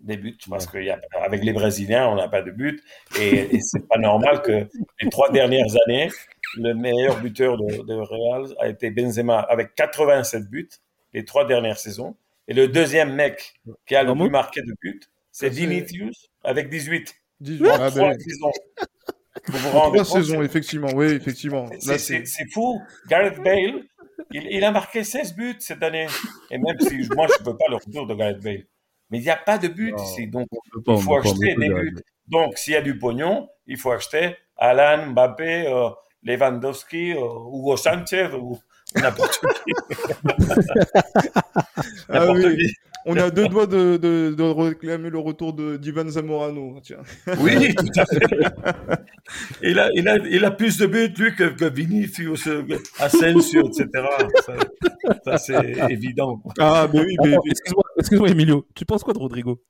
Des 0.02 0.18
buts, 0.18 0.38
parce 0.50 0.66
qu'avec 0.66 1.44
les 1.44 1.54
Brésiliens, 1.54 2.08
on 2.08 2.16
n'a 2.16 2.28
pas 2.28 2.42
de 2.42 2.50
but. 2.50 2.82
Et, 3.20 3.56
et 3.56 3.62
c'est 3.62 3.88
pas 3.88 4.00
normal 4.00 4.42
que 4.42 4.68
les 5.00 5.10
trois 5.12 5.30
dernières 5.30 5.76
années, 5.86 6.10
le 6.56 6.74
meilleur 6.74 7.20
buteur 7.20 7.58
de, 7.58 7.84
de, 7.84 7.94
Real 7.94 8.48
a 8.60 8.68
été 8.68 8.90
Benzema 8.90 9.40
avec 9.40 9.76
87 9.76 10.50
buts 10.50 10.70
les 11.14 11.24
trois 11.24 11.46
dernières 11.46 11.78
saisons. 11.78 12.16
Et 12.48 12.54
le 12.54 12.68
deuxième 12.68 13.14
mec 13.14 13.54
qui 13.86 13.96
a 13.96 14.04
le 14.04 14.16
plus 14.16 14.30
marqué 14.30 14.62
de 14.62 14.74
buts, 14.82 15.02
c'est 15.32 15.50
Vinicius 15.50 16.32
avec 16.44 16.70
18. 16.70 17.14
18 17.42 17.68
en 17.68 17.74
ah, 17.74 17.90
ben... 17.92 18.20
saisons. 18.20 18.52
Vous 19.48 19.58
vous 19.58 19.70
rendez 19.70 20.00
trois 20.00 20.20
saisons, 20.20 20.42
effectivement. 20.42 20.90
Oui, 20.94 21.08
effectivement. 21.08 21.70
C'est 21.80 22.52
fou. 22.52 22.82
Gareth 23.08 23.42
Bale, 23.42 23.84
il, 24.32 24.48
il, 24.52 24.64
a 24.64 24.72
marqué 24.72 25.04
16 25.04 25.36
buts 25.36 25.56
cette 25.60 25.84
année. 25.84 26.08
Et 26.50 26.58
même 26.58 26.80
si 26.80 27.08
moi, 27.16 27.28
je 27.28 27.44
ne 27.44 27.50
veux 27.50 27.58
pas 27.58 27.68
le 27.70 27.76
retour 27.76 28.08
de 28.08 28.14
Gareth 28.14 28.42
Bale. 28.42 28.66
Mais 29.10 29.20
il 29.20 29.24
n'y 29.24 29.30
a 29.30 29.38
pas 29.38 29.58
de 29.58 29.68
but 29.68 29.94
ici. 30.00 30.28
Donc, 30.28 30.48
il 30.88 31.02
faut 31.02 31.18
acheter 31.18 31.56
des 31.56 31.70
buts. 31.70 31.98
Donc, 32.28 32.58
s'il 32.58 32.74
y 32.74 32.78
a 32.78 32.82
du 32.82 32.98
pognon, 32.98 33.50
il 33.68 33.78
faut 33.78 33.92
acheter 33.92 34.36
Alan, 34.58 35.08
Mbappé, 35.08 35.68
euh, 35.68 35.90
Lewandowski, 36.24 37.14
euh, 37.14 37.18
Hugo 37.18 37.76
Sanchez 37.78 38.30
ou 38.34 38.58
n'importe 38.96 39.40
qui. 39.66 39.74
ah 42.10 42.32
oui. 42.32 42.58
On 43.06 43.18
a 43.18 43.32
deux 43.32 43.48
doigts 43.48 43.66
de, 43.66 43.98
de, 43.98 44.36
de 44.36 44.44
réclamer 44.44 45.10
le 45.10 45.18
retour 45.18 45.54
de 45.54 45.76
d'Ivan 45.78 46.08
Zamorano. 46.08 46.80
Tiens. 46.84 47.02
Oui, 47.40 47.74
tout 47.74 47.88
à 48.00 48.06
fait. 48.06 48.20
il, 49.64 49.80
a, 49.80 49.90
il, 49.96 50.08
a, 50.08 50.18
il 50.18 50.46
a 50.46 50.52
plus 50.52 50.78
de 50.78 50.86
buts, 50.86 51.14
lui, 51.18 51.36
que, 51.36 51.46
que 51.46 51.66
Vinicius, 51.66 52.48
Asensio, 53.00 53.68
etc. 53.68 53.88
Ça, 54.46 54.54
ça 55.26 55.38
c'est 55.38 55.92
évident. 55.92 56.44
Ah, 56.60 56.88
mais 56.94 57.00
oui, 57.00 57.16
mais... 57.24 57.36
Excuse-moi, 57.50 57.84
excuse 57.98 58.32
Emilio. 58.32 58.68
Tu 58.76 58.86
penses 58.86 59.04
quoi 59.04 59.14
de 59.14 59.20
Rodrigo? 59.20 59.64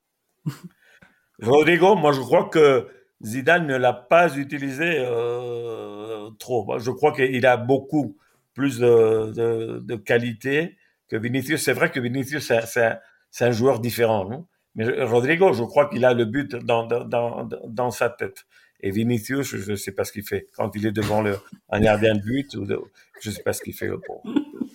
Rodrigo, 1.42 1.96
moi, 1.96 2.12
je 2.12 2.20
crois 2.20 2.50
que 2.50 2.88
Zidane 3.24 3.66
ne 3.66 3.78
l'a 3.78 3.94
pas 3.94 4.36
utilisé 4.36 4.96
euh, 4.98 6.30
trop. 6.38 6.78
Je 6.80 6.92
crois 6.92 7.14
qu'il 7.14 7.46
a 7.46 7.56
beaucoup 7.56 8.18
plus 8.54 8.80
de, 8.80 9.32
de, 9.32 9.80
de, 9.80 9.96
qualité 9.96 10.78
que 11.10 11.16
Vinicius. 11.16 11.62
C'est 11.62 11.74
vrai 11.74 11.92
que 11.92 12.00
Vinicius, 12.00 12.52
c'est 12.66 13.46
un, 13.46 13.52
joueur 13.52 13.80
différent, 13.80 14.28
non? 14.30 14.48
Mais 14.76 15.04
Rodrigo, 15.04 15.52
je 15.54 15.64
crois 15.64 15.90
qu'il 15.90 16.06
a 16.06 16.14
le 16.14 16.26
but 16.26 16.56
dans, 16.56 16.86
dans, 16.86 17.50
dans, 17.68 17.92
sa 17.92 18.10
tête. 18.10 18.46
Et 18.80 18.90
Vinicius, 18.90 19.56
je 19.56 19.72
ne 19.72 19.76
sais 19.76 19.92
pas 19.92 20.06
ce 20.06 20.14
qu'il 20.14 20.24
fait. 20.24 20.48
Quand 20.56 20.76
il 20.76 20.86
est 20.86 20.92
devant 20.92 21.22
le, 21.22 21.38
un 21.70 21.82
gardien 21.82 22.16
de 22.16 22.22
but, 22.22 22.56
ou 22.56 22.66
je 22.66 23.30
ne 23.30 23.34
sais 23.34 23.44
pas 23.44 23.54
ce 23.54 23.62
qu'il 23.62 23.74
fait. 23.74 23.90
Bon. 23.90 24.22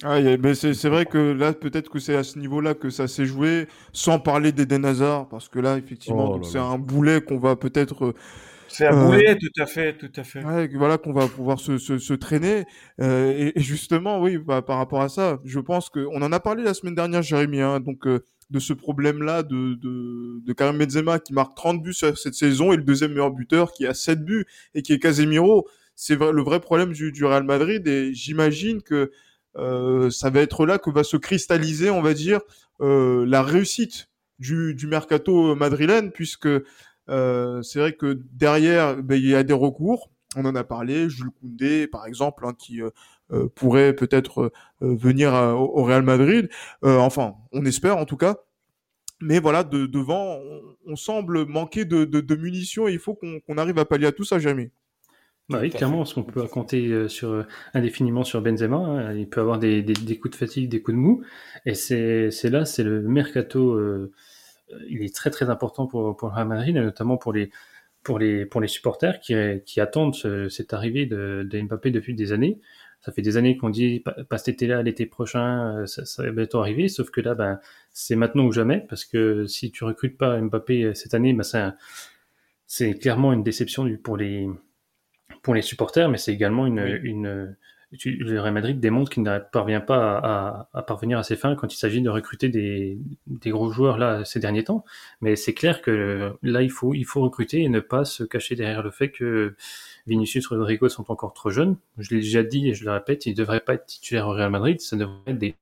Ah, 0.03 0.21
mais 0.21 0.55
c'est 0.55 0.89
vrai 0.89 1.07
que 1.07 1.33
là, 1.33 1.55
peut-être 1.55 1.89
que 1.89 1.99
c'est 1.99 2.17
à 2.17 2.23
ce 2.23 2.39
niveau-là 2.39 2.75
que 2.75 2.91
ça 2.91 3.09
s'est 3.09 3.25
joué, 3.25 3.67
sans 3.93 4.19
parler 4.19 4.53
d'Eden 4.53 4.85
Hazard, 4.85 5.29
parce 5.29 5.49
que 5.49 5.59
là, 5.59 5.79
effectivement, 5.79 6.35
oh 6.35 6.43
c'est 6.43 6.59
un 6.59 6.79
boulet 6.79 7.21
qu'on 7.21 7.39
va 7.39 7.57
peut-être. 7.57 8.15
C'est 8.77 8.87
un 8.87 9.07
boulet, 9.07 9.31
euh, 9.31 9.37
tout 9.41 9.63
à 9.63 9.67
fait, 9.67 9.97
tout 9.97 10.13
à 10.15 10.23
fait. 10.23 10.45
Ouais, 10.45 10.69
voilà, 10.75 10.99
qu'on 10.99 11.13
va 11.13 11.29
pouvoir 11.29 11.59
se, 11.59 11.79
se, 11.79 11.99
se 11.99 12.13
traîner. 12.13 12.65
Euh, 13.01 13.53
et, 13.55 13.61
justement, 13.61 14.21
oui, 14.21 14.37
bah, 14.37 14.61
par 14.61 14.77
rapport 14.77 15.01
à 15.01 15.09
ça, 15.09 15.41
je 15.45 15.61
pense 15.61 15.89
qu'on 15.89 16.21
en 16.21 16.33
a 16.33 16.41
parlé 16.41 16.63
la 16.63 16.75
semaine 16.75 16.95
dernière, 16.95 17.23
Jérémy, 17.23 17.61
hein, 17.61 17.81
donc 17.81 18.07
euh, 18.07 18.25
de 18.51 18.59
ce 18.59 18.75
problème-là 18.75 19.43
de, 19.43 19.75
de, 19.75 20.41
de 20.45 20.53
Karim 20.53 20.79
Benzema 20.79 21.19
qui 21.19 21.33
marque 21.33 21.57
30 21.57 21.83
buts 21.83 21.95
cette 21.95 22.35
saison 22.35 22.73
et 22.73 22.77
le 22.77 22.83
deuxième 22.83 23.13
meilleur 23.13 23.31
buteur 23.31 23.73
qui 23.73 23.87
a 23.87 23.95
7 23.95 24.25
buts 24.25 24.45
et 24.75 24.83
qui 24.83 24.93
est 24.93 24.99
Casemiro. 24.99 25.67
C'est 25.95 26.19
le 26.21 26.43
vrai 26.43 26.61
problème 26.61 26.93
du, 26.93 27.11
du 27.13 27.25
Real 27.25 27.45
Madrid 27.45 27.87
et 27.89 28.13
j'imagine 28.13 28.83
que 28.83 29.11
euh, 29.57 30.11
ça 30.11 30.29
va 30.29 30.41
être 30.41 30.67
là 30.67 30.79
que 30.79 30.91
va 30.91 31.03
se 31.03 31.17
cristalliser, 31.17 31.89
on 31.89 32.03
va 32.03 32.13
dire, 32.13 32.41
euh, 32.83 33.25
la 33.27 33.43
réussite 33.43 34.11
du, 34.39 34.75
du 34.75 34.87
mercato 34.87 35.55
madrilène, 35.55 36.13
puisque 36.13 36.49
euh, 37.09 37.63
c'est 37.63 37.79
vrai 37.79 37.93
que 37.95 38.21
derrière, 38.33 38.97
ben, 39.03 39.17
il 39.17 39.29
y 39.29 39.35
a 39.35 39.43
des 39.43 39.55
recours. 39.55 40.11
On 40.37 40.45
en 40.45 40.55
a 40.55 40.65
parlé, 40.65 41.09
Jules 41.09 41.31
Koundé, 41.41 41.87
par 41.87 42.07
exemple, 42.07 42.45
hein, 42.47 42.55
qui 42.59 42.83
euh, 42.83 43.49
pourrait 43.55 43.95
peut-être 43.95 44.53
venir 44.81 45.33
au 45.33 45.83
Real 45.85 46.03
Madrid. 46.03 46.51
enfin, 46.83 47.35
on 47.53 47.65
espère 47.65 47.97
en 47.97 48.05
tout 48.05 48.17
cas. 48.17 48.37
Mais 49.21 49.41
voilà, 49.41 49.65
de, 49.65 49.87
devant, 49.87 50.39
on, 50.87 50.97
semble 50.97 51.47
manquer 51.47 51.87
de, 51.87 52.05
de, 52.05 52.21
de, 52.21 52.37
munitions 52.37 52.87
et 52.87 52.93
il 52.93 52.99
faut 52.99 53.15
qu'on 53.15 53.57
arrive 53.57 53.79
à 53.79 53.87
pallier 53.87 54.07
à 54.07 54.13
tout 54.13 54.25
ça, 54.25 54.39
jamais. 54.39 54.71
Bah 55.49 55.61
oui, 55.63 55.71
clairement, 55.71 55.99
parce 55.99 56.13
qu'on 56.13 56.25
peut 56.25 56.47
compter 56.49 56.89
euh, 56.89 57.09
sur, 57.09 57.31
euh, 57.31 57.45
indéfiniment 57.73 58.25
sur 58.25 58.43
Benzema. 58.43 58.77
Hein. 58.77 59.15
Il 59.15 59.29
peut 59.29 59.41
avoir 59.41 59.59
des, 59.61 59.81
des, 59.81 59.93
des, 59.93 60.19
coups 60.19 60.33
de 60.33 60.37
fatigue, 60.37 60.69
des 60.69 60.83
coups 60.83 60.97
de 60.97 61.01
mou. 61.01 61.23
Et 61.65 61.75
c'est 61.75 62.31
là, 62.51 62.65
c'est 62.65 62.83
le 62.83 63.01
mercato. 63.03 63.75
Euh, 63.75 64.13
il 64.89 65.03
est 65.03 65.15
très 65.15 65.31
très 65.31 65.51
important 65.51 65.87
pour, 65.87 66.17
pour 66.17 66.29
le 66.29 66.35
Real 66.35 66.49
Madrid, 66.49 66.77
et 66.77 66.81
notamment 66.81 67.17
pour 67.17 67.33
les, 67.33 67.51
pour 68.03 68.19
les, 68.19 68.47
pour 68.47 68.61
les 68.61 68.69
supporters 68.69 69.21
qui, 69.21 69.35
qui 69.65 69.81
attendent 69.81 70.15
cette 70.49 70.73
arrivée 70.73 71.07
de, 71.07 71.47
de 71.49 71.61
Mbappé 71.61 71.91
depuis 71.91 72.15
des 72.15 72.33
années. 72.33 72.61
Ça 73.01 73.13
fait 73.13 73.23
des 73.23 73.37
années 73.37 73.57
qu'on 73.57 73.69
dit 73.71 74.03
pas 74.29 74.39
cet 74.39 74.49
été-là, 74.49 74.83
l'été 74.83 75.07
prochain, 75.07 75.87
ça, 75.87 76.05
ça 76.05 76.25
va 76.25 76.31
bientôt 76.33 76.61
arriver. 76.61 76.89
Sauf 76.89 77.11
que 77.11 77.21
là, 77.21 77.35
ben, 77.35 77.61
c'est 77.93 78.17
maintenant 78.17 78.45
ou 78.45 78.53
jamais, 78.53 78.85
parce 78.89 79.05
que 79.05 79.47
si 79.47 79.71
tu 79.71 79.85
recrutes 79.85 80.19
pas 80.19 80.41
Mbappé 80.41 80.95
cette 80.95 81.15
année, 81.15 81.33
ben, 81.33 81.75
c'est 82.67 82.95
clairement 82.95 83.33
une 83.33 83.45
déception 83.45 83.89
pour 84.03 84.17
les 84.17 84.49
pour 85.43 85.55
les 85.55 85.63
supporters, 85.63 86.09
mais 86.09 86.19
c'est 86.19 86.33
également 86.33 86.67
une, 86.67 86.99
une, 87.03 87.57
le 88.05 88.41
Real 88.41 88.53
Madrid 88.53 88.81
démontre 88.81 89.11
qu'il 89.11 89.23
ne 89.23 89.39
parvient 89.39 89.81
pas 89.81 90.69
à, 90.73 90.83
parvenir 90.83 91.19
à 91.19 91.23
ses 91.23 91.37
fins 91.37 91.55
quand 91.55 91.73
il 91.73 91.77
s'agit 91.77 92.03
de 92.03 92.11
recruter 92.11 92.49
des, 92.49 92.99
gros 93.47 93.71
joueurs 93.71 93.99
là 93.99 94.25
ces 94.25 94.41
derniers 94.41 94.65
temps. 94.65 94.85
Mais 95.21 95.37
c'est 95.37 95.55
clair 95.55 95.83
que 95.83 96.35
là 96.43 96.63
il 96.63 96.71
faut 96.71 96.93
recruter 97.17 97.63
et 97.63 97.69
ne 97.69 97.81
pas 97.81 98.05
se 98.05 98.25
cacher 98.25 98.55
derrière 98.57 98.83
le 98.83 98.91
fait 98.91 99.11
que 99.11 99.55
Vinicius 100.07 100.47
Rodrigo 100.47 100.89
sont 100.89 101.11
encore 101.11 101.33
trop 101.33 101.51
jeunes. 101.51 101.77
Je 101.99 102.15
l'ai 102.15 102.21
déjà 102.21 102.43
dit 102.43 102.69
et 102.69 102.75
je 102.75 102.85
le 102.85 102.93
répète, 102.93 103.27
ils 103.27 103.31
ne 103.31 103.37
devraient 103.37 103.61
pas 103.61 103.75
être 103.75 103.87
titulaires 103.87 104.29
au 104.29 104.33
Real 104.33 104.51
Madrid. 104.51 104.81
Ça 104.81 104.97
devrait 104.97 105.55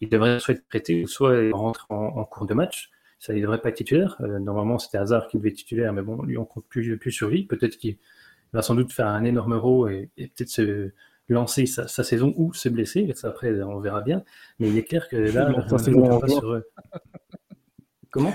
ils 0.00 0.08
devraient 0.08 0.40
soit 0.40 0.54
être 0.54 0.66
prêtés 0.68 1.04
ou 1.04 1.06
soit 1.06 1.50
rentrer 1.52 1.86
en, 1.88 1.94
en 1.94 2.24
cours 2.24 2.46
de 2.46 2.54
match. 2.54 2.90
Ça, 3.22 3.34
il 3.34 3.40
devrait 3.40 3.60
pas 3.60 3.68
être 3.68 3.76
titulaire. 3.76 4.16
Euh, 4.20 4.40
normalement, 4.40 4.80
c'était 4.80 4.98
Hazard 4.98 5.28
qui 5.28 5.36
devait 5.36 5.50
être 5.50 5.56
titulaire, 5.56 5.92
mais 5.92 6.02
bon, 6.02 6.22
lui, 6.22 6.36
on 6.36 6.44
compte 6.44 6.64
plus, 6.68 6.98
sur 7.12 7.28
lui. 7.28 7.44
Peut-être 7.44 7.78
qu'il 7.78 7.90
il 7.92 7.98
va 8.52 8.62
sans 8.62 8.74
doute 8.74 8.92
faire 8.92 9.06
un 9.06 9.22
énorme 9.22 9.54
euro 9.54 9.86
et, 9.88 10.10
peut-être 10.16 10.48
se 10.48 10.90
lancer 11.32 11.66
sa, 11.66 11.86
saison 11.88 12.32
ou 12.36 12.52
se 12.54 12.68
blesser. 12.68 13.12
après, 13.24 13.60
on 13.62 13.80
verra 13.80 14.00
bien. 14.00 14.22
Mais 14.58 14.68
il 14.68 14.78
est 14.78 14.84
clair 14.84 15.08
que 15.08 15.16
là, 15.16 15.52
on 15.54 15.60
va 16.18 16.28
sur... 16.28 16.62
Comment? 18.10 18.32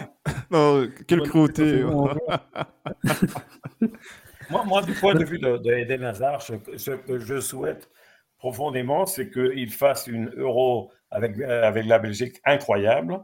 Non, 0.50 0.88
quelle 1.08 1.22
cruauté 1.22 1.84
moi, 4.50 4.64
moi, 4.66 4.82
du 4.82 4.94
point 4.94 5.14
de 5.14 5.24
vue 5.24 5.38
de, 5.38 5.72
Eden 5.72 6.04
Hazard, 6.04 6.42
ce, 6.42 6.54
que 6.92 7.20
je 7.20 7.40
souhaite 7.40 7.90
profondément, 8.38 9.06
c'est 9.06 9.30
qu'il 9.30 9.72
fasse 9.72 10.08
une 10.08 10.32
euro 10.36 10.92
avec, 11.12 11.40
avec 11.40 11.86
la 11.86 12.00
Belgique 12.00 12.42
incroyable 12.44 13.20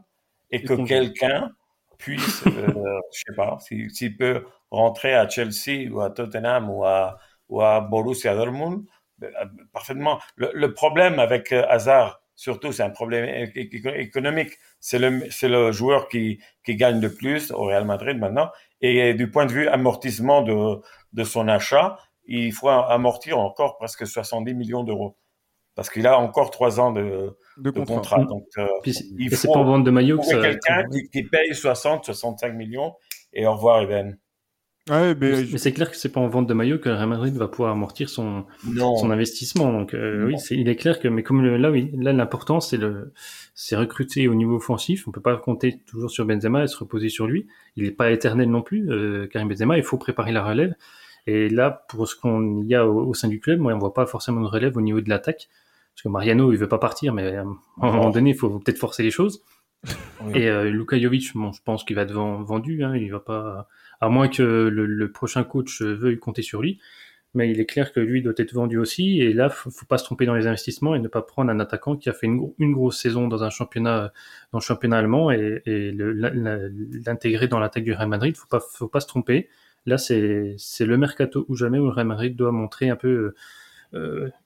et 0.50 0.62
que 0.62 0.86
quelqu'un 0.86 1.50
puisse, 1.98 2.46
euh, 2.46 3.00
je 3.12 3.22
sais 3.26 3.34
pas, 3.34 3.58
s'il 3.58 4.16
peut 4.16 4.44
rentrer 4.70 5.14
à 5.14 5.28
Chelsea 5.28 5.90
ou 5.90 6.00
à 6.00 6.10
Tottenham 6.10 6.70
ou 6.70 6.84
à, 6.84 7.18
ou 7.48 7.60
à 7.60 7.80
Borussia 7.80 8.34
Dortmund, 8.34 8.82
euh, 8.82 8.84
parfaitement. 9.72 10.20
Le, 10.36 10.72
problème 10.72 11.18
avec 11.18 11.52
euh, 11.52 11.64
Hazard, 11.68 12.20
surtout, 12.34 12.72
c'est 12.72 12.82
un 12.82 12.90
problème 12.90 13.50
économique. 13.54 14.52
C'est 14.80 14.98
le, 14.98 15.30
c'est 15.30 15.48
le 15.48 15.72
joueur 15.72 16.08
qui, 16.08 16.40
qui 16.64 16.76
gagne 16.76 17.00
le 17.00 17.12
plus 17.12 17.50
au 17.50 17.64
Real 17.64 17.84
Madrid 17.84 18.18
maintenant. 18.18 18.50
Et 18.80 19.14
du 19.14 19.30
point 19.30 19.46
de 19.46 19.52
vue 19.52 19.68
amortissement 19.68 20.42
de, 20.42 20.80
de 21.12 21.24
son 21.24 21.48
achat, 21.48 21.98
il 22.26 22.52
faut 22.52 22.68
amortir 22.68 23.38
encore 23.38 23.76
presque 23.76 24.06
70 24.06 24.54
millions 24.54 24.84
d'euros. 24.84 25.16
Parce 25.74 25.90
qu'il 25.90 26.06
a 26.06 26.18
encore 26.18 26.50
trois 26.50 26.78
ans 26.78 26.92
de, 26.92 27.36
de, 27.56 27.70
contrat. 27.70 28.22
Donc, 28.24 28.46
euh, 28.58 28.68
il 28.84 29.34
faut 29.34 29.52
pas 29.52 29.62
vendre 29.64 29.84
de 29.84 29.90
maillot 29.90 30.20
que 30.20 30.40
quelqu'un 30.40 30.84
qui, 30.88 31.08
qui, 31.08 31.24
paye 31.24 31.52
60, 31.52 32.04
65 32.04 32.54
millions 32.54 32.94
et 33.32 33.46
au 33.46 33.54
revoir, 33.54 33.82
Eben. 33.82 34.16
Ouais, 34.90 35.14
mais, 35.14 35.44
mais 35.50 35.56
c'est 35.58 35.72
clair 35.72 35.90
que 35.90 35.96
c'est 35.96 36.12
pas 36.12 36.20
en 36.20 36.28
vente 36.28 36.46
de 36.46 36.52
maillot 36.52 36.78
que 36.78 36.90
Real 36.90 37.08
Madrid 37.08 37.34
va 37.34 37.48
pouvoir 37.48 37.72
amortir 37.72 38.10
son, 38.10 38.44
son 38.62 39.10
investissement. 39.10 39.72
Donc 39.72 39.94
euh, 39.94 40.26
oui, 40.26 40.38
c'est, 40.38 40.56
il 40.56 40.68
est 40.68 40.76
clair 40.76 41.00
que, 41.00 41.08
mais 41.08 41.22
comme 41.22 41.42
là, 41.42 41.70
oui, 41.70 41.90
là 41.96 42.12
l'important 42.12 42.60
c'est 42.60 42.76
le, 42.76 43.14
c'est 43.54 43.76
recruter 43.76 44.28
au 44.28 44.34
niveau 44.34 44.56
offensif. 44.56 45.08
On 45.08 45.10
peut 45.10 45.22
pas 45.22 45.38
compter 45.38 45.80
toujours 45.86 46.10
sur 46.10 46.26
Benzema 46.26 46.64
et 46.64 46.66
se 46.66 46.76
reposer 46.76 47.08
sur 47.08 47.26
lui. 47.26 47.46
Il 47.76 47.84
n'est 47.84 47.92
pas 47.92 48.10
éternel 48.10 48.50
non 48.50 48.60
plus, 48.60 48.90
euh, 48.90 49.26
Karim 49.26 49.48
Benzema. 49.48 49.78
Il 49.78 49.84
faut 49.84 49.96
préparer 49.96 50.32
la 50.32 50.44
relève. 50.44 50.74
Et 51.26 51.48
là, 51.48 51.86
pour 51.88 52.06
ce 52.06 52.14
qu'on 52.14 52.62
y 52.64 52.74
a 52.74 52.86
au, 52.86 53.14
sein 53.14 53.28
du 53.28 53.40
club, 53.40 53.60
moi, 53.60 53.72
on 53.72 53.78
voit 53.78 53.94
pas 53.94 54.04
forcément 54.04 54.42
de 54.42 54.46
relève 54.46 54.76
au 54.76 54.82
niveau 54.82 55.00
de 55.00 55.08
l'attaque. 55.08 55.48
Parce 55.94 56.02
que 56.02 56.08
Mariano, 56.10 56.52
il 56.52 56.58
veut 56.58 56.68
pas 56.68 56.78
partir, 56.78 57.14
mais 57.14 57.36
à 57.36 57.40
un 57.40 57.90
moment 57.90 58.10
donné, 58.10 58.30
il 58.30 58.36
faut 58.36 58.50
peut-être 58.58 58.78
forcer 58.78 59.02
les 59.02 59.10
choses. 59.10 59.42
Et 60.34 60.48
euh, 60.50 60.70
Luka 60.70 60.98
Jovic, 60.98 61.30
bon, 61.34 61.52
je 61.52 61.62
pense 61.64 61.84
qu'il 61.84 61.96
va 61.96 62.02
être 62.02 62.12
vendu. 62.12 62.84
Hein, 62.84 62.96
il 62.96 63.10
va 63.10 63.20
pas 63.20 63.68
à 64.00 64.08
moins 64.08 64.28
que 64.28 64.42
le, 64.42 65.12
prochain 65.12 65.44
coach 65.44 65.82
veuille 65.82 66.18
compter 66.18 66.42
sur 66.42 66.62
lui. 66.62 66.80
Mais 67.34 67.50
il 67.50 67.58
est 67.58 67.66
clair 67.66 67.92
que 67.92 67.98
lui 67.98 68.22
doit 68.22 68.34
être 68.36 68.52
vendu 68.52 68.78
aussi. 68.78 69.20
Et 69.20 69.32
là, 69.32 69.48
faut, 69.48 69.70
faut 69.70 69.86
pas 69.86 69.98
se 69.98 70.04
tromper 70.04 70.24
dans 70.24 70.36
les 70.36 70.46
investissements 70.46 70.94
et 70.94 71.00
ne 71.00 71.08
pas 71.08 71.22
prendre 71.22 71.50
un 71.50 71.58
attaquant 71.58 71.96
qui 71.96 72.08
a 72.08 72.12
fait 72.12 72.26
une, 72.28 72.72
grosse 72.72 73.00
saison 73.00 73.26
dans 73.26 73.42
un 73.42 73.50
championnat, 73.50 74.12
dans 74.52 74.58
le 74.58 74.62
championnat 74.62 74.98
allemand 74.98 75.30
et, 75.32 75.62
l'intégrer 75.66 77.48
dans 77.48 77.58
l'attaque 77.58 77.84
du 77.84 77.92
Real 77.92 78.08
Madrid. 78.08 78.36
Faut 78.36 78.46
pas, 78.46 78.60
faut 78.60 78.88
pas 78.88 79.00
se 79.00 79.08
tromper. 79.08 79.48
Là, 79.86 79.98
c'est, 79.98 80.56
le 80.80 80.96
mercato 80.96 81.44
ou 81.48 81.56
jamais 81.56 81.78
où 81.78 81.84
le 81.84 81.90
Real 81.90 82.06
Madrid 82.06 82.36
doit 82.36 82.52
montrer 82.52 82.88
un 82.88 82.96
peu 82.96 83.34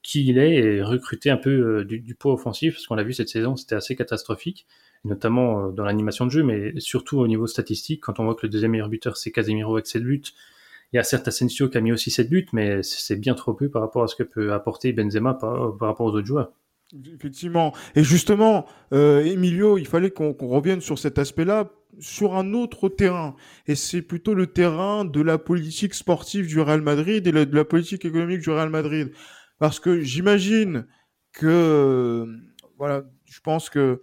qui 0.02 0.26
il 0.26 0.38
est 0.38 0.56
et 0.56 0.82
recruter 0.82 1.30
un 1.30 1.36
peu 1.36 1.84
du, 1.84 2.00
du, 2.00 2.14
poids 2.14 2.34
offensif, 2.34 2.74
parce 2.74 2.86
qu'on 2.86 2.94
l'a 2.94 3.02
vu 3.02 3.12
cette 3.12 3.28
saison, 3.28 3.56
c'était 3.56 3.74
assez 3.74 3.96
catastrophique, 3.96 4.66
notamment 5.04 5.70
dans 5.70 5.84
l'animation 5.84 6.26
de 6.26 6.30
jeu, 6.30 6.42
mais 6.42 6.78
surtout 6.78 7.18
au 7.18 7.26
niveau 7.26 7.46
statistique, 7.46 8.02
quand 8.02 8.20
on 8.20 8.24
voit 8.24 8.34
que 8.34 8.46
le 8.46 8.50
deuxième 8.50 8.72
meilleur 8.72 8.88
buteur 8.88 9.16
c'est 9.16 9.30
Casemiro 9.30 9.74
avec 9.74 9.86
7 9.86 10.02
buts, 10.02 10.22
il 10.92 10.96
y 10.96 10.98
a 10.98 11.02
certes 11.02 11.28
Asensio 11.28 11.68
qui 11.68 11.78
a 11.78 11.80
mis 11.80 11.92
aussi 11.92 12.10
7 12.10 12.30
buts, 12.30 12.46
mais 12.52 12.82
c'est 12.82 13.16
bien 13.16 13.34
trop 13.34 13.52
peu 13.52 13.68
par 13.68 13.82
rapport 13.82 14.02
à 14.02 14.06
ce 14.06 14.16
que 14.16 14.22
peut 14.22 14.52
apporter 14.52 14.92
Benzema 14.92 15.34
par, 15.34 15.78
rapport 15.80 16.06
aux 16.06 16.12
autres 16.12 16.26
joueurs. 16.26 16.52
Effectivement. 17.14 17.74
Et 17.94 18.02
justement, 18.02 18.64
euh, 18.94 19.22
Emilio, 19.22 19.76
il 19.76 19.86
fallait 19.86 20.10
qu'on 20.10 20.32
revienne 20.40 20.80
sur 20.80 20.98
cet 20.98 21.18
aspect-là, 21.18 21.70
sur 21.98 22.34
un 22.34 22.54
autre 22.54 22.88
terrain. 22.88 23.36
Et 23.66 23.74
c'est 23.74 24.00
plutôt 24.00 24.32
le 24.32 24.46
terrain 24.46 25.04
de 25.04 25.20
la 25.20 25.36
politique 25.36 25.92
sportive 25.92 26.46
du 26.46 26.60
Real 26.60 26.80
Madrid 26.80 27.26
et 27.26 27.32
de 27.32 27.54
la 27.54 27.64
politique 27.66 28.06
économique 28.06 28.40
du 28.40 28.50
Real 28.50 28.70
Madrid. 28.70 29.12
Parce 29.58 29.80
que 29.80 30.00
j'imagine 30.00 30.86
que, 31.32 32.26
voilà, 32.78 33.04
je 33.24 33.40
pense 33.40 33.70
que 33.70 34.00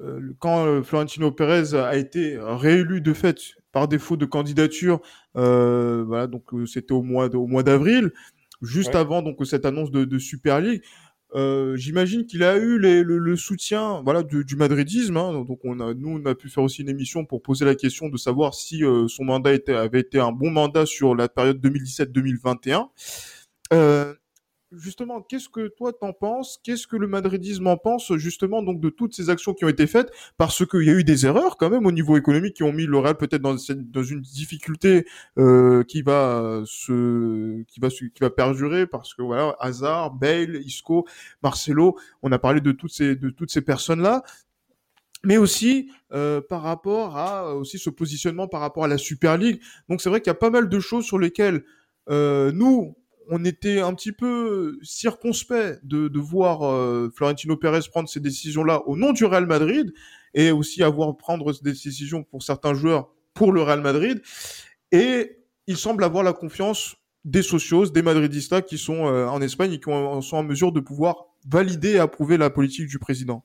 euh, 0.00 0.34
quand 0.38 0.66
euh, 0.66 0.82
Florentino 0.82 1.32
Pérez 1.32 1.74
a 1.74 1.96
été 1.96 2.38
réélu 2.38 3.00
de 3.00 3.12
fait 3.12 3.38
par 3.72 3.88
défaut 3.88 4.16
de 4.16 4.26
candidature. 4.26 5.00
Euh, 5.36 6.04
voilà, 6.06 6.26
donc 6.26 6.44
c'était 6.66 6.92
au 6.92 7.02
mois 7.02 7.34
au 7.34 7.46
mois 7.46 7.62
d'avril, 7.62 8.12
juste 8.62 8.94
avant 8.94 9.22
donc 9.22 9.44
cette 9.46 9.64
annonce 9.66 9.90
de, 9.90 10.18
Super 10.18 10.60
League. 10.60 10.82
Euh, 11.34 11.76
j'imagine 11.76 12.24
qu'il 12.24 12.44
a 12.44 12.56
eu 12.56 12.78
le, 12.78 13.36
soutien 13.36 14.00
voilà 14.02 14.22
du, 14.22 14.56
madridisme. 14.56 15.16
Hein. 15.16 15.44
donc 15.44 15.58
on 15.64 15.80
a, 15.80 15.92
nous 15.92 16.20
on 16.22 16.24
a 16.26 16.34
pu 16.34 16.48
faire 16.48 16.62
aussi 16.62 16.82
une 16.82 16.88
émission 16.88 17.24
pour 17.24 17.42
poser 17.42 17.64
la 17.64 17.74
question 17.74 18.08
de 18.08 18.16
savoir 18.16 18.54
si 18.54 18.82
son 19.08 19.24
mandat 19.24 19.52
était, 19.52 19.74
avait 19.74 20.00
été 20.00 20.20
un 20.20 20.32
bon 20.32 20.50
mandat 20.50 20.86
sur 20.86 21.14
la 21.14 21.28
période 21.28 21.58
2017-2021 21.58 22.88
justement, 24.78 25.22
qu'est-ce 25.22 25.48
que 25.48 25.68
toi 25.68 25.92
t'en 25.92 26.12
penses? 26.12 26.60
Qu'est-ce 26.62 26.86
que 26.86 26.96
le 26.96 27.06
madridisme 27.06 27.66
en 27.66 27.76
pense 27.76 28.14
justement 28.16 28.62
donc 28.62 28.80
de 28.80 28.88
toutes 28.88 29.14
ces 29.14 29.30
actions 29.30 29.54
qui 29.54 29.64
ont 29.64 29.68
été 29.68 29.86
faites? 29.86 30.10
Parce 30.36 30.66
qu'il 30.66 30.82
y 30.84 30.90
a 30.90 30.94
eu 30.94 31.04
des 31.04 31.26
erreurs 31.26 31.56
quand 31.56 31.70
même 31.70 31.86
au 31.86 31.92
niveau 31.92 32.16
économique 32.16 32.54
qui 32.54 32.62
ont 32.62 32.72
mis 32.72 32.86
le 32.86 32.96
peut-être 33.14 33.42
dans, 33.42 33.54
dans 33.54 34.02
une 34.02 34.20
difficulté 34.20 35.06
euh, 35.38 35.84
qui 35.84 36.02
va 36.02 36.62
se 36.64 37.62
qui 37.64 37.78
va 37.78 37.88
qui 37.88 38.10
va 38.20 38.30
perdurer 38.30 38.86
parce 38.86 39.14
que 39.14 39.22
voilà 39.22 39.54
Hazard, 39.60 40.12
Bale, 40.12 40.56
Isco, 40.64 41.06
Marcelo, 41.42 41.96
on 42.22 42.32
a 42.32 42.38
parlé 42.38 42.60
de 42.60 42.72
toutes 42.72 42.92
ces 42.92 43.16
de 43.16 43.30
toutes 43.30 43.50
ces 43.50 43.60
personnes 43.60 44.02
là 44.02 44.22
mais 45.24 45.36
aussi 45.36 45.90
euh, 46.12 46.40
par 46.40 46.62
rapport 46.62 47.16
à 47.16 47.54
aussi 47.54 47.78
ce 47.78 47.90
positionnement 47.90 48.48
par 48.48 48.60
rapport 48.60 48.84
à 48.84 48.88
la 48.88 48.98
Super 48.98 49.36
League. 49.36 49.60
Donc 49.88 50.00
c'est 50.00 50.08
vrai 50.08 50.20
qu'il 50.20 50.30
y 50.30 50.30
a 50.30 50.34
pas 50.34 50.50
mal 50.50 50.68
de 50.68 50.80
choses 50.80 51.04
sur 51.04 51.18
lesquelles 51.18 51.64
euh, 52.08 52.52
nous, 52.52 52.96
on 53.28 53.44
était 53.44 53.80
un 53.80 53.94
petit 53.94 54.12
peu 54.12 54.78
circonspect 54.82 55.84
de, 55.84 56.08
de 56.08 56.18
voir 56.18 56.62
euh, 56.62 57.10
Florentino 57.14 57.56
Pérez 57.56 57.80
prendre 57.90 58.08
ces 58.08 58.20
décisions-là 58.20 58.82
au 58.86 58.96
nom 58.96 59.12
du 59.12 59.24
Real 59.24 59.46
Madrid 59.46 59.92
et 60.34 60.50
aussi 60.50 60.82
avoir 60.82 61.16
prendre 61.16 61.52
des 61.52 61.72
décisions 61.72 62.22
pour 62.22 62.42
certains 62.42 62.74
joueurs 62.74 63.08
pour 63.34 63.52
le 63.52 63.62
Real 63.62 63.80
Madrid. 63.80 64.22
Et 64.92 65.38
il 65.66 65.76
semble 65.76 66.04
avoir 66.04 66.22
la 66.22 66.32
confiance 66.32 66.96
des 67.24 67.42
socios, 67.42 67.86
des 67.86 68.02
madridistas 68.02 68.62
qui 68.62 68.78
sont 68.78 69.06
euh, 69.06 69.26
en 69.26 69.40
Espagne 69.42 69.72
et 69.72 69.78
qui 69.78 69.90
sont 69.90 70.36
en 70.36 70.42
mesure 70.42 70.72
de 70.72 70.80
pouvoir 70.80 71.26
valider 71.48 71.92
et 71.92 71.98
approuver 71.98 72.36
la 72.36 72.50
politique 72.50 72.86
du 72.86 72.98
président. 72.98 73.44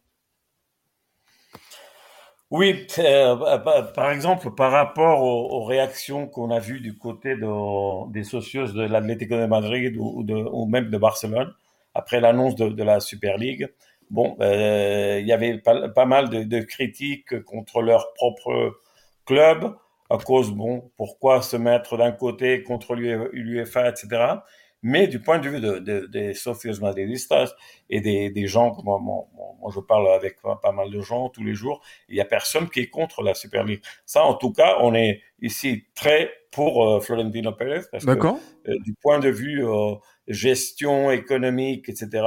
Oui, 2.52 2.86
euh, 3.00 3.36
bah, 3.38 3.92
par 3.96 4.12
exemple, 4.12 4.52
par 4.54 4.74
rapport 4.74 5.24
aux, 5.24 5.64
réactions 5.64 6.28
qu'on 6.28 6.52
a 6.52 6.60
vues 6.60 6.82
du 6.82 6.98
côté 6.98 7.36
des 7.38 8.24
socios 8.26 8.68
de 8.74 8.84
l'Atlético 8.84 9.38
de 9.38 9.46
Madrid 9.46 9.96
ou, 9.98 10.24
de, 10.24 10.68
même 10.70 10.90
de 10.90 10.98
Barcelone, 10.98 11.54
après 11.96 12.20
l'annonce 12.20 12.56
de, 12.56 12.84
la 12.84 13.00
Super 13.00 13.38
League, 13.38 13.70
bon, 14.10 14.36
euh, 14.42 15.20
il 15.22 15.28
y 15.28 15.32
avait 15.32 15.60
pas, 15.60 16.06
mal 16.06 16.30
de, 16.30 16.60
critiques 16.60 17.42
contre 17.44 17.82
leur 17.82 18.14
propre 18.16 18.78
club, 19.26 19.74
à 20.10 20.18
cause, 20.18 20.52
bon, 20.52 20.92
pourquoi 20.98 21.42
se 21.42 21.56
mettre 21.56 21.96
d'un 21.96 22.12
côté 22.12 22.64
contre 22.64 22.96
l'UEFA, 22.96 23.88
etc. 23.88 24.42
Mais 24.84 25.08
du 25.08 25.22
point 25.22 25.40
de 25.40 25.48
vue 25.50 25.60
de, 25.60 25.80
de, 25.80 26.08
des 26.08 26.34
socios 26.34 26.80
madridistas 26.82 27.54
et 27.90 28.02
des, 28.02 28.32
des 28.32 28.48
gens, 28.48 28.76
moi, 28.84 29.00
moi, 29.00 29.26
moi, 29.60 29.72
je 29.74 29.80
parle 29.80 30.08
avec 30.10 30.38
pas 30.42 30.72
mal 30.72 30.90
de 30.90 31.02
gens 31.02 31.30
tous 31.30 31.44
les 31.44 31.54
jours, 31.54 31.82
il 32.10 32.16
y 32.16 32.22
a 32.22 32.26
personne 32.26 32.70
qui 32.70 32.80
est 32.80 32.90
contre 32.90 33.22
la 33.22 33.36
Super 33.36 33.64
League. 33.64 33.84
Ça, 34.06 34.24
en 34.24 34.34
tout 34.34 34.52
cas, 34.52 34.78
on 34.82 34.96
est 34.96 35.22
ici 35.42 35.86
très 35.94 36.32
pour 36.52 36.86
euh, 36.86 37.00
Florentino 37.00 37.52
Pérez 37.54 37.82
parce 37.92 38.06
que 38.06 38.12
euh, 38.12 38.78
du 38.84 38.94
point 39.02 39.20
de 39.20 39.30
vue 39.30 39.66
euh, 39.66 39.96
gestion 40.28 41.12
économique, 41.12 41.90
etc. 41.90 42.26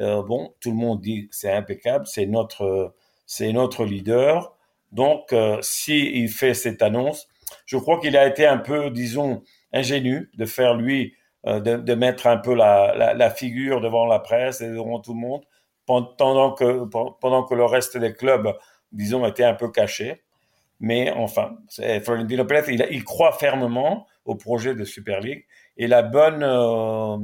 Euh, 0.00 0.22
bon, 0.22 0.54
tout 0.60 0.70
le 0.70 0.76
monde 0.76 1.00
dit 1.00 1.28
c'est 1.30 1.52
impeccable, 1.52 2.06
c'est 2.06 2.26
notre 2.26 2.94
c'est 3.26 3.52
notre 3.52 3.84
leader. 3.84 4.56
Donc, 4.92 5.32
si 5.60 6.10
il 6.20 6.28
fait 6.28 6.52
cette 6.52 6.82
annonce, 6.82 7.28
je 7.64 7.76
crois 7.76 8.00
qu'il 8.00 8.16
a 8.16 8.26
été 8.26 8.44
un 8.44 8.58
peu, 8.58 8.90
disons, 8.90 9.44
ingénu 9.72 10.28
de 10.34 10.44
faire 10.46 10.74
lui 10.74 11.14
de, 11.44 11.76
de, 11.76 11.94
mettre 11.94 12.26
un 12.26 12.36
peu 12.36 12.54
la, 12.54 13.14
la, 13.14 13.30
figure 13.30 13.80
devant 13.80 14.06
la 14.06 14.18
presse 14.18 14.60
et 14.60 14.68
devant 14.68 15.00
tout 15.00 15.14
le 15.14 15.20
monde, 15.20 15.42
pendant 15.86 16.52
que, 16.52 16.84
pendant 17.20 17.44
que 17.44 17.54
le 17.54 17.64
reste 17.64 17.96
des 17.96 18.12
clubs, 18.12 18.52
disons, 18.92 19.26
étaient 19.26 19.44
un 19.44 19.54
peu 19.54 19.70
cachés. 19.70 20.22
Mais 20.80 21.10
enfin, 21.10 21.58
Florentino 22.04 22.44
Pérez, 22.44 22.74
il, 22.90 23.04
croit 23.04 23.32
fermement 23.32 24.06
au 24.24 24.34
projet 24.34 24.74
de 24.74 24.84
Super 24.84 25.20
League. 25.20 25.44
Et 25.76 25.86
la 25.86 26.02
bonne, 26.02 26.42
euh, 26.42 27.18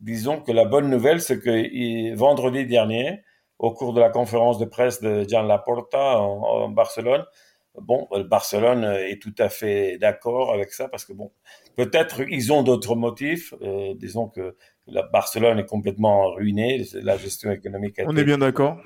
disons 0.00 0.40
que 0.40 0.52
la 0.52 0.64
bonne 0.64 0.88
nouvelle, 0.88 1.20
c'est 1.20 1.40
que 1.40 2.14
vendredi 2.14 2.66
dernier, 2.66 3.22
au 3.58 3.72
cours 3.72 3.94
de 3.94 4.00
la 4.00 4.10
conférence 4.10 4.58
de 4.58 4.64
presse 4.64 5.00
de 5.00 5.24
Gian 5.28 5.42
Laporta 5.42 6.20
en 6.20 6.68
Barcelone, 6.68 7.24
bon, 7.80 8.08
Barcelone 8.28 8.84
est 8.84 9.20
tout 9.20 9.34
à 9.38 9.48
fait 9.48 9.98
d'accord 9.98 10.52
avec 10.52 10.72
ça 10.72 10.88
parce 10.88 11.04
que 11.04 11.12
bon, 11.12 11.30
Peut-être 11.76 12.20
ils 12.28 12.52
ont 12.52 12.62
d'autres 12.62 12.94
motifs. 12.94 13.54
Euh, 13.62 13.94
disons 13.96 14.28
que 14.28 14.56
la 14.86 15.02
Barcelone 15.02 15.58
est 15.58 15.66
complètement 15.66 16.30
ruinée, 16.32 16.84
la 16.94 17.16
gestion 17.16 17.50
économique. 17.50 18.00
On 18.06 18.16
est 18.16 18.24
bien 18.24 18.38
d'accord. 18.38 18.80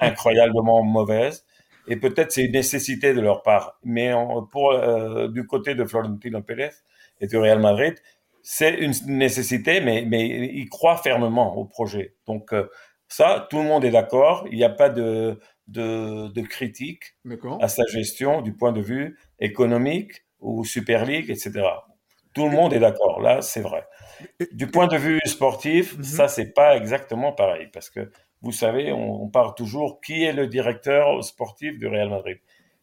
Incroyablement 0.00 0.82
mauvaise. 0.82 1.46
Et 1.88 1.96
peut-être 1.96 2.32
c'est 2.32 2.44
une 2.44 2.52
nécessité 2.52 3.14
de 3.14 3.20
leur 3.20 3.42
part. 3.42 3.78
Mais 3.84 4.12
pour 4.50 4.72
euh, 4.72 5.28
du 5.28 5.46
côté 5.46 5.74
de 5.74 5.84
Florentino 5.84 6.42
Pérez 6.42 6.70
et 7.20 7.28
du 7.28 7.36
Real 7.36 7.60
Madrid, 7.60 7.94
c'est 8.42 8.74
une 8.74 8.92
nécessité, 9.06 9.80
mais, 9.80 10.04
mais 10.06 10.26
ils 10.26 10.68
croient 10.68 10.96
fermement 10.96 11.56
au 11.56 11.64
projet. 11.64 12.14
Donc 12.26 12.52
euh, 12.52 12.68
ça, 13.08 13.46
tout 13.50 13.58
le 13.58 13.64
monde 13.64 13.84
est 13.84 13.90
d'accord. 13.90 14.46
Il 14.50 14.56
n'y 14.56 14.64
a 14.64 14.70
pas 14.70 14.88
de, 14.88 15.38
de, 15.68 16.28
de 16.28 16.40
critique 16.42 17.16
à 17.60 17.68
sa 17.68 17.84
gestion 17.86 18.40
du 18.40 18.52
point 18.54 18.72
de 18.72 18.80
vue 18.80 19.18
économique 19.40 20.24
ou 20.40 20.64
Super 20.64 21.04
League, 21.04 21.30
etc. 21.30 21.62
Tout 22.34 22.44
le 22.44 22.50
monde 22.50 22.72
est 22.72 22.78
d'accord, 22.78 23.20
là, 23.20 23.40
c'est 23.40 23.62
vrai. 23.62 23.86
Du 24.52 24.66
point 24.66 24.86
de 24.86 24.96
vue 24.96 25.20
sportif, 25.24 25.96
mhm. 25.96 26.04
ça, 26.04 26.28
c'est 26.28 26.52
pas 26.52 26.76
exactement 26.76 27.32
pareil, 27.32 27.68
parce 27.72 27.90
que 27.90 28.10
vous 28.42 28.52
savez, 28.52 28.92
on, 28.92 29.28
parle 29.28 29.54
toujours 29.54 30.00
qui 30.00 30.22
est 30.22 30.32
le 30.32 30.46
directeur 30.46 31.24
sportif 31.24 31.78
du 31.78 31.86
Real 31.86 32.10
Madrid. 32.10 32.38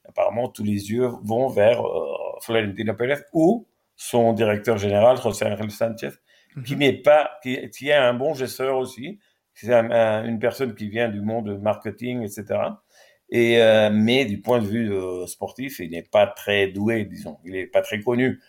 Apparemment, 0.06 0.50
tous 0.50 0.64
les 0.64 0.92
yeux 0.92 1.10
vont 1.24 1.48
vers 1.48 1.86
euh, 1.86 2.16
Florentino 2.42 2.96
Pérez 2.96 3.22
ou 3.32 3.68
son 3.96 4.34
directeur 4.34 4.78
général, 4.78 5.22
José 5.22 5.46
Ángel 5.46 5.72
Sánchez, 5.72 6.10
qui 6.66 6.74
mhm. 6.74 6.80
n'est 6.80 7.02
pas, 7.02 7.32
qui, 7.44 7.70
qui, 7.70 7.90
est 7.90 7.94
un 7.94 8.14
bon 8.14 8.34
gesteur 8.34 8.78
aussi. 8.78 9.20
C'est 9.54 9.72
une 9.72 10.40
personne 10.40 10.76
qui 10.76 10.90
vient 10.90 11.10
du 11.10 11.22
monde 11.22 11.60
marketing, 11.62 12.24
etc. 12.24 12.60
Et 13.34 13.60
euh, 13.62 13.90
mais 13.92 14.26
du 14.26 14.40
point 14.40 14.60
de 14.60 14.68
vue 14.68 14.94
euh, 14.94 15.26
sportif, 15.26 15.80
il 15.80 15.90
n'est 15.90 16.04
pas 16.04 16.28
très 16.28 16.68
doué, 16.68 17.06
disons. 17.06 17.40
Il 17.46 17.54
n'est 17.54 17.66
pas 17.66 17.82
très 17.82 18.00
connu. 18.00 18.40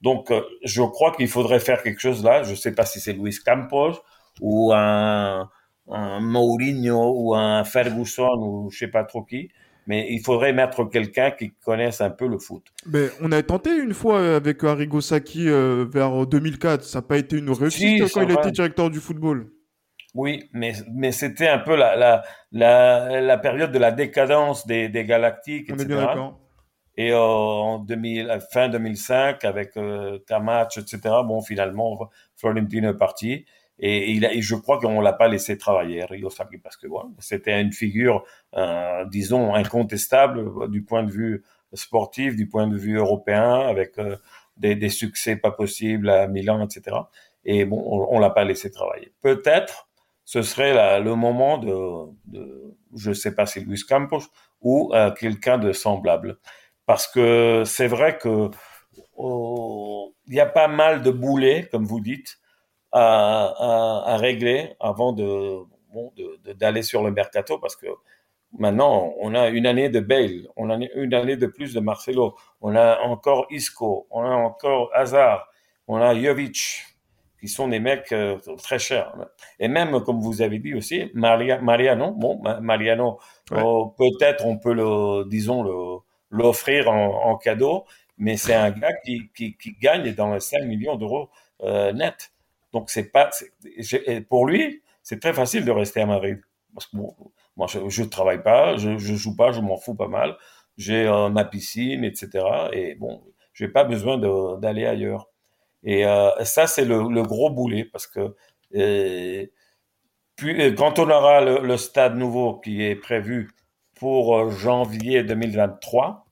Donc, 0.00 0.30
euh, 0.30 0.40
je 0.64 0.80
crois 0.82 1.12
qu'il 1.14 1.28
faudrait 1.28 1.60
faire 1.60 1.82
quelque 1.82 2.00
chose 2.00 2.24
là. 2.24 2.42
Je 2.42 2.52
ne 2.52 2.56
sais 2.56 2.72
pas 2.72 2.86
si 2.86 3.00
c'est 3.00 3.12
Luis 3.12 3.36
Campos 3.44 4.00
ou 4.40 4.72
un, 4.72 5.50
un 5.90 6.20
Mourinho 6.20 7.12
ou 7.16 7.34
un 7.34 7.64
Ferguson 7.64 8.38
ou 8.38 8.70
je 8.70 8.78
sais 8.78 8.88
pas 8.88 9.04
trop 9.04 9.22
qui. 9.24 9.50
Mais 9.86 10.06
il 10.10 10.20
faudrait 10.20 10.54
mettre 10.54 10.84
quelqu'un 10.84 11.32
qui 11.32 11.52
connaisse 11.62 12.00
un 12.00 12.10
peu 12.10 12.26
le 12.26 12.38
foot. 12.38 12.62
Mais 12.86 13.08
on 13.20 13.32
a 13.32 13.42
tenté 13.42 13.76
une 13.76 13.92
fois 13.92 14.36
avec 14.36 14.64
Arrigo 14.64 15.02
Sacchi 15.02 15.48
vers 15.48 16.26
2004. 16.26 16.84
Ça 16.84 16.98
n'a 16.98 17.02
pas 17.02 17.18
été 17.18 17.36
une 17.36 17.50
réussite 17.50 18.10
quand 18.12 18.22
il 18.22 18.30
était 18.30 18.52
directeur 18.52 18.88
du 18.88 19.00
football. 19.00 19.50
Oui, 20.14 20.48
mais, 20.52 20.72
mais 20.92 21.12
c'était 21.12 21.48
un 21.48 21.58
peu 21.58 21.76
la, 21.76 21.96
la, 21.96 22.22
la, 22.52 23.20
la, 23.20 23.38
période 23.38 23.70
de 23.70 23.78
la 23.78 23.92
décadence 23.92 24.66
des, 24.66 24.88
des 24.88 25.04
galactiques, 25.04 25.70
on 25.72 25.78
Est 25.78 25.84
bien 25.84 26.04
d'accord. 26.04 26.40
Et 26.96 27.12
euh, 27.12 27.18
en 27.18 27.78
2000, 27.78 28.38
fin 28.50 28.68
2005, 28.68 29.44
avec 29.44 29.76
euh, 29.76 30.18
match, 30.42 30.78
etc., 30.78 31.00
bon, 31.24 31.40
finalement, 31.40 32.10
Florentino 32.36 32.90
est 32.90 32.98
parti. 32.98 33.46
Et, 33.80 34.10
il 34.12 34.24
et 34.24 34.42
je 34.42 34.54
crois 34.54 34.78
qu'on 34.78 35.00
l'a 35.00 35.14
pas 35.14 35.28
laissé 35.28 35.56
travailler, 35.56 36.04
Rio 36.04 36.28
Saki, 36.28 36.58
parce 36.58 36.76
que 36.76 36.86
voilà, 36.86 37.08
c'était 37.18 37.60
une 37.60 37.72
figure, 37.72 38.24
euh, 38.54 39.04
disons, 39.06 39.54
incontestable 39.54 40.40
euh, 40.40 40.68
du 40.68 40.82
point 40.82 41.02
de 41.02 41.10
vue 41.10 41.42
sportif, 41.72 42.36
du 42.36 42.46
point 42.46 42.66
de 42.66 42.76
vue 42.76 42.98
européen, 42.98 43.60
avec 43.60 43.98
euh, 43.98 44.16
des, 44.58 44.74
des, 44.74 44.90
succès 44.90 45.36
pas 45.36 45.50
possibles 45.50 46.10
à 46.10 46.26
Milan, 46.26 46.62
etc. 46.62 46.96
Et 47.44 47.64
bon, 47.64 48.06
on, 48.10 48.18
l'a 48.18 48.28
pas 48.28 48.44
laissé 48.44 48.70
travailler. 48.70 49.14
Peut-être 49.22 49.88
ce 50.24 50.42
serait 50.42 51.00
le 51.00 51.14
moment 51.14 51.58
de, 51.58 52.74
je 52.96 53.12
sais 53.12 53.34
pas 53.34 53.46
si 53.46 53.60
Luis 53.60 53.82
Campos 53.88 54.22
ou 54.60 54.92
euh, 54.94 55.10
quelqu'un 55.10 55.58
de 55.58 55.72
semblable, 55.72 56.38
parce 56.86 57.06
que 57.06 57.64
c'est 57.66 57.86
vrai 57.88 58.18
que 58.18 58.50
oh, 59.16 60.14
il 60.26 60.34
y 60.34 60.40
a 60.40 60.46
pas 60.46 60.68
mal 60.68 61.02
de 61.02 61.10
boulets, 61.10 61.68
comme 61.70 61.84
vous 61.84 62.00
dites, 62.00 62.38
à, 62.92 64.16
régler 64.18 64.74
avant 64.80 65.12
d'aller 65.12 66.82
sur 66.82 67.02
le 67.02 67.10
mercato, 67.10 67.58
parce 67.58 67.76
que 67.76 67.86
Maintenant, 68.58 69.14
on 69.20 69.34
a 69.34 69.48
une 69.48 69.64
année 69.66 69.88
de 69.88 70.00
Bale, 70.00 70.48
on 70.56 70.70
a 70.70 70.78
une 70.96 71.14
année 71.14 71.36
de 71.36 71.46
plus 71.46 71.72
de 71.72 71.78
Marcelo, 71.78 72.34
on 72.60 72.74
a 72.74 72.98
encore 73.00 73.46
Isco, 73.50 74.08
on 74.10 74.22
a 74.22 74.34
encore 74.34 74.90
Hazard, 74.92 75.46
on 75.86 75.98
a 75.98 76.20
Jovic, 76.20 76.82
qui 77.40 77.48
sont 77.48 77.68
des 77.68 77.80
mecs 77.80 78.12
euh, 78.12 78.38
très 78.62 78.78
chers. 78.78 79.14
Et 79.58 79.68
même, 79.68 80.00
comme 80.02 80.20
vous 80.20 80.42
avez 80.42 80.58
dit 80.58 80.74
aussi, 80.74 81.10
Maria, 81.14 81.58
Mariano, 81.60 82.12
bon, 82.12 82.40
Mariano, 82.60 83.18
oh, 83.52 83.94
peut-être 83.96 84.46
on 84.46 84.58
peut 84.58 84.74
le, 84.74 85.28
disons, 85.28 86.02
l'offrir 86.30 86.88
en, 86.90 87.36
cadeau, 87.36 87.84
mais 88.18 88.36
c'est 88.36 88.54
un 88.54 88.70
gars 88.70 88.92
qui, 89.04 89.30
qui, 89.34 89.56
qui, 89.56 89.72
gagne 89.80 90.12
dans 90.14 90.34
les 90.34 90.40
5 90.40 90.64
millions 90.64 90.96
d'euros 90.96 91.30
euh, 91.62 91.92
net. 91.92 92.32
Donc 92.72 92.90
c'est 92.90 93.10
pas, 93.10 93.30
pour 94.28 94.46
lui, 94.46 94.82
c'est 95.02 95.20
très 95.20 95.32
facile 95.32 95.64
de 95.64 95.70
rester 95.70 96.02
à 96.02 96.06
Madrid. 96.06 96.40
Parce 96.74 96.86
que 96.86 96.96
bon, 96.96 97.14
moi, 97.56 97.66
je 97.66 98.02
ne 98.02 98.08
travaille 98.08 98.42
pas, 98.42 98.76
je, 98.76 98.98
je 98.98 99.14
joue 99.14 99.34
pas, 99.34 99.52
je 99.52 99.60
m'en 99.60 99.76
fous 99.76 99.94
pas 99.94 100.08
mal. 100.08 100.36
J'ai 100.76 101.06
euh, 101.06 101.28
ma 101.28 101.44
piscine, 101.44 102.04
etc. 102.04 102.44
Et 102.72 102.94
bon, 102.94 103.22
j'ai 103.52 103.68
pas 103.68 103.84
besoin 103.84 104.18
d'aller 104.58 104.86
ailleurs. 104.86 105.29
Et 105.82 106.04
euh, 106.04 106.44
ça, 106.44 106.66
c'est 106.66 106.84
le, 106.84 107.08
le, 107.10 107.22
gros 107.22 107.50
boulet 107.50 107.84
parce 107.84 108.06
que 108.06 108.34
euh, 108.74 109.46
puis 110.36 110.60
euh, 110.60 110.72
quand 110.72 110.98
on 110.98 111.10
aura 111.10 111.40
le, 111.40 111.66
le, 111.66 111.76
stade 111.76 112.16
nouveau 112.16 112.60
qui 112.60 112.82
est 112.82 112.96
prévu 112.96 113.50
pour 113.94 114.50
janvier 114.50 115.22
2023, 115.22 116.26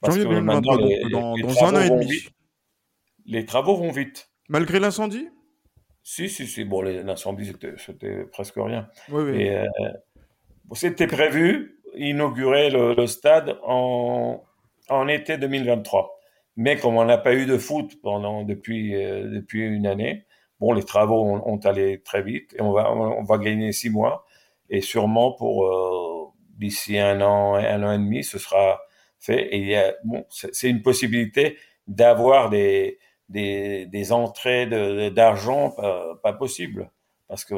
parce 0.00 0.14
janvier 0.14 0.28
que 0.28 0.34
2023, 0.34 0.76
les, 0.78 1.10
dans, 1.10 1.34
les 1.34 1.42
dans 1.42 1.64
un 1.64 1.76
an 1.76 1.80
et 1.80 1.90
demi. 1.90 2.06
Vite, 2.06 2.30
les 3.26 3.44
travaux 3.44 3.76
vont 3.76 3.90
vite. 3.90 4.30
Malgré 4.48 4.80
l'incendie? 4.80 5.28
Si, 6.02 6.30
si, 6.30 6.46
si. 6.46 6.64
Bon, 6.64 6.80
l'incendie, 6.80 7.52
c'était 7.76 8.24
presque 8.24 8.54
rien. 8.56 8.88
Oui, 9.10 9.24
oui. 9.24 9.42
Et, 9.42 9.62
c'était 10.72 11.06
prévu 11.06 11.78
inaugurer 11.94 12.70
le, 12.70 12.94
le 12.94 13.06
stade 13.06 13.58
en, 13.62 14.42
en 14.88 15.08
été 15.08 15.36
2023. 15.36 16.17
Mais 16.58 16.76
comme 16.76 16.96
on 16.96 17.04
n'a 17.04 17.18
pas 17.18 17.34
eu 17.34 17.46
de 17.46 17.56
foot 17.56 18.00
pendant 18.02 18.42
depuis 18.42 18.96
euh, 18.96 19.28
depuis 19.30 19.60
une 19.62 19.86
année, 19.86 20.26
bon, 20.58 20.72
les 20.72 20.82
travaux 20.82 21.22
ont, 21.24 21.40
ont, 21.46 21.58
allé 21.58 22.02
très 22.02 22.20
vite 22.20 22.52
et 22.58 22.62
on 22.62 22.72
va 22.72 22.90
on 22.92 23.22
va 23.22 23.38
gagner 23.38 23.70
six 23.70 23.90
mois 23.90 24.24
et 24.68 24.80
sûrement 24.80 25.32
pour 25.32 25.66
euh, 25.66 26.32
d'ici 26.58 26.98
un 26.98 27.20
an 27.20 27.54
un 27.54 27.82
an 27.84 27.92
et 27.92 27.98
demi, 27.98 28.24
ce 28.24 28.40
sera 28.40 28.80
fait. 29.20 29.54
Et 29.54 29.58
il 29.58 29.68
y 29.68 29.76
a 29.76 29.94
bon, 30.02 30.26
c'est 30.30 30.68
une 30.68 30.82
possibilité 30.82 31.58
d'avoir 31.86 32.50
des 32.50 32.98
des, 33.28 33.86
des 33.86 34.12
entrées 34.12 34.66
d'argent 35.12 35.68
de, 35.68 35.74
pas, 35.76 36.16
pas 36.24 36.32
possible 36.32 36.90
parce 37.28 37.44
que 37.44 37.54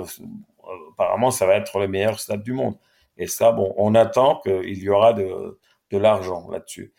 apparemment 0.93 1.31
ça 1.31 1.47
va 1.47 1.57
être 1.57 1.79
le 1.79 1.89
meilleur 1.89 2.21
stade 2.21 2.43
du 2.43 2.53
monde. 2.53 2.77
Et 3.17 3.27
ça, 3.27 3.53
bon, 3.53 3.73
on 3.79 3.95
attend 3.95 4.41
qu'il 4.41 4.79
y 4.79 4.91
aura 4.91 5.15
de, 5.15 5.59
de 5.91 5.99
l'argent 5.99 6.51
là-dessus. 6.51 6.93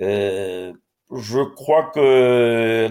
Euh, 0.00 0.72
je 1.10 1.40
crois 1.40 1.84
que 1.84 2.00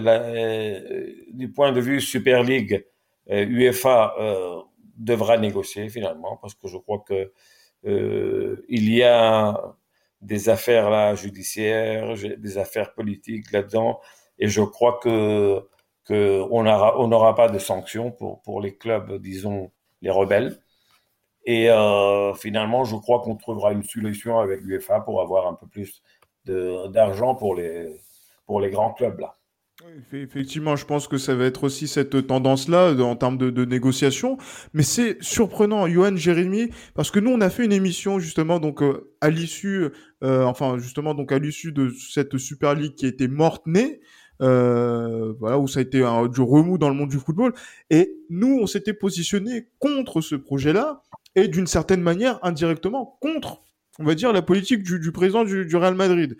euh, 0.00 1.14
du 1.32 1.50
point 1.52 1.72
de 1.72 1.80
vue 1.80 2.00
Super 2.00 2.42
League, 2.42 2.84
euh, 3.30 3.44
UEFA 3.44 4.14
euh, 4.18 4.60
devra 4.96 5.38
négocier 5.38 5.88
finalement 5.88 6.36
parce 6.36 6.54
que 6.54 6.68
je 6.68 6.78
crois 6.78 7.04
que 7.06 7.32
il 7.84 8.90
y 8.92 9.02
a 9.04 9.76
des 10.20 10.48
affaires 10.48 10.90
là 10.90 11.14
judiciaires, 11.14 12.14
des 12.38 12.58
affaires 12.58 12.92
politiques 12.92 13.52
là-dedans, 13.52 14.00
et 14.38 14.48
je 14.48 14.62
crois 14.62 14.98
que 15.02 15.62
on 16.10 17.08
n'aura 17.08 17.34
pas 17.34 17.48
de 17.48 17.58
sanctions 17.58 18.10
pour 18.10 18.42
pour 18.42 18.60
les 18.60 18.76
clubs, 18.76 19.20
disons 19.22 19.70
les 20.02 20.10
rebelles. 20.10 20.58
Et 21.46 21.68
finalement, 22.36 22.84
je 22.84 22.96
crois 22.96 23.20
qu'on 23.20 23.36
trouvera 23.36 23.72
une 23.72 23.84
solution 23.84 24.40
avec 24.40 24.60
l'UEFA 24.62 25.00
pour 25.00 25.20
avoir 25.20 25.46
un 25.46 25.54
peu 25.54 25.66
plus 25.68 26.02
d'argent 26.46 27.34
pour 27.34 27.54
les, 27.54 28.00
pour 28.48 28.60
les 28.60 28.70
grands 28.70 28.92
clubs 28.92 29.20
là. 29.20 29.34
Effectivement, 30.12 30.74
je 30.74 30.84
pense 30.84 31.06
que 31.06 31.18
ça 31.18 31.36
va 31.36 31.44
être 31.44 31.62
aussi 31.62 31.86
cette 31.86 32.26
tendance-là 32.26 32.94
en 33.00 33.14
termes 33.14 33.38
de, 33.38 33.64
négociation. 33.64 34.36
Mais 34.74 34.82
c'est 34.82 35.22
surprenant, 35.22 35.86
Johan 35.86 36.16
Jérémy, 36.16 36.70
parce 36.94 37.12
que 37.12 37.20
nous, 37.20 37.30
on 37.30 37.40
a 37.40 37.48
fait 37.48 37.64
une 37.64 37.72
émission 37.72 38.18
justement 38.18 38.58
donc 38.58 38.82
euh, 38.82 39.12
à 39.20 39.30
l'issue, 39.30 39.86
euh, 40.24 40.42
enfin 40.42 40.78
justement 40.78 41.14
donc 41.14 41.30
à 41.30 41.38
l'issue 41.38 41.70
de 41.70 41.90
cette 41.90 42.38
Super 42.38 42.74
League 42.74 42.96
qui 42.96 43.06
été 43.06 43.28
morte-née, 43.28 44.00
euh, 44.42 45.32
voilà 45.38 45.60
où 45.60 45.68
ça 45.68 45.78
a 45.78 45.82
été 45.82 46.02
un, 46.02 46.26
du 46.26 46.40
remous 46.40 46.78
dans 46.78 46.88
le 46.88 46.96
monde 46.96 47.10
du 47.10 47.18
football. 47.18 47.52
Et 47.90 48.16
nous, 48.30 48.58
on 48.60 48.66
s'était 48.66 48.94
positionné 48.94 49.68
contre 49.78 50.20
ce 50.20 50.34
projet-là 50.34 51.02
et 51.36 51.46
d'une 51.46 51.68
certaine 51.68 52.02
manière 52.02 52.38
indirectement 52.42 53.16
contre, 53.20 53.62
on 54.00 54.04
va 54.04 54.16
dire, 54.16 54.32
la 54.32 54.42
politique 54.42 54.82
du, 54.82 55.12
président 55.12 55.44
du, 55.44 55.76
Real 55.76 55.94
Madrid. 55.94 56.36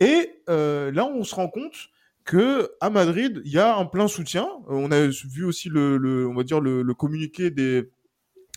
Et 0.00 0.42
euh, 0.48 0.92
là, 0.92 1.06
on 1.06 1.24
se 1.24 1.34
rend 1.34 1.48
compte 1.48 1.88
que 2.24 2.70
à 2.80 2.90
Madrid, 2.90 3.40
il 3.44 3.52
y 3.52 3.58
a 3.58 3.76
un 3.76 3.86
plein 3.86 4.08
soutien. 4.08 4.46
On 4.68 4.90
a 4.90 5.06
vu 5.06 5.44
aussi 5.44 5.68
le, 5.68 5.96
le 5.96 6.26
on 6.28 6.34
va 6.34 6.42
dire 6.42 6.60
le, 6.60 6.82
le, 6.82 6.94
communiqué 6.94 7.50
des 7.50 7.88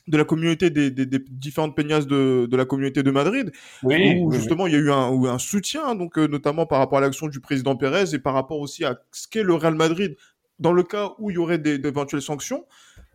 de 0.07 0.17
la 0.17 0.25
communauté 0.25 0.71
des, 0.71 0.89
des, 0.89 1.05
des 1.05 1.19
différentes 1.19 1.75
peñas 1.75 2.01
de, 2.01 2.47
de, 2.49 2.57
la 2.57 2.65
communauté 2.65 3.03
de 3.03 3.11
Madrid, 3.11 3.51
oui, 3.83 4.17
où 4.19 4.29
oui, 4.29 4.35
justement 4.35 4.63
oui. 4.63 4.71
il 4.71 4.73
y 4.73 4.77
a 4.77 4.79
eu 4.79 4.91
un, 4.91 5.23
un 5.25 5.37
soutien, 5.37 5.93
donc 5.93 6.17
euh, 6.17 6.27
notamment 6.27 6.65
par 6.65 6.79
rapport 6.79 6.97
à 6.97 7.01
l'action 7.01 7.27
du 7.27 7.39
président 7.39 7.75
Pérez 7.75 8.15
et 8.15 8.19
par 8.19 8.33
rapport 8.33 8.59
aussi 8.59 8.83
à 8.83 8.99
ce 9.11 9.27
qu'est 9.27 9.43
le 9.43 9.53
Real 9.53 9.75
Madrid 9.75 10.17
dans 10.57 10.73
le 10.73 10.81
cas 10.81 11.11
où 11.19 11.29
il 11.29 11.35
y 11.35 11.37
aurait 11.37 11.59
d'éventuelles 11.59 12.23
sanctions. 12.23 12.65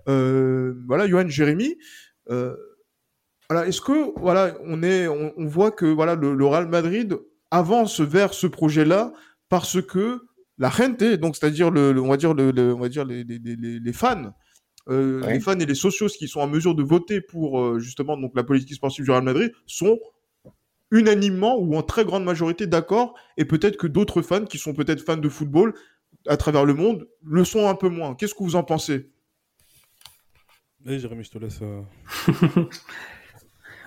Euh, 0.08 0.74
voilà, 0.86 1.08
Johan 1.08 1.28
Jérémy, 1.28 1.76
euh, 2.30 2.54
voilà, 3.50 3.66
est-ce 3.66 3.80
que 3.80 4.12
voilà, 4.20 4.56
on 4.64 4.82
est, 4.84 5.08
on, 5.08 5.32
on, 5.36 5.46
voit 5.46 5.72
que 5.72 5.86
voilà, 5.86 6.14
le, 6.14 6.32
le 6.34 6.46
Real 6.46 6.68
Madrid 6.68 7.18
avance 7.54 8.00
vers 8.00 8.34
ce 8.34 8.46
projet-là 8.46 9.12
parce 9.48 9.80
que 9.80 10.22
la 10.58 10.70
gente, 10.70 11.02
donc 11.02 11.36
c'est-à-dire 11.36 11.70
le, 11.70 11.92
le, 11.92 12.00
on 12.00 12.08
va 12.08 12.16
dire 12.16 12.34
le, 12.34 12.50
le, 12.50 12.74
on 12.74 12.80
va 12.80 12.88
dire 12.88 13.04
les, 13.04 13.24
les, 13.24 13.38
les, 13.38 13.78
les 13.78 13.92
fans, 13.92 14.32
euh, 14.88 15.20
les 15.28 15.40
fans 15.40 15.58
et 15.58 15.66
les 15.66 15.74
socios 15.74 16.08
qui 16.08 16.28
sont 16.28 16.40
en 16.40 16.48
mesure 16.48 16.74
de 16.74 16.82
voter 16.82 17.20
pour 17.20 17.60
euh, 17.60 17.78
justement 17.78 18.16
donc 18.16 18.32
la 18.34 18.44
politique 18.44 18.74
sportive 18.74 19.04
du 19.04 19.10
Real 19.10 19.22
Madrid 19.22 19.52
sont 19.66 19.98
unanimement 20.90 21.56
ou 21.58 21.76
en 21.76 21.82
très 21.82 22.04
grande 22.04 22.24
majorité 22.24 22.66
d'accord 22.66 23.14
et 23.36 23.44
peut-être 23.44 23.76
que 23.76 23.86
d'autres 23.86 24.20
fans 24.20 24.44
qui 24.44 24.58
sont 24.58 24.74
peut-être 24.74 25.02
fans 25.02 25.16
de 25.16 25.28
football 25.28 25.74
à 26.26 26.36
travers 26.36 26.64
le 26.64 26.74
monde 26.74 27.08
le 27.24 27.44
sont 27.44 27.68
un 27.68 27.74
peu 27.74 27.88
moins. 27.88 28.14
Qu'est-ce 28.14 28.34
que 28.34 28.42
vous 28.42 28.56
en 28.56 28.64
pensez? 28.64 29.10
Allez, 30.86 30.98
Jérémy, 30.98 31.24
je 31.24 31.30
te 31.30 31.38
laisse. 31.38 31.60
Euh... 31.62 31.82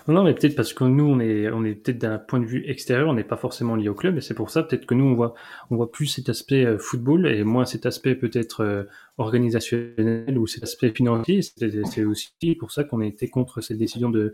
non, 0.07 0.23
mais 0.23 0.33
peut-être 0.33 0.55
parce 0.55 0.73
que 0.73 0.83
nous, 0.83 1.03
on 1.05 1.19
est, 1.19 1.49
on 1.49 1.63
est 1.65 1.75
peut-être 1.75 1.97
d'un 1.97 2.17
point 2.17 2.39
de 2.39 2.45
vue 2.45 2.63
extérieur, 2.69 3.09
on 3.09 3.13
n'est 3.13 3.23
pas 3.23 3.37
forcément 3.37 3.75
lié 3.75 3.89
au 3.89 3.93
club, 3.93 4.17
et 4.17 4.21
c'est 4.21 4.33
pour 4.33 4.49
ça 4.49 4.63
peut-être 4.63 4.85
que 4.85 4.93
nous, 4.93 5.05
on 5.05 5.13
voit, 5.15 5.33
on 5.69 5.75
voit 5.75 5.91
plus 5.91 6.07
cet 6.07 6.29
aspect 6.29 6.65
euh, 6.65 6.77
football 6.77 7.27
et 7.27 7.43
moins 7.43 7.65
cet 7.65 7.85
aspect 7.85 8.15
peut-être 8.15 8.61
euh, 8.61 8.83
organisationnel 9.17 10.37
ou 10.37 10.47
cet 10.47 10.63
aspect 10.63 10.91
financier. 10.91 11.41
C'est 11.41 12.05
aussi 12.05 12.31
pour 12.59 12.71
ça 12.71 12.83
qu'on 12.83 13.01
a 13.01 13.05
été 13.05 13.29
contre 13.29 13.61
cette 13.61 13.77
décision 13.77 14.09
de, 14.09 14.33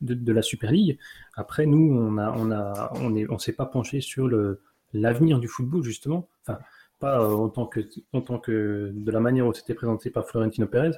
de, 0.00 0.14
de, 0.14 0.32
la 0.32 0.42
Super 0.42 0.72
League. 0.72 0.98
Après, 1.34 1.66
nous, 1.66 1.92
on 1.94 2.18
a, 2.18 2.34
on 2.36 2.50
a, 2.50 2.92
on 2.96 3.14
est, 3.14 3.30
on 3.30 3.38
s'est 3.38 3.52
pas 3.52 3.66
penché 3.66 4.00
sur 4.00 4.26
le 4.28 4.60
l'avenir 4.94 5.38
du 5.38 5.48
football 5.48 5.82
justement. 5.82 6.28
Enfin, 6.42 6.58
pas 6.98 7.26
en 7.28 7.48
tant 7.48 7.66
que, 7.66 7.80
en 8.12 8.20
tant 8.20 8.38
que 8.38 8.92
de 8.94 9.10
la 9.10 9.20
manière 9.20 9.46
où 9.46 9.54
c'était 9.54 9.74
présenté 9.74 10.10
par 10.10 10.26
Florentino 10.26 10.66
Pérez 10.66 10.92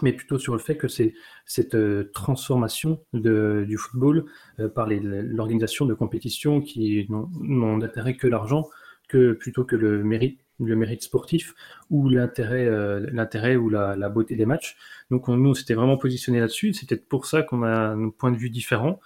mais 0.00 0.12
plutôt 0.12 0.38
sur 0.38 0.54
le 0.54 0.58
fait 0.58 0.76
que 0.76 0.88
c'est 0.88 1.14
cette 1.44 1.74
euh, 1.74 2.10
transformation 2.14 3.04
de, 3.12 3.64
du 3.68 3.76
football 3.76 4.24
euh, 4.58 4.68
par 4.68 4.88
l'organisation 4.88 5.84
de 5.84 5.92
compétitions 5.92 6.62
qui 6.62 7.06
n'ont 7.10 7.78
d'intérêt 7.78 8.16
que 8.16 8.26
l'argent, 8.26 8.68
que 9.08 9.32
plutôt 9.32 9.64
que 9.64 9.76
le 9.76 10.02
mérite, 10.02 10.40
le 10.60 10.76
mérite 10.76 11.02
sportif 11.02 11.54
ou 11.90 12.08
l'intérêt, 12.08 12.66
euh, 12.66 13.58
ou 13.58 13.68
la, 13.68 14.08
beauté 14.08 14.34
des 14.34 14.46
matchs. 14.46 14.76
Donc 15.10 15.28
on, 15.28 15.36
nous, 15.36 15.54
vraiment 15.70 15.98
positionné 15.98 16.40
là-dessus. 16.40 16.72
C'est 16.72 16.88
peut-être 16.88 17.08
pour 17.08 17.26
ça 17.26 17.42
qu'on 17.42 17.62
a 17.62 17.90
un 17.90 18.08
point 18.08 18.30
de 18.30 18.38
vue 18.38 18.50
différent 18.50 19.00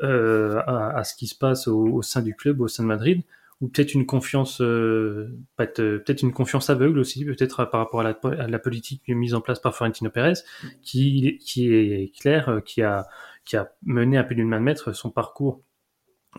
à, 0.00 1.02
ce 1.04 1.14
qui 1.14 1.28
se 1.28 1.36
passe 1.36 1.68
au, 1.68 2.02
sein 2.02 2.22
du 2.22 2.34
club, 2.34 2.60
au 2.60 2.66
sein 2.66 2.82
de 2.82 2.88
Madrid 2.88 3.22
ou 3.62 3.68
peut-être 3.68 3.94
une 3.94 4.06
confiance, 4.06 4.60
euh, 4.60 5.38
peut-être 5.56 6.22
une 6.22 6.32
confiance 6.32 6.68
aveugle 6.68 6.98
aussi, 6.98 7.24
peut-être 7.24 7.64
par 7.66 7.80
rapport 7.80 8.00
à 8.00 8.48
la, 8.48 8.58
politique 8.58 9.02
mise 9.06 9.34
en 9.34 9.40
place 9.40 9.60
par 9.60 9.74
Florentino 9.74 10.10
Pérez, 10.10 10.34
qui, 10.82 11.38
qui 11.38 11.72
est 11.72 12.12
clair, 12.20 12.60
qui 12.64 12.82
a, 12.82 13.06
qui 13.44 13.56
a 13.56 13.72
mené 13.84 14.18
à 14.18 14.24
plus 14.24 14.34
d'une 14.34 14.48
main 14.48 14.58
de 14.58 14.64
maître 14.64 14.92
son 14.92 15.10
parcours 15.10 15.62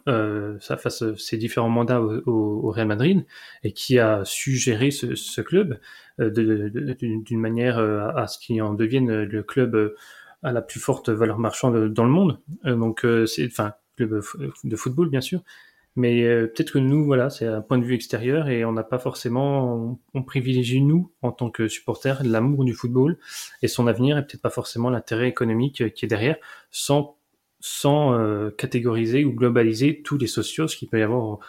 euh, 0.08 0.58
ça 0.60 0.76
face 0.76 1.16
ses 1.18 1.38
différents 1.38 1.70
mandats 1.70 2.02
au, 2.02 2.72
Real 2.72 2.88
Madrid 2.88 3.26
et 3.64 3.74
qui 3.74 4.00
a 4.00 4.26
su 4.26 4.56
gérer 4.56 4.90
ce, 4.90 5.42
club 5.42 5.80
d'une 6.18 7.40
manière 7.40 7.78
à, 7.78 8.28
ce 8.28 8.40
qu'il 8.40 8.62
en 8.64 8.74
devienne 8.74 9.24
le 9.24 9.44
club 9.44 9.96
à 10.42 10.52
la 10.52 10.64
plus 10.64 10.80
forte 10.80 11.10
valeur 11.10 11.38
marchande 11.38 11.94
dans 11.94 12.06
le 12.06 12.10
monde. 12.10 12.40
donc 12.66 13.06
c'est 13.28 13.46
enfin 13.46 13.74
club 13.96 14.22
de 14.64 14.76
football 14.76 15.10
bien 15.10 15.22
sûr. 15.22 15.44
Mais 15.96 16.24
peut-être 16.48 16.72
que 16.72 16.80
nous, 16.80 17.06
voilà, 17.06 17.30
c'est 17.30 17.46
un 17.46 17.62
point 17.62 17.78
de 17.78 17.86
vue 17.86 17.94
extérieur 17.94 18.50
et 18.50 18.66
on 18.66 18.72
n'a 18.72 18.84
pas 18.84 18.98
forcément, 18.98 20.00
on, 20.14 20.24
privilégie 20.24 20.82
nous, 20.82 21.12
en 21.22 21.32
tant 21.32 21.52
que 21.52 21.68
supporters, 21.68 22.24
l'amour 22.24 22.66
du 22.66 22.74
football 22.74 23.20
et 23.62 23.68
son 23.68 23.86
avenir 23.86 24.18
et 24.18 24.26
peut-être 24.26 24.42
pas 24.42 24.50
forcément 24.50 24.90
l'intérêt 24.90 25.28
économique 25.28 25.94
qui 25.94 26.06
est 26.06 26.08
derrière, 26.08 26.38
sans 26.72 27.18
sans 27.66 28.20
euh, 28.20 28.50
catégoriser 28.50 29.24
ou 29.24 29.32
globaliser 29.32 30.02
tous 30.04 30.18
les 30.18 30.28
socios 30.28 30.66
qu'il 30.66 30.90
peut 30.90 31.00
y 31.00 31.02
avoir 31.02 31.40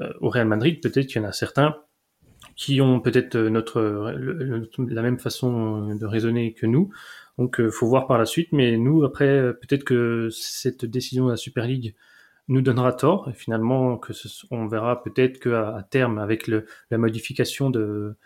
euh, 0.00 0.12
au, 0.20 0.28
Real 0.28 0.48
Madrid. 0.48 0.80
Peut-être 0.82 1.06
qu'il 1.06 1.22
y 1.22 1.24
en 1.24 1.28
a 1.28 1.32
certains 1.32 1.76
qui 2.56 2.80
ont 2.80 2.98
peut-être 2.98 3.36
euh, 3.36 3.48
notre 3.48 3.80
la 4.78 5.02
même 5.02 5.20
façon 5.20 5.94
de 5.94 6.04
raisonner 6.04 6.52
que 6.52 6.66
nous. 6.66 6.90
Donc, 7.38 7.64
faut 7.70 7.86
voir 7.86 8.08
par 8.08 8.18
la 8.18 8.26
suite. 8.26 8.48
Mais 8.50 8.76
nous, 8.76 9.04
après, 9.04 9.54
peut-être 9.60 9.84
que 9.84 10.30
cette 10.32 10.84
décision 10.84 11.26
de 11.26 11.30
la 11.30 11.36
Super 11.36 11.64
League 11.68 11.94
nous 12.48 12.62
donnera 12.62 12.92
tort. 12.92 13.28
Et 13.28 13.34
finalement, 13.34 13.98
que 13.98 14.12
on 14.50 14.66
verra 14.66 15.02
peut-être 15.02 15.40
qu'à 15.40 15.76
à 15.76 15.82
terme, 15.82 16.18
avec 16.18 16.46
le, 16.46 16.66
la 16.90 16.98
modification 16.98 17.70
de, 17.70 18.16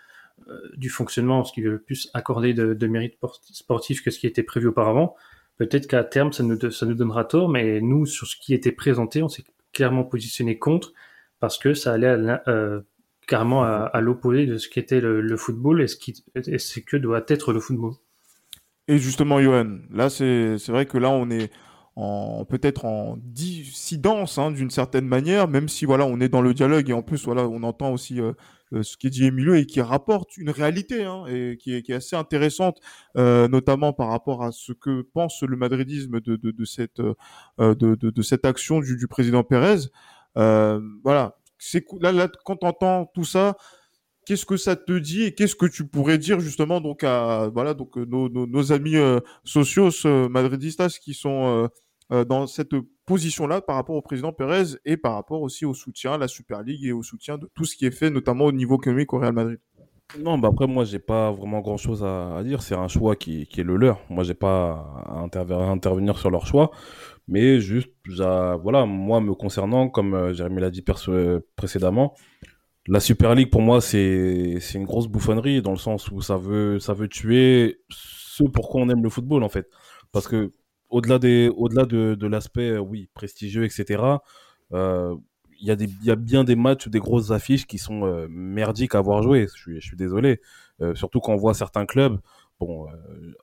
du 0.77 0.91
fonctionnement, 0.91 1.45
ce 1.45 1.53
qui 1.53 1.63
veut 1.63 1.79
plus 1.81 2.11
accorder 2.15 2.55
de, 2.55 2.87
mérite 2.87 3.19
sportif 3.43 4.03
que 4.03 4.11
ce 4.11 4.19
qui 4.19 4.27
était 4.27 4.43
prévu 4.43 4.69
auparavant, 4.69 5.17
Peut-être 5.57 5.87
qu'à 5.87 6.05
terme, 6.05 6.33
ça 6.33 6.43
nous, 6.43 6.71
ça 6.71 6.85
nous 6.85 6.95
donnera 6.95 7.25
tort, 7.25 7.49
mais 7.49 7.81
nous, 7.81 8.05
sur 8.05 8.27
ce 8.27 8.37
qui 8.37 8.53
était 8.53 8.73
présenté, 8.73 9.23
on 9.23 9.29
s'est 9.29 9.45
clairement 9.73 10.05
positionné 10.05 10.59
contre 10.59 10.93
parce 11.41 11.59
que 11.59 11.75
ça 11.75 11.95
allait 11.95 12.15
euh, 12.47 12.81
carrément 13.27 13.63
à, 13.65 14.01
l'opposé 14.01 14.47
de 14.47 14.59
ce 14.59 14.69
qu'était 14.69 15.01
le, 15.01 15.21
le, 15.21 15.37
football 15.37 15.83
et 15.83 15.87
ce, 15.87 15.97
qui, 15.97 16.23
et 16.35 16.59
ce 16.59 16.81
que 16.81 16.97
doit 16.97 17.25
être 17.29 17.53
le 17.53 17.61
football. 17.61 17.93
Et 18.89 18.99
justement, 18.99 19.41
Johan, 19.41 19.79
là, 19.91 20.11
c'est 20.11 20.69
vrai 20.69 20.87
que 20.87 20.99
là, 20.99 21.11
on 21.11 21.31
est 21.31 21.51
en 21.97 22.45
peut-être 22.45 22.85
en 22.85 23.17
dissidence 23.23 24.37
hein, 24.39 24.51
d'une 24.51 24.71
certaine 24.71 25.07
manière, 25.07 25.49
même 25.49 25.69
si 25.69 25.87
voilà, 25.87 26.05
on 26.07 26.21
est 26.21 26.29
dans 26.29 26.43
le 26.43 26.53
dialogue 26.53 26.91
et 26.91 26.93
en 26.93 27.03
plus 27.03 27.25
voilà, 27.25 27.49
on 27.49 27.63
entend 27.63 27.91
aussi 27.91 28.21
euh, 28.21 28.33
euh, 28.75 28.83
ce 28.83 28.99
qui 28.99 29.07
est 29.07 29.11
dit 29.11 29.25
Emilio 29.25 29.55
et 29.55 29.65
qui 29.65 29.81
rapporte 29.81 30.37
une 30.37 30.51
réalité 30.51 31.05
hein, 31.05 31.25
et 31.27 31.57
qui 31.57 31.75
est, 31.75 31.83
qui 31.83 31.93
est, 31.93 31.95
assez 31.95 32.15
intéressante, 32.15 32.81
euh, 33.17 33.49
notamment 33.49 33.95
par 33.95 34.09
rapport 34.09 34.43
à 34.45 34.53
ce 34.53 34.73
que 34.73 35.03
pense 35.03 35.43
le 35.43 35.57
madridisme 35.57 36.21
de, 36.21 36.37
de, 36.37 36.51
de 36.51 36.65
cette 36.65 37.01
euh, 37.01 37.75
de, 37.75 37.95
de, 37.95 38.23
cette 38.23 38.45
action 38.45 38.81
du, 38.81 38.97
du 38.97 39.09
président 39.09 39.43
Pérez. 39.43 39.89
Euh, 40.37 40.81
voilà, 41.03 41.39
c'est 41.59 41.85
là, 42.01 42.13
là 42.13 42.29
quand 42.45 42.59
on 42.63 42.69
entend 42.69 43.07
tout 43.15 43.25
ça, 43.25 43.57
qu'est-ce 44.27 44.45
que 44.45 44.59
ça 44.59 44.77
te 44.77 44.93
dit 44.93 45.23
et 45.23 45.35
qu'est-ce 45.35 45.57
que 45.57 45.67
tu 45.67 45.87
pourrais 45.87 46.19
dire 46.19 46.41
justement 46.41 46.81
donc 46.81 47.05
à 47.05 47.49
voilà 47.55 47.73
donc 47.73 47.97
nos, 47.97 48.29
nos, 48.29 48.47
nos 48.47 48.73
amis 48.73 48.97
sociaux 49.45 49.91
madridistas 50.29 50.99
qui 51.01 51.15
sont 51.15 51.47
euh, 51.47 51.69
dans 52.11 52.47
cette 52.47 52.75
position-là 53.07 53.61
par 53.61 53.77
rapport 53.77 53.97
au 53.97 54.03
président 54.03 54.33
Pérez 54.33 54.77
et 54.85 54.97
par 54.97 55.15
rapport 55.15 55.43
aussi 55.43 55.65
au 55.65 55.75
soutien 55.75 56.13
à 56.13 56.19
la 56.19 56.29
Super 56.29 56.63
League 56.63 56.85
et 56.85 56.93
au 56.93 57.03
soutien 57.03 57.39
de 57.39 57.51
tout 57.55 57.65
ce 57.65 57.77
qui 57.77 57.87
est 57.87 57.91
fait, 57.91 58.11
notamment 58.11 58.45
au 58.45 58.53
niveau 58.53 58.77
économique 58.77 59.13
au 59.13 59.19
Real 59.19 59.33
Madrid. 59.33 59.59
Non, 60.21 60.39
bah 60.39 60.49
après 60.53 60.67
moi 60.67 60.85
j'ai 60.85 61.01
pas 61.01 61.33
vraiment 61.33 61.61
grand 61.61 61.77
chose 61.77 62.05
à, 62.05 62.41
dire. 62.45 62.63
C'est 62.63 62.77
un 62.77 62.89
choix 62.89 63.17
qui, 63.17 63.43
est 63.43 63.63
le 63.63 63.77
leur. 63.77 64.01
Moi 64.09 64.23
j'ai 64.25 64.35
pas 64.35 65.03
à, 65.05 65.19
intervenir 65.19 66.19
sur 66.19 66.31
leur 66.31 66.47
choix, 66.47 66.71
mais 67.27 67.61
juste 67.61 67.91
voilà 68.63 68.87
moi 68.87 69.21
me 69.21 69.35
concernant, 69.35 69.89
comme 69.89 70.15
euh, 70.15 70.33
Jérémy 70.33 70.61
l'a 70.61 70.71
dit 70.71 70.85
précédemment, 71.57 72.15
la 72.87 73.01
Super 73.01 73.35
League 73.35 73.51
pour 73.51 73.63
moi 73.63 73.81
c'est 73.81 74.59
une 74.75 74.85
grosse 74.85 75.09
bouffonnerie 75.09 75.61
dans 75.61 75.73
le 75.73 75.77
sens 75.77 76.11
où 76.11 76.21
ça 76.23 76.37
veut 76.37 76.79
ça 76.79 76.95
veut 76.95 77.09
tuer 77.09 77.81
ce 77.91 78.45
pourquoi 78.45 78.83
on 78.83 78.89
aime 78.89 79.03
le 79.03 79.11
football 79.11 79.43
en 79.43 79.49
fait. 79.49 79.69
Parce 80.13 80.29
que 80.29 80.53
au-delà 80.89 81.19
des, 81.19 81.49
au-delà 81.49 81.85
de, 81.85 82.15
de 82.15 82.27
l'aspect, 82.27 82.71
euh, 82.71 82.79
oui, 82.79 83.09
prestigieux, 83.15 83.65
etc. 83.65 84.03
Euh, 84.73 85.15
il 85.59 85.67
y, 85.67 85.71
a 85.71 85.77
des, 85.77 85.89
y 86.03 86.11
a 86.11 86.17
bien 86.17 86.45
des 86.45 86.57
matchs 86.57 86.87
ou 86.87 86.91
des 86.91 86.99
grosses 86.99 87.31
affiches 87.31 87.67
qui 87.67 87.79
sont 87.79 88.05
euh, 88.05 88.27
merdiques 88.29 88.95
à 88.95 88.99
avoir 88.99 89.23
joué. 89.23 89.47
Je 89.55 89.61
suis, 89.61 89.81
je 89.81 89.87
suis 89.87 89.97
désolé. 89.97 90.41
surtout 90.95 91.21
quand 91.21 91.33
on 91.33 91.37
voit 91.37 91.55
certains 91.55 91.87
clubs. 91.87 92.21
Bon, 92.61 92.87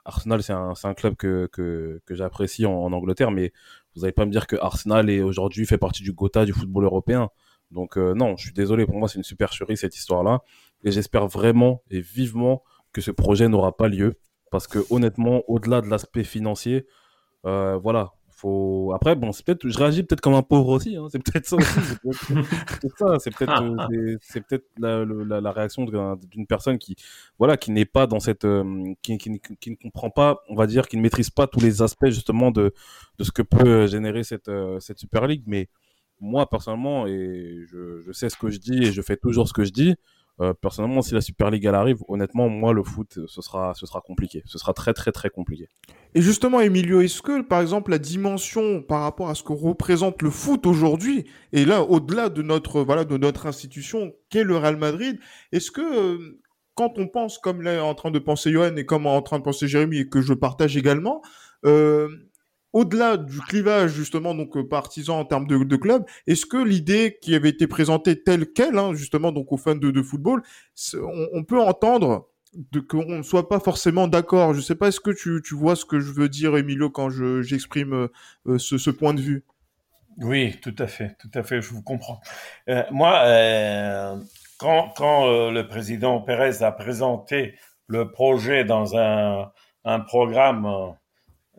Arsenal, 0.06 0.42
c'est 0.42 0.54
un, 0.54 0.74
un, 0.84 0.94
club 0.94 1.16
que, 1.16 1.48
que, 1.52 2.02
que 2.06 2.16
j'apprécie 2.16 2.66
en, 2.66 2.92
Angleterre, 2.94 3.32
mais 3.32 3.52
vous 3.96 4.02
n'allez 4.02 4.12
pas 4.14 4.26
me 4.26 4.32
dire 4.32 4.48
que 4.48 4.56
Arsenal 4.56 5.10
est 5.10 5.22
aujourd'hui 5.22 5.66
fait 5.66 5.78
partie 5.78 6.04
du 6.04 6.14
Gotha 6.14 6.46
du 6.46 6.54
football 6.54 6.86
européen. 6.86 7.30
Donc 7.72 7.98
non, 7.98 8.38
je 8.38 8.46
suis 8.46 8.54
désolé. 8.54 8.86
Pour 8.86 8.98
moi, 8.98 9.08
c'est 9.08 9.18
une 9.18 9.24
supercherie 9.24 9.78
cette 9.78 9.96
histoire-là, 9.96 10.42
et 10.84 10.92
j'espère 10.92 11.28
vraiment 11.28 11.84
et 11.90 12.02
vivement 12.02 12.64
que 12.92 13.02
ce 13.02 13.12
projet 13.12 13.50
n'aura 13.50 13.76
pas 13.76 13.88
lieu, 13.88 14.20
parce 14.52 14.68
que 14.68 14.80
honnêtement, 14.92 15.44
au-delà 15.48 15.82
de 15.82 15.88
l'aspect 15.88 16.24
financier, 16.24 16.86
euh, 17.46 17.78
voilà. 17.78 18.12
Faut... 18.30 18.92
Après, 18.94 19.16
bon, 19.16 19.32
c'est 19.32 19.46
peut-être, 19.46 19.70
je 19.70 19.78
réagis 19.78 20.04
peut-être 20.04 20.20
comme 20.20 20.34
un 20.34 20.42
pauvre 20.42 20.70
aussi. 20.70 20.98
Hein. 20.98 21.08
C'est 21.10 21.24
peut-être 21.24 21.46
ça 21.46 21.56
aussi. 21.56 21.80
C'est 22.82 22.98
ça. 22.98 23.20
C'est 23.20 23.34
peut-être, 23.34 23.64
euh, 23.64 24.18
c'est 24.22 24.46
peut-être 24.46 24.66
la, 24.78 25.06
la, 25.06 25.40
la, 25.40 25.52
réaction 25.52 25.86
d'une 25.86 26.46
personne 26.46 26.78
qui, 26.78 26.96
voilà, 27.40 27.56
qui 27.56 27.72
n'est 27.72 27.86
pas 27.86 28.06
dans 28.06 28.20
cette, 28.20 28.44
euh, 28.44 28.94
qui, 29.02 29.18
qui, 29.18 29.40
qui, 29.60 29.72
ne 29.72 29.76
comprend 29.76 30.10
pas, 30.10 30.44
on 30.50 30.56
va 30.56 30.68
dire, 30.68 30.88
qui 30.88 30.98
ne 30.98 31.02
maîtrise 31.02 31.30
pas 31.30 31.48
tous 31.48 31.62
les 31.62 31.82
aspects 31.82 32.08
justement 32.08 32.52
de, 32.52 32.74
de 33.18 33.24
ce 33.24 33.32
que 33.32 33.44
peut 33.44 33.88
générer 33.88 34.24
cette, 34.24 34.52
cette 34.80 35.00
Super 35.00 35.26
League. 35.26 35.44
Mais 35.48 35.70
moi, 36.20 36.50
personnellement, 36.50 37.08
et 37.08 37.64
je, 37.68 38.02
je 38.02 38.12
sais 38.12 38.30
ce 38.30 38.36
que 38.36 38.50
je 38.50 38.58
dis 38.58 38.84
et 38.84 38.92
je 38.92 39.02
fais 39.02 39.18
toujours 39.18 39.48
ce 39.48 39.54
que 39.54 39.64
je 39.64 39.72
dis. 39.72 39.96
Euh, 40.42 40.54
personnellement, 40.54 41.02
si 41.02 41.14
la 41.14 41.22
Super 41.22 41.52
League 41.52 41.66
elle 41.66 41.76
arrive, 41.76 41.98
honnêtement, 42.08 42.50
moi 42.50 42.74
le 42.74 42.84
foot, 42.84 43.20
ce 43.28 43.42
sera, 43.42 43.74
ce 43.76 43.86
sera 43.86 44.02
compliqué. 44.02 44.42
Ce 44.46 44.58
sera 44.58 44.74
très 44.74 44.94
très 44.94 45.12
très 45.12 45.30
compliqué. 45.30 45.70
Et 46.16 46.22
justement, 46.22 46.60
Emilio, 46.60 47.02
est-ce 47.02 47.22
que 47.22 47.42
par 47.42 47.62
exemple 47.62 47.92
la 47.92 48.00
dimension 48.00 48.82
par 48.82 49.02
rapport 49.02 49.30
à 49.30 49.36
ce 49.36 49.44
que 49.44 49.54
représente 49.54 50.22
le 50.22 50.32
foot 50.32 50.66
aujourd'hui, 50.66 51.26
et 51.52 51.66
là 51.66 51.84
au-delà 51.84 52.30
de 52.30 52.42
notre 52.42 52.82
voilà 52.82 53.06
de 53.06 53.18
notre 53.18 53.46
institution 53.46 54.14
qu'est 54.30 54.44
le 54.44 54.58
Real 54.58 54.78
Madrid, 54.78 55.20
est-ce 55.52 55.70
que 55.70 55.82
euh, 55.82 56.40
quand 56.76 56.98
on 56.98 57.08
pense 57.08 57.38
comme 57.38 57.62
là 57.62 57.84
en 57.84 57.94
train 57.94 58.12
de 58.12 58.20
penser 58.20 58.52
Johan 58.52 58.76
et 58.76 58.86
comme 58.86 59.06
en 59.06 59.22
train 59.22 59.38
de 59.38 59.44
penser 59.44 59.68
Jérémy 59.68 60.00
et 60.00 60.10
que 60.10 60.22
je 60.22 60.34
partage 60.34 60.76
également, 60.78 61.22
euh, 61.66 62.10
au-delà 62.74 63.18
du 63.18 63.40
clivage 63.40 63.92
justement 63.92 64.34
donc 64.34 64.58
euh, 64.58 64.68
partisan 64.68 65.20
en 65.20 65.26
termes 65.26 65.48
de, 65.48 65.76
club, 65.76 66.04
est-ce 66.28 66.46
que 66.46 66.58
l'idée 66.58 67.18
qui 67.22 67.36
avait 67.36 67.50
été 67.50 67.68
présentée 67.68 68.22
telle 68.22 68.52
qu'elle, 68.52 68.78
hein, 68.78 68.94
justement 68.94 69.32
donc 69.32 69.52
aux 69.52 69.58
fans 69.58 69.76
de, 69.76 70.02
football, 70.02 70.42
on, 71.34 71.44
peut 71.44 71.62
entendre 71.62 72.28
qu'on 72.90 73.06
ne 73.06 73.22
soit 73.22 73.48
pas 73.48 73.60
forcément 73.60 74.08
d'accord? 74.08 74.54
Je 74.54 74.62
sais 74.62 74.76
pas, 74.76 74.88
est-ce 74.88 75.00
que 75.00 75.12
tu, 75.12 75.56
vois 75.56 75.76
ce 75.76 75.86
que 75.86 76.00
je 76.00 76.12
veux 76.12 76.30
dire, 76.30 76.58
Emilio, 76.58 76.90
quand 76.90 77.10
j'exprime 77.42 77.94
euh, 77.94 78.08
euh, 78.48 78.58
ce, 78.58 78.78
ce, 78.78 78.90
point 78.90 79.14
de 79.14 79.22
vue? 79.22 79.46
Oui, 80.18 80.60
tout 80.62 80.76
à 80.80 80.88
fait, 80.88 81.16
tout 81.20 81.32
à 81.34 81.44
fait, 81.44 81.62
je 81.62 81.70
vous 81.70 81.82
comprends. 81.82 82.20
Moi, 82.92 84.20
quand, 84.58 84.94
quand 84.96 85.50
le 85.50 85.68
président 85.68 86.22
Pérez 86.22 86.64
a 86.64 86.72
présenté 86.72 87.56
le 87.88 88.12
projet 88.12 88.64
dans 88.64 88.96
un, 88.96 89.52
un 89.86 90.00
programme 90.00 90.96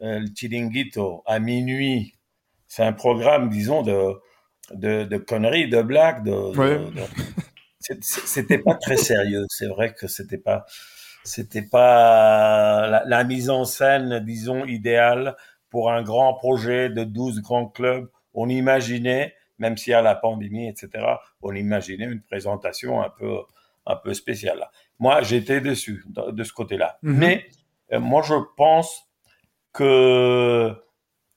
le 0.00 0.26
Chiringuito 0.34 1.22
à 1.26 1.38
minuit. 1.38 2.14
C'est 2.66 2.82
un 2.82 2.92
programme, 2.92 3.48
disons, 3.48 3.82
de, 3.82 4.14
de, 4.72 5.04
de 5.04 5.16
conneries, 5.16 5.68
de 5.68 5.82
blagues. 5.82 6.24
De, 6.24 6.52
C'était 8.00 8.58
pas 8.58 8.74
très 8.74 8.96
sérieux. 8.96 9.44
C'est 9.48 9.68
vrai 9.68 9.92
que 9.94 10.06
c'était 10.08 10.38
pas, 10.38 10.64
c'était 11.22 11.62
pas 11.62 12.88
la, 12.88 13.04
la, 13.06 13.24
mise 13.24 13.50
en 13.50 13.64
scène, 13.64 14.20
disons, 14.20 14.64
idéale 14.64 15.36
pour 15.70 15.90
un 15.90 16.02
grand 16.02 16.34
projet 16.34 16.88
de 16.88 17.04
12 17.04 17.42
grands 17.42 17.66
clubs. 17.66 18.08
On 18.32 18.48
imaginait, 18.48 19.34
même 19.58 19.76
s'il 19.76 19.90
y 19.90 19.94
a 19.94 20.02
la 20.02 20.14
pandémie, 20.14 20.68
etc., 20.68 21.04
on 21.42 21.54
imaginait 21.54 22.06
une 22.06 22.22
présentation 22.22 23.02
un 23.02 23.10
peu, 23.10 23.38
un 23.86 23.96
peu 23.96 24.14
spéciale. 24.14 24.68
Moi, 24.98 25.22
j'étais 25.22 25.60
dessus, 25.60 26.04
de, 26.08 26.44
ce 26.44 26.52
côté-là. 26.52 26.98
Mm-hmm. 27.02 27.12
Mais 27.12 27.46
euh, 27.92 28.00
moi, 28.00 28.22
je 28.22 28.34
pense 28.56 29.08
que 29.74 30.74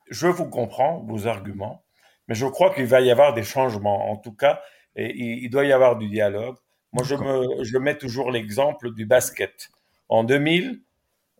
je 0.09 0.27
vous 0.27 0.49
comprends, 0.49 1.03
vos 1.05 1.27
arguments, 1.27 1.83
mais 2.27 2.35
je 2.35 2.45
crois 2.45 2.73
qu'il 2.73 2.85
va 2.85 3.01
y 3.01 3.11
avoir 3.11 3.33
des 3.33 3.43
changements. 3.43 4.09
En 4.09 4.17
tout 4.17 4.33
cas, 4.33 4.61
et 4.95 5.13
il 5.15 5.49
doit 5.49 5.65
y 5.65 5.71
avoir 5.71 5.97
du 5.97 6.07
dialogue. 6.07 6.55
Moi, 6.93 7.03
je, 7.03 7.15
me, 7.15 7.63
je 7.63 7.77
mets 7.77 7.97
toujours 7.97 8.31
l'exemple 8.31 8.93
du 8.93 9.05
basket. 9.05 9.69
En 10.09 10.23
2000, 10.23 10.81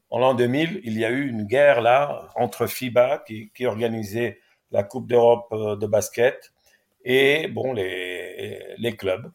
en 0.09 0.19
l'an 0.19 0.33
2000, 0.33 0.81
il 0.83 0.97
y 0.97 1.05
a 1.05 1.09
eu 1.09 1.27
une 1.27 1.43
guerre 1.43 1.81
là 1.81 2.29
entre 2.35 2.67
FIBA 2.67 3.23
qui, 3.25 3.51
qui 3.55 3.65
organisait 3.65 4.39
la 4.71 4.83
Coupe 4.83 5.07
d'Europe 5.07 5.47
euh, 5.53 5.75
de 5.75 5.87
basket 5.87 6.53
et 7.03 7.47
bon 7.47 7.73
les, 7.73 8.59
les 8.77 8.95
clubs. 8.95 9.31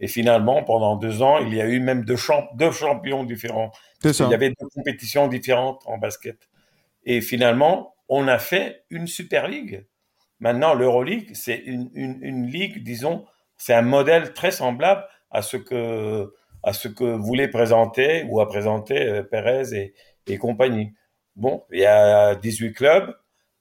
Et 0.00 0.08
finalement, 0.08 0.62
pendant 0.64 0.96
deux 0.96 1.22
ans, 1.22 1.38
il 1.38 1.54
y 1.54 1.60
a 1.60 1.66
eu 1.66 1.80
même 1.80 2.04
deux, 2.04 2.16
champ 2.16 2.48
deux 2.56 2.72
champions 2.72 3.24
différents. 3.24 3.70
Il 4.02 4.10
y 4.10 4.34
avait 4.34 4.50
deux 4.50 4.68
compétitions 4.74 5.28
différentes 5.28 5.80
en 5.86 5.98
basket. 5.98 6.36
Et 7.04 7.20
finalement, 7.20 7.94
on 8.08 8.28
a 8.28 8.38
fait 8.38 8.84
une 8.90 9.06
Super 9.06 9.48
League. 9.48 9.86
Maintenant, 10.40 10.74
l'Euroleague, 10.74 11.34
c'est 11.34 11.56
une, 11.56 11.90
une, 11.94 12.46
ligue, 12.46 12.82
disons, 12.82 13.24
c'est 13.56 13.74
un 13.74 13.82
modèle 13.82 14.32
très 14.34 14.50
semblable 14.50 15.06
à 15.30 15.42
ce 15.42 15.56
que 15.56 16.32
à 16.62 16.72
ce 16.72 16.88
que 16.88 17.04
voulait 17.04 17.48
présenter 17.48 18.24
ou 18.28 18.40
a 18.40 18.48
présenté 18.48 19.06
euh, 19.06 19.22
Pérez 19.22 19.74
et, 19.74 19.94
et 20.26 20.38
compagnie. 20.38 20.94
Bon, 21.36 21.64
il 21.70 21.80
y 21.80 21.86
a 21.86 22.34
18 22.36 22.72
clubs, 22.72 23.14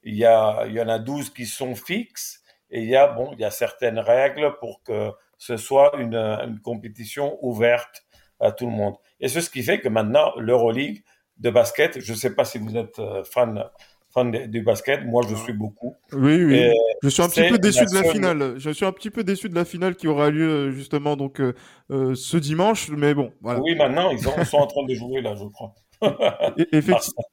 il 0.03 0.15
y, 0.15 0.25
a, 0.25 0.65
il 0.67 0.73
y 0.73 0.81
en 0.81 0.87
a 0.87 0.99
12 0.99 1.31
qui 1.31 1.45
sont 1.45 1.75
fixes, 1.75 2.41
et 2.69 2.81
il 2.81 2.89
y 2.89 2.95
a, 2.95 3.07
bon, 3.07 3.31
il 3.33 3.39
y 3.39 3.43
a 3.43 3.51
certaines 3.51 3.99
règles 3.99 4.55
pour 4.59 4.81
que 4.83 5.11
ce 5.37 5.57
soit 5.57 5.91
une, 5.97 6.15
une 6.15 6.59
compétition 6.61 7.37
ouverte 7.41 8.03
à 8.39 8.51
tout 8.51 8.67
le 8.67 8.71
monde. 8.71 8.95
Et 9.19 9.27
c'est 9.27 9.41
ce 9.41 9.49
qui 9.49 9.63
fait 9.63 9.79
que 9.79 9.89
maintenant, 9.89 10.31
l'Euroleague 10.37 11.03
de 11.43 11.49
basket, 11.49 11.99
je 11.99 12.13
ne 12.13 12.17
sais 12.17 12.33
pas 12.33 12.45
si 12.45 12.57
vous 12.57 12.75
êtes 12.75 12.99
euh, 12.99 13.23
fan 13.23 13.63
fan 14.13 14.31
du 14.31 14.61
basket. 14.61 15.05
Moi, 15.05 15.23
je 15.27 15.35
suis 15.35 15.53
beaucoup. 15.53 15.95
Oui, 16.13 16.43
oui. 16.43 16.71
je 17.01 17.09
suis 17.09 17.21
un 17.23 17.29
petit 17.29 17.49
peu 17.49 17.57
déçu 17.57 17.83
de 17.85 17.95
la 17.95 18.03
finale. 18.03 18.53
Je 18.57 18.69
suis 18.69 18.85
un 18.85 18.91
petit 18.91 19.09
peu 19.09 19.23
déçu 19.23 19.49
de 19.49 19.55
la 19.55 19.65
finale 19.65 19.95
qui 19.95 20.07
aura 20.07 20.29
lieu 20.29 20.47
euh, 20.47 20.71
justement 20.71 21.15
donc 21.17 21.41
euh, 21.41 21.53
ce 22.15 22.37
dimanche. 22.37 22.89
Mais 22.89 23.13
bon, 23.13 23.33
voilà. 23.41 23.59
Oui, 23.59 23.75
maintenant, 23.75 24.11
ils 24.11 24.19
sont 24.19 24.57
en 24.57 24.67
train 24.67 24.85
de 24.85 24.93
jouer 24.93 25.21
là, 25.21 25.35
je 25.35 25.45
crois. 25.45 25.73
Effectivement. 26.71 27.23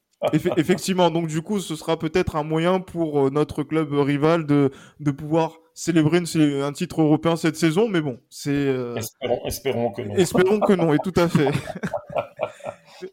effectivement, 0.57 1.11
donc 1.11 1.29
du 1.29 1.41
coup, 1.41 1.61
ce 1.61 1.77
sera 1.77 1.99
peut-être 1.99 2.37
un 2.37 2.45
moyen 2.45 2.81
pour 2.81 3.31
notre 3.31 3.63
club 3.63 3.93
rival 3.93 4.47
de, 4.47 4.71
de 5.01 5.11
pouvoir 5.11 5.61
célébrer 5.75 6.19
une, 6.19 6.63
un 6.63 6.73
titre 6.73 7.01
européen 7.01 7.37
cette 7.37 7.57
saison, 7.57 7.89
mais 7.89 8.03
bon, 8.03 8.19
c'est... 8.29 8.51
Euh... 8.51 8.97
Espérons, 8.97 9.41
espérons, 9.47 9.91
que 9.93 10.03
non. 10.03 10.15
Espérons 10.15 10.61
que 10.61 10.73
non, 10.75 10.93
et 10.93 10.99
tout 10.99 11.15
à 11.17 11.27
fait. 11.27 11.49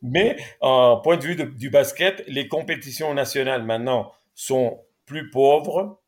mais, 0.01 0.37
en 0.61 0.97
point 0.97 1.17
de 1.17 1.23
vue 1.23 1.35
du 1.35 1.69
basket, 1.69 2.23
les 2.27 2.47
compétitions 2.47 3.13
nationales 3.13 3.63
maintenant 3.63 4.11
sont 4.35 4.79
plus 5.05 5.29
pauvres 5.29 5.99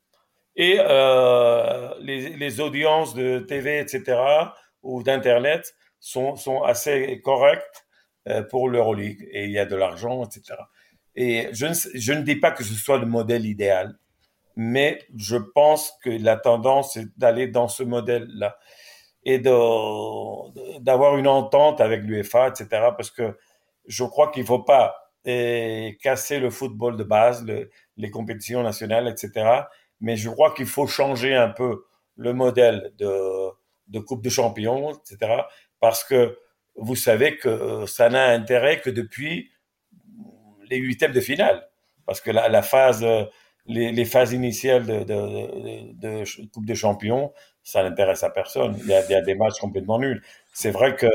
et 0.56 0.78
euh, 0.80 1.94
les, 2.02 2.60
audiences 2.60 3.16
de 3.16 3.40
TV, 3.40 3.80
etc., 3.80 4.20
ou 4.84 5.04
d'Internet 5.04 5.74
sont, 6.00 6.36
sont 6.36 6.64
assez 6.64 7.22
correctes 7.24 7.86
euh, 8.28 8.44
pour 8.44 8.70
l'Euroleague 8.70 9.28
et 9.32 9.46
il 9.46 9.52
y 9.52 9.60
a 9.60 9.66
de 9.66 9.76
l'argent, 9.76 10.24
etc. 10.24 10.60
Et 11.16 11.50
je 11.54 11.66
ne, 11.66 11.74
je 11.74 12.14
ne 12.14 12.22
dis 12.22 12.36
pas 12.36 12.52
que 12.52 12.64
ce 12.64 12.74
soit 12.74 12.98
le 12.98 13.06
modèle 13.06 13.46
idéal, 13.46 13.98
mais 14.56 15.00
je 15.16 15.38
pense 15.38 15.94
que 16.04 16.10
la 16.10 16.36
tendance 16.36 16.98
est 16.98 17.08
d'aller 17.18 17.48
dans 17.48 17.68
ce 17.68 17.84
modèle-là 17.84 18.58
et 19.24 19.40
d'avoir 19.40 21.18
une 21.18 21.28
entente 21.28 21.82
avec 21.82 22.04
l'UEFA, 22.04 22.50
etc. 22.50 22.68
Parce 22.98 23.12
que 23.12 23.38
je 23.90 24.04
crois 24.06 24.32
qu'il 24.32 24.44
ne 24.44 24.48
faut 24.48 24.64
pas 24.64 24.96
eh, 25.26 25.98
casser 26.02 26.40
le 26.40 26.50
football 26.50 26.96
de 26.96 27.04
base, 27.04 27.46
les 27.98 28.10
compétitions 28.10 28.64
nationales, 28.64 29.08
etc. 29.08 29.64
Mais 30.00 30.16
je 30.16 30.30
crois 30.30 30.54
qu'il 30.54 30.68
faut 30.68 30.88
changer 30.88 31.36
un 31.36 31.50
peu 31.50 31.84
le 32.16 32.34
modèle 32.34 32.94
de, 32.98 34.00
Coupe 34.00 34.24
de 34.24 34.30
Champions, 34.30 34.94
etc. 34.94 35.42
Parce 35.80 36.04
que 36.04 36.38
vous 36.76 36.96
savez 36.96 37.38
que 37.38 37.86
ça 37.88 38.10
n'a 38.10 38.28
intérêt 38.28 38.80
que 38.80 38.90
depuis 38.90 39.52
les 40.70 40.78
huitièmes 40.78 41.12
de 41.12 41.20
finale. 41.20 41.68
Parce 42.06 42.22
que 42.22 42.32
la, 42.32 42.62
phase, 42.62 43.06
les, 43.66 43.92
les, 43.92 44.06
phases 44.06 44.34
initiales 44.34 44.86
de, 44.86 45.04
de, 45.04 45.94
de, 45.94 46.24
de, 46.66 46.74
Champions, 46.74 47.34
ça 47.64 47.84
n'intéresse 47.84 48.24
à 48.24 48.30
personne. 48.30 48.78
Il 48.80 48.88
y, 48.88 48.94
a, 48.94 49.22
des 49.22 49.36
matchs 49.36 49.60
complètement 49.60 50.00
nuls. 50.00 50.24
C'est 50.54 50.72
vrai 50.72 50.96
que 50.96 51.08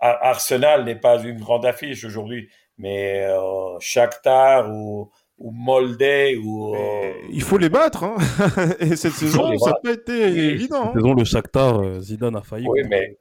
Arsenal 0.00 0.84
n'est 0.84 0.96
pas 0.96 1.22
une 1.22 1.38
grande 1.38 1.64
affiche 1.64 2.04
aujourd'hui, 2.04 2.48
mais 2.78 3.26
euh, 3.26 3.78
Shakhtar 3.80 4.70
ou, 4.70 5.10
ou 5.38 5.50
Molde 5.50 6.02
ou 6.42 6.74
euh... 6.74 7.12
il 7.30 7.42
faut 7.42 7.58
les 7.58 7.68
battre 7.68 8.04
hein. 8.04 8.16
Et 8.80 8.96
cette 8.96 9.12
saison 9.12 9.56
ça 9.58 9.70
n'a 9.70 9.76
pas 9.82 9.92
été 9.92 10.12
évident 10.12 10.84
cette 10.84 10.88
hein. 10.88 10.92
saison 10.94 11.14
le 11.14 11.24
Shakhtar 11.24 11.80
euh, 11.80 12.00
Zidane 12.00 12.36
a 12.36 12.42
failli. 12.42 12.66
Oui 12.68 12.82
mais, 12.88 13.18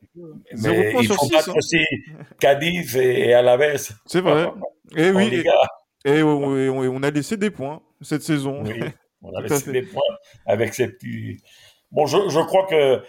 mais 0.61 0.93
il 0.99 1.07
faut 1.07 1.29
battre 1.29 1.49
hein. 1.49 1.53
aussi 1.57 1.79
Cadiz 2.39 2.95
et 2.97 3.33
Alaves. 3.33 3.91
C'est 4.05 4.21
vrai. 4.21 4.49
Et 4.95 5.09
oui 5.09 5.43
et, 6.05 6.19
et, 6.19 6.21
on 6.21 7.01
a 7.01 7.09
laissé 7.09 7.37
des 7.37 7.49
points 7.49 7.81
cette 8.01 8.21
saison. 8.21 8.61
Oui 8.63 8.79
on 9.23 9.35
a 9.35 9.41
laissé 9.47 9.71
des 9.71 9.81
points 9.81 10.01
avec 10.45 10.73
ces 10.73 10.87
petits 10.89 11.37
bon 11.91 12.05
je, 12.05 12.29
je 12.29 12.39
crois 12.39 12.65
que 12.67 13.01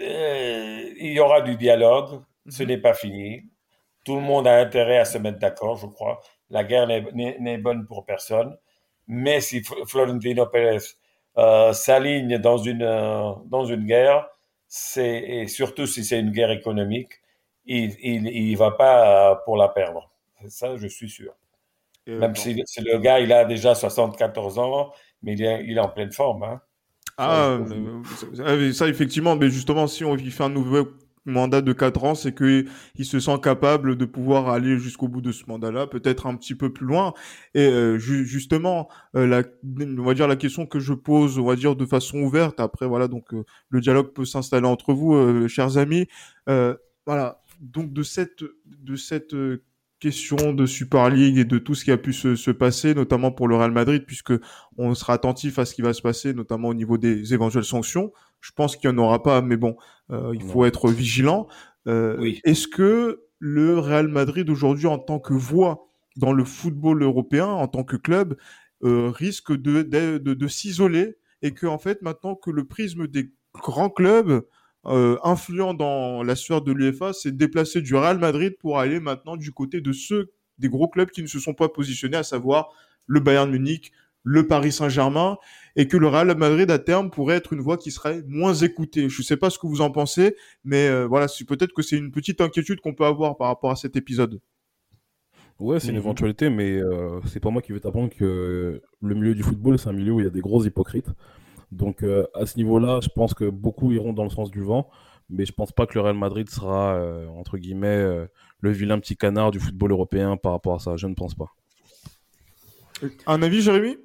euh, 0.00 0.90
il 0.98 1.12
y 1.12 1.20
aura 1.20 1.40
du 1.40 1.56
dialogue 1.56 2.20
ce 2.48 2.62
n'est 2.62 2.78
pas 2.78 2.94
fini 2.94 3.44
tout 4.04 4.14
le 4.14 4.22
monde 4.22 4.46
a 4.46 4.58
intérêt 4.58 4.98
à 4.98 5.04
se 5.04 5.18
mettre 5.18 5.38
d'accord 5.38 5.76
je 5.76 5.86
crois 5.86 6.20
la 6.50 6.64
guerre 6.64 6.86
n'est 6.86 7.58
bonne 7.58 7.86
pour 7.86 8.04
personne. 8.04 8.56
Mais 9.08 9.40
si 9.40 9.62
Florentino 9.86 10.46
Pérez 10.46 10.78
euh, 11.38 11.72
s'aligne 11.72 12.38
dans 12.38 12.58
une, 12.58 12.82
euh, 12.82 13.32
dans 13.46 13.64
une 13.64 13.86
guerre, 13.86 14.28
et 14.96 15.46
surtout 15.48 15.86
si 15.86 16.04
c'est 16.04 16.18
une 16.18 16.30
guerre 16.30 16.50
économique, 16.50 17.12
il 17.66 18.22
ne 18.22 18.56
va 18.56 18.72
pas 18.72 19.42
pour 19.44 19.56
la 19.56 19.68
perdre. 19.68 20.10
Ça, 20.48 20.76
je 20.76 20.86
suis 20.86 21.08
sûr. 21.08 21.32
Euh, 22.08 22.20
Même 22.20 22.36
si, 22.36 22.60
si, 22.66 22.80
le 22.82 22.98
gars, 22.98 23.18
il 23.20 23.32
a 23.32 23.44
déjà 23.44 23.74
74 23.74 24.58
ans, 24.58 24.92
mais 25.22 25.32
il 25.32 25.42
est, 25.42 25.64
il 25.64 25.76
est 25.76 25.80
en 25.80 25.88
pleine 25.88 26.12
forme. 26.12 26.44
Hein. 26.44 26.60
Ah, 27.18 27.58
ça, 28.34 28.72
ça, 28.72 28.88
effectivement, 28.88 29.34
mais 29.34 29.50
justement, 29.50 29.86
si 29.86 30.04
on 30.04 30.16
fait 30.16 30.44
un 30.44 30.48
nouveau 30.48 30.88
mandat 31.26 31.60
de 31.60 31.72
4 31.72 32.04
ans, 32.04 32.14
c'est 32.14 32.34
qu'il 32.34 33.04
se 33.04 33.20
sent 33.20 33.38
capable 33.42 33.96
de 33.96 34.04
pouvoir 34.04 34.48
aller 34.48 34.78
jusqu'au 34.78 35.08
bout 35.08 35.20
de 35.20 35.32
ce 35.32 35.44
mandat-là, 35.46 35.86
peut-être 35.86 36.26
un 36.26 36.36
petit 36.36 36.54
peu 36.54 36.72
plus 36.72 36.86
loin. 36.86 37.12
Et 37.54 37.66
euh, 37.66 37.98
justement, 37.98 38.88
euh, 39.16 39.26
la, 39.26 39.42
on 39.98 40.02
va 40.02 40.14
dire 40.14 40.28
la 40.28 40.36
question 40.36 40.66
que 40.66 40.78
je 40.78 40.94
pose, 40.94 41.38
on 41.38 41.44
va 41.44 41.56
dire 41.56 41.76
de 41.76 41.84
façon 41.84 42.18
ouverte. 42.18 42.60
Après, 42.60 42.86
voilà, 42.86 43.08
donc 43.08 43.34
euh, 43.34 43.44
le 43.68 43.80
dialogue 43.80 44.12
peut 44.12 44.24
s'installer 44.24 44.66
entre 44.66 44.94
vous, 44.94 45.14
euh, 45.14 45.48
chers 45.48 45.78
amis. 45.78 46.06
voilà, 47.06 47.42
donc 47.60 47.92
de 47.92 48.02
cette 48.02 48.44
de 48.66 48.96
cette 48.96 49.34
question 49.98 50.52
de 50.52 50.66
Super 50.66 51.08
League 51.10 51.38
et 51.38 51.44
de 51.44 51.58
tout 51.58 51.74
ce 51.74 51.84
qui 51.84 51.92
a 51.92 51.96
pu 51.96 52.12
se, 52.12 52.36
se, 52.36 52.50
passer, 52.50 52.94
notamment 52.94 53.32
pour 53.32 53.48
le 53.48 53.56
Real 53.56 53.72
Madrid, 53.72 54.04
puisque 54.06 54.32
on 54.76 54.94
sera 54.94 55.14
attentif 55.14 55.58
à 55.58 55.64
ce 55.64 55.74
qui 55.74 55.82
va 55.82 55.92
se 55.92 56.02
passer, 56.02 56.34
notamment 56.34 56.68
au 56.68 56.74
niveau 56.74 56.98
des 56.98 57.34
éventuelles 57.34 57.64
sanctions. 57.64 58.12
Je 58.40 58.52
pense 58.52 58.76
qu'il 58.76 58.90
n'y 58.90 58.96
en 58.96 58.98
aura 58.98 59.22
pas, 59.22 59.40
mais 59.42 59.56
bon, 59.56 59.76
euh, 60.10 60.32
il 60.34 60.42
faut 60.42 60.64
être 60.64 60.90
vigilant. 60.90 61.48
Euh, 61.88 62.16
oui. 62.18 62.40
Est-ce 62.44 62.68
que 62.68 63.22
le 63.38 63.78
Real 63.78 64.08
Madrid 64.08 64.48
aujourd'hui, 64.50 64.86
en 64.86 64.98
tant 64.98 65.18
que 65.18 65.34
voix 65.34 65.88
dans 66.16 66.32
le 66.32 66.44
football 66.44 67.02
européen, 67.02 67.46
en 67.46 67.68
tant 67.68 67.84
que 67.84 67.96
club, 67.96 68.36
euh, 68.84 69.10
risque 69.10 69.52
de, 69.52 69.82
de, 69.82 70.18
de, 70.18 70.34
de 70.34 70.48
s'isoler 70.48 71.16
et 71.42 71.52
que 71.52 71.66
en 71.66 71.78
fait 71.78 72.02
maintenant 72.02 72.34
que 72.34 72.50
le 72.50 72.64
prisme 72.64 73.06
des 73.06 73.32
grands 73.54 73.90
clubs 73.90 74.42
euh, 74.86 75.18
influent 75.24 75.74
dans 75.74 76.22
la 76.22 76.36
sphère 76.36 76.62
de 76.62 76.72
l'UEFA, 76.72 77.12
c'est 77.12 77.36
déplacer 77.36 77.80
du 77.80 77.94
Real 77.94 78.18
Madrid 78.18 78.56
pour 78.58 78.78
aller 78.78 79.00
maintenant 79.00 79.36
du 79.36 79.52
côté 79.52 79.80
de 79.80 79.92
ceux 79.92 80.32
des 80.58 80.68
gros 80.68 80.88
clubs 80.88 81.10
qui 81.10 81.22
ne 81.22 81.26
se 81.26 81.38
sont 81.38 81.54
pas 81.54 81.68
positionnés, 81.68 82.16
à 82.16 82.22
savoir 82.22 82.70
le 83.06 83.20
Bayern 83.20 83.50
Munich, 83.50 83.92
le 84.22 84.46
Paris 84.46 84.72
Saint-Germain, 84.72 85.38
et 85.76 85.86
que 85.86 85.96
le 85.96 86.08
Real 86.08 86.36
Madrid 86.36 86.70
à 86.70 86.78
terme 86.78 87.10
pourrait 87.10 87.36
être 87.36 87.52
une 87.52 87.60
voix 87.60 87.76
qui 87.76 87.90
serait 87.90 88.22
moins 88.26 88.54
écoutée. 88.54 89.08
Je 89.08 89.20
ne 89.20 89.24
sais 89.24 89.36
pas 89.36 89.50
ce 89.50 89.58
que 89.58 89.66
vous 89.66 89.80
en 89.80 89.90
pensez, 89.90 90.34
mais 90.64 90.88
euh, 90.88 91.06
voilà, 91.06 91.26
peut-être 91.46 91.72
que 91.72 91.82
c'est 91.82 91.96
une 91.96 92.10
petite 92.10 92.40
inquiétude 92.40 92.80
qu'on 92.80 92.94
peut 92.94 93.04
avoir 93.04 93.36
par 93.36 93.48
rapport 93.48 93.70
à 93.70 93.76
cet 93.76 93.96
épisode. 93.96 94.40
Ouais, 95.58 95.80
c'est 95.80 95.88
une 95.88 95.94
mhm. 95.94 96.00
éventualité, 96.00 96.50
mais 96.50 96.72
euh, 96.72 97.20
c'est 97.26 97.40
pas 97.40 97.50
moi 97.50 97.62
qui 97.62 97.72
vais 97.72 97.80
t'apprendre 97.80 98.10
que 98.10 98.82
le 99.00 99.14
milieu 99.14 99.34
du 99.34 99.42
football, 99.42 99.78
c'est 99.78 99.88
un 99.88 99.92
milieu 99.92 100.12
où 100.12 100.20
il 100.20 100.24
y 100.24 100.26
a 100.26 100.30
des 100.30 100.40
gros 100.40 100.62
hypocrites. 100.64 101.08
Donc 101.72 102.02
euh, 102.02 102.26
à 102.34 102.46
ce 102.46 102.56
niveau-là, 102.56 103.00
je 103.02 103.08
pense 103.08 103.34
que 103.34 103.44
beaucoup 103.44 103.92
iront 103.92 104.12
dans 104.12 104.24
le 104.24 104.30
sens 104.30 104.50
du 104.50 104.62
vent, 104.62 104.88
mais 105.30 105.44
je 105.44 105.52
pense 105.52 105.72
pas 105.72 105.86
que 105.86 105.94
le 105.94 106.00
Real 106.00 106.16
Madrid 106.16 106.48
sera 106.48 106.94
euh, 106.94 107.26
entre 107.28 107.58
guillemets 107.58 107.88
euh, 107.88 108.26
le 108.60 108.70
vilain 108.70 108.98
petit 108.98 109.16
canard 109.16 109.50
du 109.50 109.60
football 109.60 109.92
européen 109.92 110.36
par 110.36 110.52
rapport 110.52 110.74
à 110.74 110.78
ça. 110.78 110.96
Je 110.96 111.06
ne 111.06 111.14
pense 111.14 111.34
pas. 111.34 111.54
Un 113.26 113.42
avis, 113.42 113.60
Jérémy? 113.60 113.98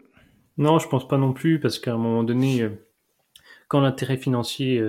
Non, 0.58 0.80
je 0.80 0.88
pense 0.88 1.08
pas 1.08 1.18
non 1.18 1.32
plus, 1.32 1.60
parce 1.60 1.80
qu'à 1.80 1.94
un 1.94 1.98
moment 1.98 2.24
donné, 2.24 2.68
quand 3.70 3.80
l'intérêt 3.80 4.18
financier 4.18 4.84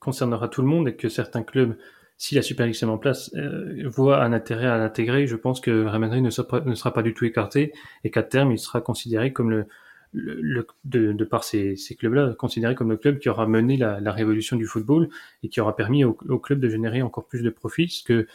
concernera 0.00 0.48
tout 0.48 0.60
le 0.60 0.68
monde 0.68 0.86
et 0.86 0.96
que 0.96 1.08
certains 1.08 1.42
clubs 1.42 1.74
si 2.18 2.34
la 2.34 2.42
Super 2.42 2.66
League 2.66 2.74
se 2.74 2.84
met 2.84 2.90
en 2.90 2.98
place, 2.98 3.30
euh, 3.36 3.84
voit 3.86 4.22
un 4.22 4.32
intérêt 4.32 4.66
à 4.66 4.76
l'intégrer, 4.76 5.28
je 5.28 5.36
pense 5.36 5.60
que 5.60 5.86
Real 5.86 6.00
Madrid 6.00 6.22
ne 6.22 6.30
sera, 6.30 6.48
pas, 6.48 6.60
ne 6.60 6.74
sera 6.74 6.92
pas 6.92 7.02
du 7.02 7.14
tout 7.14 7.24
écarté 7.24 7.72
et 8.02 8.10
qu'à 8.10 8.24
terme, 8.24 8.50
il 8.50 8.58
sera 8.58 8.80
considéré 8.80 9.32
comme 9.32 9.50
le, 9.50 9.68
de, 10.14 11.24
par 11.24 11.44
ces, 11.44 11.76
clubs-là, 11.98 12.34
considérés 12.38 12.74
comme 12.74 12.90
le 12.90 12.96
club 12.96 13.18
qui 13.18 13.28
aura 13.28 13.46
mené 13.46 13.76
la, 13.76 14.12
révolution 14.12 14.56
du 14.56 14.66
football 14.66 15.08
et 15.42 15.48
qui 15.48 15.60
aura 15.60 15.76
permis 15.76 16.04
au, 16.04 16.16
au, 16.28 16.38
club 16.38 16.60
de 16.60 16.68
générer 16.68 17.02
encore 17.02 17.26
plus 17.26 17.42
de 17.42 17.50
profits, 17.50 17.88
ce, 17.88 18.04
que, 18.04 18.26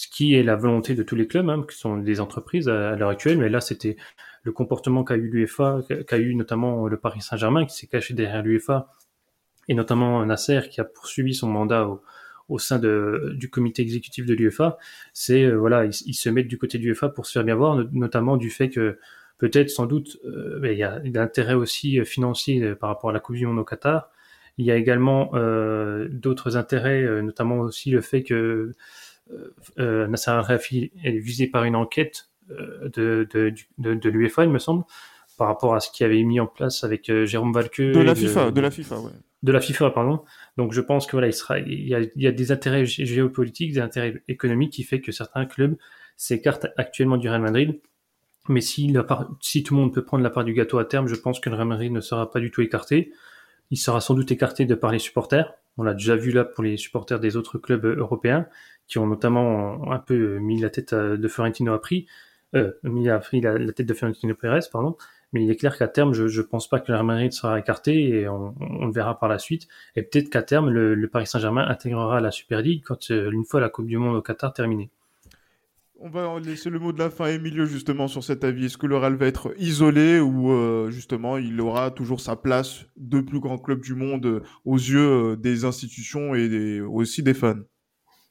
ce 0.00 0.08
qui 0.08 0.34
est 0.34 0.42
la 0.42 0.56
volonté 0.56 0.94
de 0.94 1.02
tous 1.02 1.16
les 1.16 1.26
clubs, 1.26 1.48
hein, 1.50 1.62
qui 1.68 1.76
sont 1.76 1.98
des 1.98 2.20
entreprises 2.20 2.68
à, 2.68 2.96
l'heure 2.96 3.10
actuelle. 3.10 3.38
Mais 3.38 3.50
là, 3.50 3.60
c'était 3.60 3.96
le 4.42 4.52
comportement 4.52 5.04
qu'a 5.04 5.16
eu 5.16 5.28
l'UEFA, 5.28 5.82
qu'a 6.06 6.18
eu 6.18 6.34
notamment 6.34 6.88
le 6.88 6.96
Paris 6.96 7.20
Saint-Germain, 7.20 7.66
qui 7.66 7.76
s'est 7.76 7.86
caché 7.86 8.14
derrière 8.14 8.42
l'UEFA, 8.42 8.88
et 9.68 9.74
notamment 9.74 10.24
Nasser, 10.24 10.62
qui 10.70 10.80
a 10.80 10.84
poursuivi 10.84 11.34
son 11.34 11.48
mandat 11.48 11.86
au, 12.48 12.58
sein 12.58 12.78
de, 12.78 13.34
du 13.36 13.50
comité 13.50 13.82
exécutif 13.82 14.24
de 14.24 14.32
l'UEFA. 14.32 14.78
C'est, 15.12 15.44
euh, 15.44 15.56
voilà, 15.56 15.84
ils, 15.84 15.92
se 15.92 16.30
mettent 16.30 16.48
du 16.48 16.56
côté 16.56 16.78
de 16.78 16.84
l'UEFA 16.84 17.10
pour 17.10 17.26
se 17.26 17.32
faire 17.32 17.44
bien 17.44 17.54
voir, 17.54 17.84
notamment 17.92 18.38
du 18.38 18.48
fait 18.48 18.70
que 18.70 18.98
peut-être 19.40 19.70
sans 19.70 19.86
doute, 19.86 20.20
il 20.24 20.72
y 20.72 20.84
a 20.84 21.00
l'intérêt 21.04 21.54
aussi 21.54 22.04
financier 22.04 22.76
par 22.76 22.90
rapport 22.90 23.10
à 23.10 23.12
la 23.12 23.18
Coupe 23.18 23.36
du 23.36 23.46
Monde 23.46 23.58
au 23.58 23.64
Qatar. 23.64 24.10
Il 24.58 24.64
y 24.64 24.70
a 24.70 24.76
également 24.76 25.32
d'autres 26.10 26.56
intérêts, 26.56 27.22
notamment 27.22 27.58
aussi 27.58 27.90
le 27.90 28.00
fait 28.00 28.22
que 28.22 28.72
Nasser 29.78 30.30
Al-Khelaifi 30.30 30.92
est 31.02 31.18
visé 31.18 31.46
par 31.46 31.64
une 31.64 31.76
enquête 31.76 32.28
de, 32.48 33.26
de, 33.32 33.54
de, 33.78 33.94
de 33.94 34.10
l'UEFA, 34.10 34.44
il 34.44 34.50
me 34.50 34.58
semble, 34.58 34.84
par 35.38 35.48
rapport 35.48 35.74
à 35.74 35.80
ce 35.80 35.90
qui 35.90 36.04
avait 36.04 36.22
mis 36.22 36.38
en 36.40 36.46
place 36.46 36.84
avec 36.84 37.08
euh, 37.08 37.24
Jérôme 37.24 37.52
Valque. 37.52 37.80
De 37.80 38.00
la 38.00 38.14
FIFA, 38.14 38.50
de 38.50 38.60
la 38.60 38.70
FIFA, 38.70 39.00
ouais. 39.00 39.10
De 39.42 39.52
la 39.52 39.60
FIFA, 39.60 39.90
pardon. 39.90 40.22
Donc 40.58 40.74
je 40.74 40.82
pense 40.82 41.06
que 41.06 41.12
voilà, 41.12 41.28
il 41.28 41.32
sera, 41.32 41.58
il 41.60 41.88
y 41.88 41.94
a, 41.94 42.00
il 42.00 42.22
y 42.22 42.26
a 42.26 42.32
des 42.32 42.52
intérêts 42.52 42.84
géopolitiques, 42.84 43.72
des 43.72 43.80
intérêts 43.80 44.22
économiques 44.28 44.72
qui 44.72 44.82
fait 44.82 45.00
que 45.00 45.12
certains 45.12 45.46
clubs 45.46 45.76
s'écartent 46.16 46.66
actuellement 46.76 47.16
du 47.16 47.28
Real 47.28 47.40
Madrid. 47.40 47.80
Mais 48.50 48.60
si, 48.60 48.92
tout 48.92 49.74
le 49.74 49.80
monde 49.80 49.94
peut 49.94 50.04
prendre 50.04 50.24
la 50.24 50.30
part 50.30 50.44
du 50.44 50.52
gâteau 50.52 50.78
à 50.78 50.84
terme, 50.84 51.06
je 51.06 51.14
pense 51.14 51.38
que 51.40 51.48
le 51.48 51.56
Real 51.56 51.92
ne 51.92 52.00
sera 52.00 52.30
pas 52.30 52.40
du 52.40 52.50
tout 52.50 52.62
écarté. 52.62 53.12
Il 53.70 53.76
sera 53.76 54.00
sans 54.00 54.14
doute 54.14 54.30
écarté 54.32 54.66
de 54.66 54.74
par 54.74 54.90
les 54.90 54.98
supporters. 54.98 55.54
On 55.76 55.84
l'a 55.84 55.94
déjà 55.94 56.16
vu 56.16 56.32
là 56.32 56.44
pour 56.44 56.64
les 56.64 56.76
supporters 56.76 57.20
des 57.20 57.36
autres 57.36 57.58
clubs 57.58 57.84
européens, 57.84 58.48
qui 58.88 58.98
ont 58.98 59.06
notamment 59.06 59.92
un 59.92 59.98
peu 60.00 60.38
mis 60.38 60.60
la 60.60 60.68
tête 60.68 60.94
de 60.94 61.28
Florentino 61.28 61.72
à 61.72 61.80
prix, 61.80 62.06
euh, 62.56 62.72
mis 62.82 63.04
la, 63.04 63.20
tête 63.20 63.86
de 63.86 63.94
Florentino 63.94 64.34
Pérez, 64.34 64.60
pardon. 64.72 64.96
Mais 65.32 65.44
il 65.44 65.50
est 65.50 65.56
clair 65.56 65.78
qu'à 65.78 65.86
terme, 65.86 66.12
je 66.12 66.24
ne 66.24 66.42
pense 66.44 66.68
pas 66.68 66.80
que 66.80 66.90
le 66.90 66.94
Real 66.94 67.06
Madrid 67.06 67.32
sera 67.32 67.56
écarté 67.60 68.08
et 68.08 68.28
on, 68.28 68.52
le 68.58 68.92
verra 68.92 69.16
par 69.16 69.28
la 69.28 69.38
suite. 69.38 69.68
Et 69.94 70.02
peut-être 70.02 70.28
qu'à 70.28 70.42
terme, 70.42 70.70
le, 70.70 70.96
le 70.96 71.08
Paris 71.08 71.28
Saint-Germain 71.28 71.64
intégrera 71.68 72.20
la 72.20 72.32
Super 72.32 72.62
League 72.62 72.82
quand 72.84 73.12
euh, 73.12 73.30
une 73.30 73.44
fois 73.44 73.60
la 73.60 73.68
Coupe 73.68 73.86
du 73.86 73.96
Monde 73.96 74.16
au 74.16 74.22
Qatar 74.22 74.52
terminée. 74.52 74.90
On 76.02 76.08
va 76.08 76.40
laisser 76.40 76.70
le 76.70 76.78
mot 76.78 76.92
de 76.92 76.98
la 76.98 77.10
fin 77.10 77.26
à 77.26 77.30
Emilio 77.30 77.66
justement 77.66 78.08
sur 78.08 78.24
cet 78.24 78.42
avis. 78.42 78.66
Est-ce 78.66 78.78
que 78.78 78.86
le 78.86 78.96
Real 78.96 79.16
va 79.16 79.26
être 79.26 79.52
isolé 79.58 80.18
ou 80.18 80.50
euh, 80.50 80.90
justement 80.90 81.36
il 81.36 81.60
aura 81.60 81.90
toujours 81.90 82.20
sa 82.20 82.36
place 82.36 82.86
de 82.96 83.20
plus 83.20 83.38
grand 83.38 83.58
club 83.58 83.82
du 83.82 83.94
monde 83.94 84.24
euh, 84.24 84.42
aux 84.64 84.78
yeux 84.78 85.36
des 85.36 85.66
institutions 85.66 86.34
et 86.34 86.80
aussi 86.80 87.22
des 87.22 87.34
fans? 87.34 87.60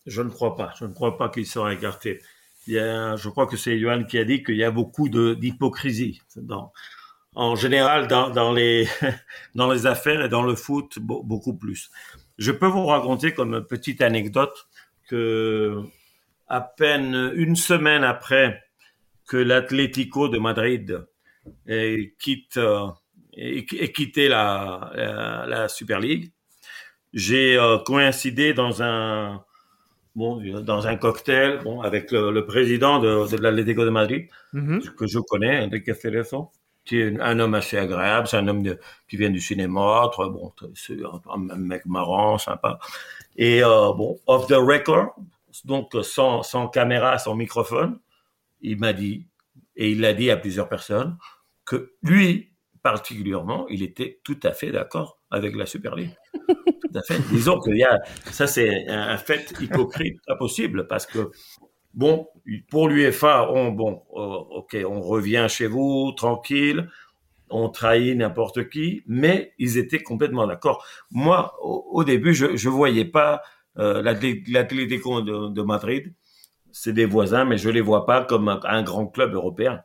Je 0.07 0.23
ne 0.23 0.29
crois 0.29 0.55
pas. 0.55 0.73
Je 0.79 0.85
ne 0.85 0.93
crois 0.93 1.17
pas 1.17 1.29
qu'il 1.29 1.45
sera 1.45 1.71
écarté 1.71 2.19
il 2.69 2.73
y 2.73 2.79
a, 2.79 3.15
je 3.15 3.29
crois 3.29 3.47
que 3.47 3.57
c'est 3.57 3.79
Johan 3.79 4.03
qui 4.03 4.19
a 4.19 4.23
dit 4.23 4.43
qu'il 4.43 4.55
y 4.55 4.63
a 4.63 4.69
beaucoup 4.69 5.09
d'hypocrisie 5.09 6.21
en 7.35 7.55
général 7.55 8.07
dans, 8.07 8.29
dans, 8.29 8.51
les 8.53 8.87
dans 9.55 9.71
les 9.71 9.87
affaires 9.87 10.23
et 10.23 10.29
dans 10.29 10.43
le 10.43 10.55
foot 10.55 10.99
beaucoup 10.99 11.55
plus. 11.55 11.89
Je 12.37 12.51
peux 12.51 12.67
vous 12.67 12.85
raconter 12.85 13.33
comme 13.33 13.65
petite 13.65 14.01
anecdote 14.01 14.67
que 15.07 15.81
à 16.49 16.61
peine 16.61 17.31
une 17.35 17.55
semaine 17.55 18.03
après 18.03 18.61
que 19.27 19.37
l'Atlético 19.37 20.27
de 20.29 20.39
Madrid 20.39 21.05
ait, 21.67 22.13
quitte 22.19 22.59
ait, 23.33 23.91
quitté 23.93 24.27
la, 24.27 24.91
la, 24.95 25.45
la 25.47 25.67
Super 25.67 25.99
League, 25.99 26.31
j'ai 27.13 27.57
euh, 27.57 27.77
coïncidé 27.79 28.53
dans 28.53 28.81
un 28.83 29.43
bon, 30.15 30.41
dans 30.61 30.87
un 30.87 30.95
cocktail, 30.95 31.61
bon, 31.63 31.81
avec 31.81 32.11
le, 32.11 32.31
le 32.31 32.45
président 32.45 32.99
de, 32.99 33.35
de 33.35 33.41
l'Atlético 33.41 33.85
de 33.85 33.89
Madrid, 33.89 34.27
mm 34.53 34.77
-hmm. 34.77 34.95
que 34.95 35.07
je 35.07 35.19
connais, 35.19 35.55
Enrique 35.65 35.93
Cerezo, 35.95 36.51
qui 36.85 36.95
est 37.01 37.19
un 37.19 37.39
homme 37.39 37.55
assez 37.55 37.77
agréable, 37.77 38.27
c'est 38.27 38.37
un 38.37 38.47
homme 38.47 38.63
de, 38.63 38.79
qui 39.07 39.15
vient 39.17 39.29
du 39.29 39.39
cinéma, 39.39 40.09
très 40.11 40.29
bon, 40.35 40.51
c'est 40.75 40.97
un, 41.35 41.57
mec 41.57 41.85
marrant, 41.85 42.37
sympa. 42.37 42.79
Et 43.37 43.63
euh, 43.63 43.93
bon, 43.99 44.19
off 44.27 44.47
the 44.47 44.59
record, 44.71 45.07
donc 45.65 45.95
sans, 46.03 46.43
sans 46.43 46.67
caméra, 46.67 47.17
sans 47.17 47.35
microphone, 47.35 47.99
il 48.61 48.77
m'a 48.77 48.93
dit, 48.93 49.27
et 49.75 49.91
il 49.91 50.01
l'a 50.01 50.13
dit 50.13 50.29
à 50.31 50.37
plusieurs 50.37 50.69
personnes, 50.69 51.17
que 51.65 51.93
lui, 52.03 52.51
particulièrement, 52.83 53.67
il 53.69 53.83
était 53.83 54.19
tout 54.23 54.39
à 54.43 54.51
fait 54.51 54.71
d'accord 54.71 55.19
avec 55.31 55.55
la 55.55 55.65
Super 55.65 55.95
League. 55.95 56.15
Tout 56.47 56.97
à 56.97 57.03
fait. 57.03 57.19
Disons 57.29 57.59
que 57.59 57.69
y 57.69 57.83
a, 57.83 57.99
ça 58.31 58.47
c'est 58.47 58.87
un 58.87 59.17
fait 59.17 59.53
hypocrite 59.59 60.19
impossible 60.27 60.87
parce 60.87 61.05
que 61.05 61.29
bon, 61.93 62.27
pour 62.71 62.87
l'UEFA, 62.89 63.51
on 63.51 63.71
bon, 63.71 64.01
oh, 64.09 64.47
ok, 64.49 64.77
on 64.87 65.01
revient 65.01 65.45
chez 65.49 65.67
vous 65.67 66.11
tranquille, 66.17 66.89
on 67.51 67.69
trahit 67.69 68.17
n'importe 68.17 68.69
qui, 68.69 69.03
mais 69.05 69.53
ils 69.59 69.77
étaient 69.77 70.01
complètement 70.01 70.47
d'accord. 70.47 70.83
Moi, 71.11 71.55
au, 71.61 71.85
au, 71.91 72.03
début, 72.03 72.33
je 72.33 72.55
je 72.55 72.69
voyais 72.69 73.05
pas 73.05 73.43
euh, 73.79 74.01
l'Atlético 74.01 75.21
de, 75.21 75.49
de 75.49 75.61
Madrid, 75.61 76.13
c'est 76.71 76.93
des 76.93 77.05
voisins, 77.05 77.45
mais 77.45 77.57
je 77.57 77.69
les 77.69 77.81
vois 77.81 78.05
pas 78.05 78.23
comme 78.23 78.49
un, 78.49 78.59
un 78.63 78.83
grand 78.83 79.07
club 79.07 79.33
européen. 79.33 79.81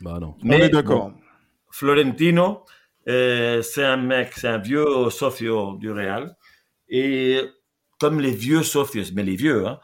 Bah 0.00 0.18
non. 0.20 0.34
Mais, 0.42 0.56
on 0.56 0.64
est 0.64 0.68
d'accord. 0.68 1.10
Bon, 1.10 1.14
Florentino, 1.70 2.64
euh, 3.08 3.62
c'est 3.62 3.84
un 3.84 3.96
mec, 3.96 4.32
c'est 4.34 4.48
un 4.48 4.58
vieux 4.58 5.10
sophio 5.10 5.76
du 5.78 5.90
Real. 5.90 6.36
Et 6.88 7.40
comme 7.98 8.20
les 8.20 8.32
vieux 8.32 8.62
sophios, 8.62 9.12
mais 9.14 9.22
les 9.22 9.36
vieux 9.36 9.66
hein, 9.66 9.78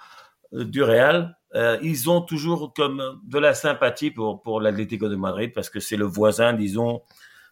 du 0.52 0.82
Real, 0.82 1.36
euh, 1.54 1.78
ils 1.82 2.11
ont 2.11 2.20
toujours 2.20 2.72
comme 2.74 3.20
de 3.24 3.38
la 3.38 3.54
sympathie 3.54 4.11
pour, 4.11 4.42
pour 4.42 4.61
l'Atlético 4.61 5.09
de 5.09 5.16
Madrid 5.16 5.52
parce 5.54 5.70
que 5.70 5.80
c'est 5.80 5.96
le 5.96 6.04
voisin, 6.04 6.52
disons, 6.52 7.02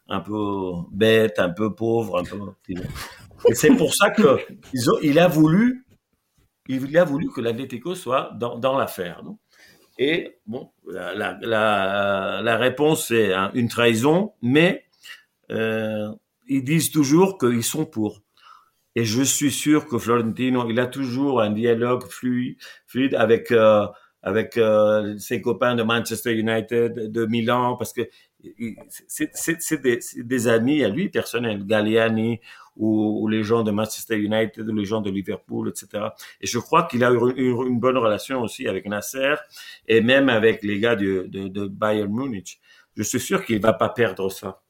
un 0.09 0.21
peu 0.21 0.73
bête, 0.91 1.39
un 1.39 1.51
peu 1.51 1.75
pauvre, 1.75 2.19
un 2.19 2.25
peu. 2.25 2.39
Et 3.49 3.55
c'est 3.55 3.75
pour 3.77 3.95
ça 3.95 4.11
que 4.11 4.39
ils 4.73 4.91
ont, 4.91 4.99
il 5.03 5.19
a 5.19 5.29
voulu, 5.29 5.84
il 6.69 6.97
a 6.99 7.05
voulu 7.05 7.31
que 7.31 7.41
l'Atlético 7.41 7.95
soit 7.95 8.33
dans, 8.39 8.79
l'affaire. 8.79 9.23
Et 9.99 10.39
bon, 10.47 10.71
la, 10.87 12.57
réponse 12.57 13.09
c'est 13.09 13.33
une 13.55 13.69
trahison, 13.69 14.33
mais 14.43 14.85
euh, 15.51 16.09
ils 16.49 16.65
disent 16.65 16.91
toujours 16.91 17.39
qu'ils 17.39 17.65
sont 17.65 17.85
pour. 17.87 18.23
Et 18.97 19.05
je 19.05 19.23
suis 19.23 19.51
sûr 19.51 19.87
que 19.87 19.99
Florentino, 19.99 20.71
il 20.71 20.79
a 20.79 20.87
toujours 20.87 21.41
un 21.41 21.51
dialogue 21.51 22.05
fluide, 22.09 22.57
avec 23.15 23.51
euh, 23.51 23.87
euh, 24.27 25.19
ses 25.19 25.41
copains 25.41 25.75
de 25.75 25.83
Manchester 25.83 26.33
United, 26.33 27.11
de 27.11 27.27
Milan, 27.27 27.77
parce 27.77 27.93
que 27.93 28.03
c'est 29.09 29.83
des, 29.83 29.99
des, 30.17 30.49
amis 30.49 30.85
à 30.85 30.89
lui 30.89 31.09
personnels, 31.09 31.65
Galliani 31.65 32.41
ou, 32.77 33.23
ou, 33.23 33.29
les 33.29 33.43
gens 33.43 33.63
de 33.63 33.71
Manchester 33.71 34.17
United, 34.17 34.69
ou 34.69 34.75
les 34.75 34.85
gens 34.85 35.01
de 35.01 35.11
Liverpool, 35.11 35.69
etc. 35.69 36.09
Et 36.41 36.47
je 36.47 36.59
crois 36.59 36.85
qu'il 36.85 37.05
a 37.05 37.11
eu 37.11 37.19
une, 37.37 37.67
une, 37.67 37.81
bonne 37.81 37.97
relation 37.97 38.43
aussi 38.43 38.67
avec 38.67 38.87
Nasser 38.87 39.35
et 39.87 40.01
même 40.01 40.29
avec 40.29 40.63
les 40.63 40.81
gars 40.81 40.97
de, 40.97 41.27
de, 41.29 41.49
de 41.49 41.67
Bayern 41.67 42.13
Munich. 42.13 42.61
Je 42.97 43.03
suis 43.03 43.21
sûr 43.21 43.45
qu'il 43.45 43.61
va 43.61 43.73
pas 43.73 43.89
perdre 43.89 44.31
ça. 44.31 44.63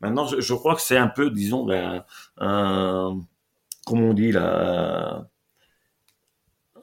Maintenant, 0.00 0.26
je, 0.26 0.40
je 0.40 0.54
crois 0.54 0.74
que 0.74 0.82
c'est 0.82 0.96
un 0.96 1.08
peu, 1.08 1.30
disons, 1.30 1.70
un, 1.70 2.04
un 2.38 3.20
comment 3.86 4.08
on 4.08 4.14
dit 4.14 4.32
là, 4.32 5.28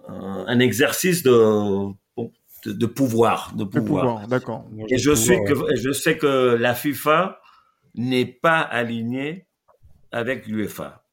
un, 0.08 0.46
un 0.48 0.60
exercice 0.60 1.24
de, 1.24 1.92
de, 2.66 2.72
de, 2.72 2.86
pouvoir, 2.86 3.54
de 3.56 3.64
pouvoir. 3.64 4.06
pouvoir 4.06 4.28
D'accord. 4.28 4.66
Et 4.90 4.98
je 4.98 5.12
que 5.12 5.76
je 5.76 5.92
sais 5.92 6.18
que 6.18 6.56
la 6.56 6.74
FIFA 6.74 7.40
n'est 7.96 8.26
pas 8.26 8.60
alignée 8.60 9.48
avec 10.12 10.48
l'UEFA. 10.48 11.04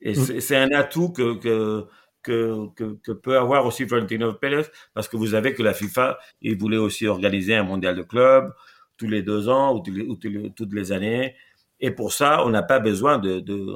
Et 0.00 0.12
mmh. 0.12 0.40
c'est 0.40 0.56
un 0.56 0.70
atout 0.72 1.10
que, 1.10 1.34
que 1.38 1.86
que, 2.22 2.68
que, 2.74 2.98
que, 3.04 3.12
peut 3.12 3.38
avoir 3.38 3.66
aussi 3.66 3.86
Florentino 3.86 4.32
Pérez, 4.34 4.64
parce 4.94 5.08
que 5.08 5.16
vous 5.16 5.28
savez 5.28 5.54
que 5.54 5.62
la 5.62 5.72
FIFA, 5.72 6.18
il 6.40 6.58
voulait 6.58 6.76
aussi 6.76 7.06
organiser 7.06 7.54
un 7.54 7.62
mondial 7.62 7.94
de 7.94 8.02
clubs 8.02 8.52
tous 8.96 9.06
les 9.06 9.22
deux 9.22 9.48
ans 9.48 9.76
ou, 9.76 9.80
tous 9.80 9.92
les, 9.92 10.02
ou 10.02 10.16
toutes 10.16 10.72
les 10.72 10.90
années. 10.90 11.36
Et 11.78 11.92
pour 11.92 12.12
ça, 12.12 12.44
on 12.44 12.50
n'a 12.50 12.64
pas 12.64 12.80
besoin 12.80 13.18
de, 13.18 13.38
de 13.38 13.66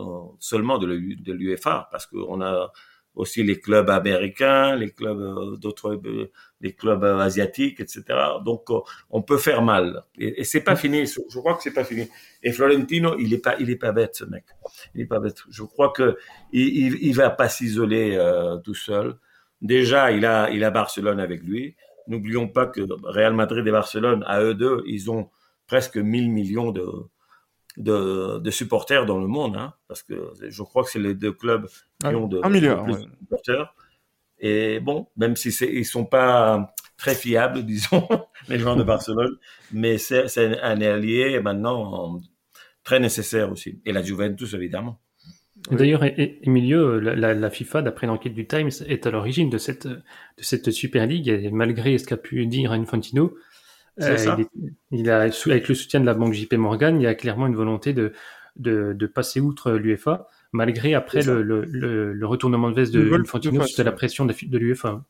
seulement 0.41 0.79
de 0.79 0.87
l'UEFA, 1.33 1.89
parce 1.93 2.07
qu'on 2.07 2.41
a 2.41 2.73
aussi 3.15 3.43
les 3.43 3.61
clubs 3.61 3.91
américains, 3.91 4.77
les 4.77 4.91
clubs 4.91 5.21
euh, 5.21 5.57
d'autres, 5.57 6.01
euh, 6.07 6.31
les 6.61 6.73
clubs 6.73 7.05
euh, 7.05 7.19
asiatiques, 7.19 7.81
etc. 7.81 8.03
Donc, 8.45 8.69
on 9.11 9.23
peut 9.23 9.39
faire 9.39 9.63
mal. 9.63 10.03
Et, 10.19 10.41
et 10.41 10.45
c'est 10.45 10.61
pas 10.63 10.77
fini. 10.77 11.07
Je 11.07 11.39
crois 11.39 11.55
que 11.55 11.63
c'est 11.63 11.73
pas 11.75 11.85
fini. 11.85 12.09
Et 12.43 12.53
Florentino, 12.53 13.17
il 13.19 13.33
est 13.35 13.39
pas, 13.39 13.57
il 13.59 13.71
est 13.71 13.77
pas 13.77 13.93
bête, 13.93 14.15
ce 14.17 14.25
mec. 14.25 14.45
Il 14.95 15.01
est 15.03 15.07
pas 15.07 15.21
bête. 15.21 15.43
Je 15.51 15.63
crois 15.63 15.91
que 15.91 16.17
il, 16.53 16.69
il, 16.69 16.99
il 17.03 17.15
va 17.15 17.31
pas 17.31 17.49
s'isoler 17.49 18.17
euh, 18.17 18.57
tout 18.59 18.75
seul. 18.75 19.17
Déjà, 19.61 20.13
il 20.13 20.25
a, 20.25 20.51
il 20.51 20.65
a 20.65 20.71
Barcelone 20.71 21.21
avec 21.21 21.43
lui. 21.43 21.77
N'oublions 22.07 22.49
pas 22.49 22.67
que 22.67 22.81
Real 23.05 23.35
Madrid 23.35 23.67
et 23.67 23.71
Barcelone, 23.71 24.25
à 24.27 24.43
eux 24.43 24.55
deux, 24.55 24.83
ils 24.87 25.11
ont 25.11 25.31
presque 25.67 25.97
1000 25.97 26.31
millions 26.31 26.73
de, 26.73 26.85
de, 27.77 28.39
de, 28.39 28.51
supporters 28.51 29.07
dans 29.07 29.19
le 29.19 29.27
monde, 29.27 29.57
hein, 29.57 29.75
parce 29.89 30.03
que 30.03 30.33
je 30.41 30.63
crois 30.63 30.85
que 30.85 30.91
c'est 30.91 30.99
les 30.99 31.15
deux 31.15 31.33
clubs 31.33 31.67
qui 32.01 32.07
ont 32.09 32.27
de, 32.27 32.41
un 32.43 32.49
milliard, 32.49 32.85
de, 32.87 32.93
ouais. 32.93 32.99
supporters. 33.21 33.75
Et 34.39 34.81
bon, 34.81 35.07
même 35.17 35.37
si 35.37 35.51
ils 35.51 35.85
sont 35.85 36.05
pas 36.05 36.75
très 36.97 37.15
fiables, 37.15 37.63
disons, 37.67 38.09
les 38.49 38.59
gens 38.59 38.77
de 38.77 38.83
Barcelone, 38.83 39.37
mais 39.73 39.99
c'est 39.99 40.61
un 40.63 40.81
allié 40.81 41.41
maintenant 41.41 42.21
très 42.85 43.01
nécessaire 43.01 43.53
aussi. 43.53 43.81
Et 43.85 43.93
la 43.93 44.03
Juventus, 44.03 44.55
évidemment. 44.55 45.01
D'ailleurs, 45.71 46.03
Emilio, 46.05 46.99
la, 46.99 47.35
la, 47.35 47.51
FIFA, 47.51 47.83
d'après 47.83 48.07
l'enquête 48.07 48.33
du 48.33 48.47
Times, 48.47 48.71
est 48.87 49.07
à 49.07 49.11
l'origine 49.11 49.51
de 49.51 49.59
cette, 49.59 49.87
de 49.87 50.03
cette 50.39 50.71
Super 50.71 51.07
League, 51.07 51.29
et 51.29 51.51
malgré 51.51 51.99
ce 51.99 52.07
qu'a 52.07 52.17
pu 52.17 52.47
dire 52.47 52.73
Infantino, 52.73 53.35
il, 53.99 55.11
a, 55.11 55.21
avec 55.21 55.69
le 55.69 55.75
soutien 55.75 56.01
de 56.01 56.07
la 56.07 56.15
banque 56.15 56.33
JP 56.33 56.55
Morgan, 56.55 57.01
il 57.01 57.05
y 57.05 57.07
a 57.07 57.15
clairement 57.15 57.47
une 57.47 57.57
volonté 57.57 57.93
de, 57.93 58.13
de, 58.57 58.93
de 58.93 59.07
passer 59.07 59.41
outre 59.41 59.73
l'UFA, 59.73 60.27
malgré 60.53 60.95
après 60.95 61.23
le, 61.23 61.43
le, 61.43 61.65
le, 61.65 62.27
retournement 62.27 62.71
de 62.71 62.77
veste 62.77 62.93
de 62.93 63.13
Infantino 63.13 63.63
suite 63.65 63.79
la 63.79 63.93
pression 63.93 64.25
de, 64.25 64.35
de 64.43 64.59
l'UFA. 64.59 65.03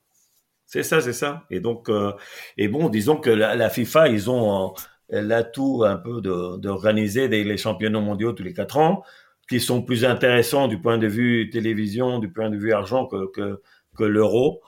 C'est 0.67 0.85
ça, 0.85 1.01
c'est 1.01 1.13
ça. 1.13 1.47
Et 1.51 1.59
donc, 1.59 1.89
euh, 1.89 2.13
et 2.57 2.69
bon, 2.69 2.89
disons 2.89 3.17
que 3.17 3.31
la, 3.31 3.71
FIFA, 3.71 4.09
ils 4.09 4.31
ont 4.31 4.73
euh, 5.13 5.21
l'atout 5.21 5.83
un 5.85 5.97
peu 5.97 6.21
d'organiser 6.21 7.29
de, 7.29 7.37
les 7.37 7.57
championnats 7.57 8.01
mondiaux 8.01 8.33
tous 8.33 8.45
les 8.45 8.53
quatre 8.53 8.79
ans, 8.79 9.03
qui 9.49 9.59
sont 9.59 9.83
plus 9.83 10.05
intéressants 10.05 10.69
du 10.69 10.81
point 10.81 10.97
de 10.97 11.09
vue 11.09 11.51
télévision, 11.51 12.21
du 12.21 12.31
point 12.31 12.51
de 12.51 12.57
vue 12.57 12.73
argent 12.73 13.07
que, 13.07 13.27
que, 13.33 13.61
que 13.97 14.05
l'euro. 14.05 14.63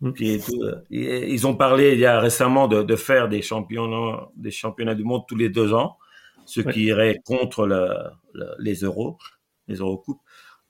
Mm. 0.00 0.10
Euh, 0.20 0.80
ils 0.90 1.46
ont 1.46 1.56
parlé 1.56 1.92
il 1.92 1.98
y 1.98 2.06
a 2.06 2.20
récemment 2.20 2.68
de, 2.68 2.82
de, 2.82 2.96
faire 2.96 3.28
des 3.28 3.42
championnats, 3.42 4.28
des 4.36 4.50
championnats 4.50 4.94
du 4.94 5.04
monde 5.04 5.22
tous 5.26 5.36
les 5.36 5.48
deux 5.48 5.72
ans, 5.72 5.98
ce 6.46 6.60
qui 6.60 6.84
irait 6.84 7.20
contre 7.24 7.66
les 8.58 8.74
euros, 8.80 9.18
les 9.68 9.76
eurocoupes. 9.76 10.20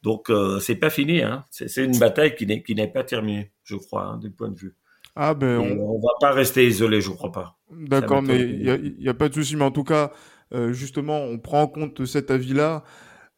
Donc 0.02 0.28
euh, 0.28 0.58
c'est 0.58 0.76
pas 0.76 0.90
fini, 0.90 1.22
hein. 1.22 1.44
c'est 1.50 1.82
une 1.82 1.98
bataille 1.98 2.34
qui 2.34 2.74
n'est 2.74 2.88
pas 2.88 3.04
terminée, 3.04 3.52
je 3.64 3.76
crois, 3.76 4.04
hein, 4.04 4.18
du 4.18 4.30
point 4.30 4.50
de 4.50 4.58
vue. 4.58 4.76
Ah 5.16 5.32
ben 5.32 5.58
on... 5.58 5.98
va 5.98 6.10
pas 6.20 6.32
rester 6.32 6.66
isolé, 6.66 7.00
je 7.00 7.10
crois 7.10 7.32
pas. 7.32 7.56
D'accord, 7.70 8.20
mais 8.20 8.40
il 8.40 9.02
y 9.02 9.08
a, 9.08 9.14
pas 9.14 9.28
de 9.28 9.34
souci, 9.34 9.56
mais 9.56 9.64
en 9.64 9.70
tout 9.70 9.84
cas, 9.84 10.12
euh, 10.52 10.72
justement, 10.72 11.20
on 11.20 11.38
prend 11.38 11.62
en 11.62 11.66
compte 11.68 12.04
cet 12.04 12.30
avis-là 12.30 12.84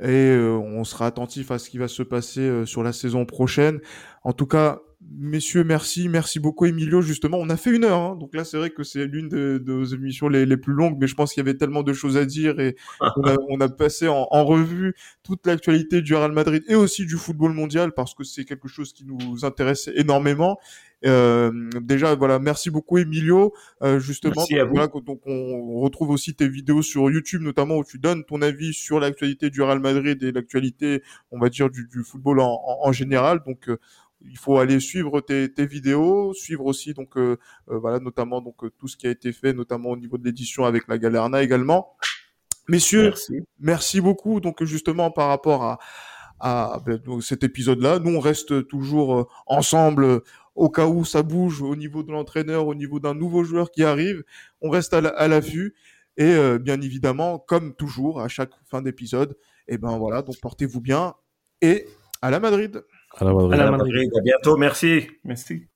et 0.01 0.30
euh, 0.30 0.53
on 0.53 0.84
sera 0.84 1.07
attentif 1.07 1.51
à 1.51 1.59
ce 1.59 1.70
qui 1.70 1.78
va 1.78 1.89
se 1.89 2.03
passer 2.03 2.41
euh, 2.41 2.66
sur 2.66 2.82
la 2.82 2.93
saison 2.93 3.24
prochaine. 3.26 3.80
En 4.24 4.32
tout 4.32 4.47
cas, 4.47 4.80
messieurs, 5.11 5.64
merci, 5.64 6.09
merci 6.09 6.40
beaucoup 6.40 6.66
Emilio. 6.66 7.00
Justement, 7.00 7.38
on 7.38 7.48
a 7.50 7.57
fait 7.57 7.70
une 7.70 7.84
heure, 7.84 8.00
hein. 8.00 8.16
donc 8.16 8.34
là 8.34 8.44
c'est 8.44 8.57
vrai 8.57 8.70
que 8.70 8.82
c'est 8.82 9.07
l'une 9.07 9.28
de, 9.28 9.59
de, 9.59 9.72
nos 9.72 9.84
émissions 9.84 10.28
les, 10.28 10.46
les, 10.46 10.57
plus 10.57 10.72
longues, 10.72 10.96
mais 11.00 11.07
je 11.07 11.14
pense 11.14 11.32
qu'il 11.32 11.40
y 11.40 11.48
avait 11.48 11.57
tellement 11.57 11.82
de 11.82 11.92
choses 11.92 12.16
à 12.16 12.24
dire 12.24 12.59
et 12.61 12.76
on, 13.00 13.22
a, 13.24 13.36
on 13.48 13.61
a, 13.61 13.68
passé 13.68 14.09
en, 14.09 14.26
en 14.30 14.44
revue 14.44 14.94
toute 15.22 15.46
l'actualité 15.46 16.02
du 16.02 16.14
Real 16.14 16.32
Madrid 16.32 16.62
et 16.68 16.74
aussi 16.74 17.07
du 17.07 17.16
football 17.16 17.52
mondial 17.52 17.92
parce 17.92 18.14
que 18.14 18.24
c'est 18.24 18.44
quelque 18.44 18.68
chose 18.68 18.92
qui 18.92 19.04
nous 19.04 19.44
intéresse 19.44 19.88
énormément. 19.94 20.59
Euh, 21.04 21.52
déjà, 21.82 22.14
voilà, 22.14 22.38
merci 22.38 22.70
beaucoup 22.70 22.98
Emilio. 22.98 23.52
Euh, 23.82 23.98
justement, 23.98 24.44
donc 25.04 25.20
on 25.26 25.80
retrouve 25.80 26.11
aussi 26.11 26.34
tes 26.34 26.48
vidéos 26.48 26.82
sur 26.82 27.11
YouTube, 27.11 27.42
notamment 27.42 27.76
où 27.76 27.84
tu 27.84 27.98
donnes 27.98 28.24
ton 28.24 28.40
avis 28.42 28.72
sur 28.72 28.98
l'actualité 28.98 29.50
du 29.50 29.62
Real 29.62 29.78
Madrid 29.78 30.22
et 30.22 30.32
l'actualité, 30.32 31.02
on 31.30 31.38
va 31.38 31.48
dire, 31.48 31.70
du, 31.70 31.86
du 31.86 32.02
football 32.02 32.40
en, 32.40 32.61
en, 32.82 32.92
général. 32.92 33.40
Donc 33.46 33.68
euh, 33.68 33.78
il 34.28 34.38
faut 34.38 34.58
aller 34.58 34.80
suivre 34.80 35.20
tes, 35.20 35.52
tes, 35.52 35.66
vidéos, 35.66 36.34
suivre 36.34 36.66
aussi 36.66 36.94
donc 36.94 37.16
euh, 37.16 37.38
euh, 37.70 37.78
voilà 37.78 37.98
notamment 38.00 38.40
donc 38.40 38.56
tout 38.78 38.88
ce 38.88 38.96
qui 38.96 39.06
a 39.06 39.10
été 39.10 39.32
fait, 39.32 39.52
notamment 39.52 39.90
au 39.90 39.96
niveau 39.96 40.18
de 40.18 40.24
l'édition 40.24 40.64
avec 40.64 40.88
la 40.88 40.98
Galerna 40.98 41.42
également. 41.42 41.96
Messieurs, 42.68 43.04
merci, 43.04 43.34
merci 43.60 44.00
beaucoup. 44.00 44.40
Donc 44.40 44.62
justement 44.64 45.10
par 45.10 45.28
rapport 45.28 45.64
à, 45.64 45.78
à 46.40 46.80
ben, 46.84 47.00
cet 47.20 47.44
épisode-là, 47.44 47.98
nous 48.00 48.16
on 48.16 48.20
reste 48.20 48.66
toujours 48.68 49.28
ensemble 49.46 50.22
au 50.56 50.70
cas 50.70 50.86
où 50.86 51.04
ça 51.04 51.22
bouge 51.22 51.62
au 51.62 51.76
niveau 51.76 52.02
de 52.02 52.10
l'entraîneur, 52.10 52.66
au 52.66 52.74
niveau 52.74 52.98
d'un 52.98 53.14
nouveau 53.14 53.44
joueur 53.44 53.70
qui 53.70 53.84
arrive. 53.84 54.24
On 54.60 54.70
reste 54.70 54.94
à 54.94 55.28
l'affût. 55.28 55.74
Et 56.16 56.34
euh, 56.34 56.58
bien 56.58 56.80
évidemment, 56.80 57.38
comme 57.38 57.74
toujours, 57.74 58.20
à 58.20 58.28
chaque 58.28 58.52
fin 58.64 58.80
d'épisode, 58.80 59.36
et 59.68 59.74
eh 59.74 59.78
ben 59.78 59.98
voilà, 59.98 60.22
donc 60.22 60.40
portez-vous 60.40 60.80
bien 60.80 61.14
et 61.60 61.86
à 62.22 62.30
la 62.30 62.40
Madrid. 62.40 62.84
À 63.16 63.24
la 63.24 63.32
Madrid. 63.32 63.52
À, 63.60 63.64
la 63.64 63.70
Madrid. 63.70 64.10
à 64.16 64.20
bientôt. 64.20 64.56
Merci. 64.56 65.06
Merci. 65.24 65.66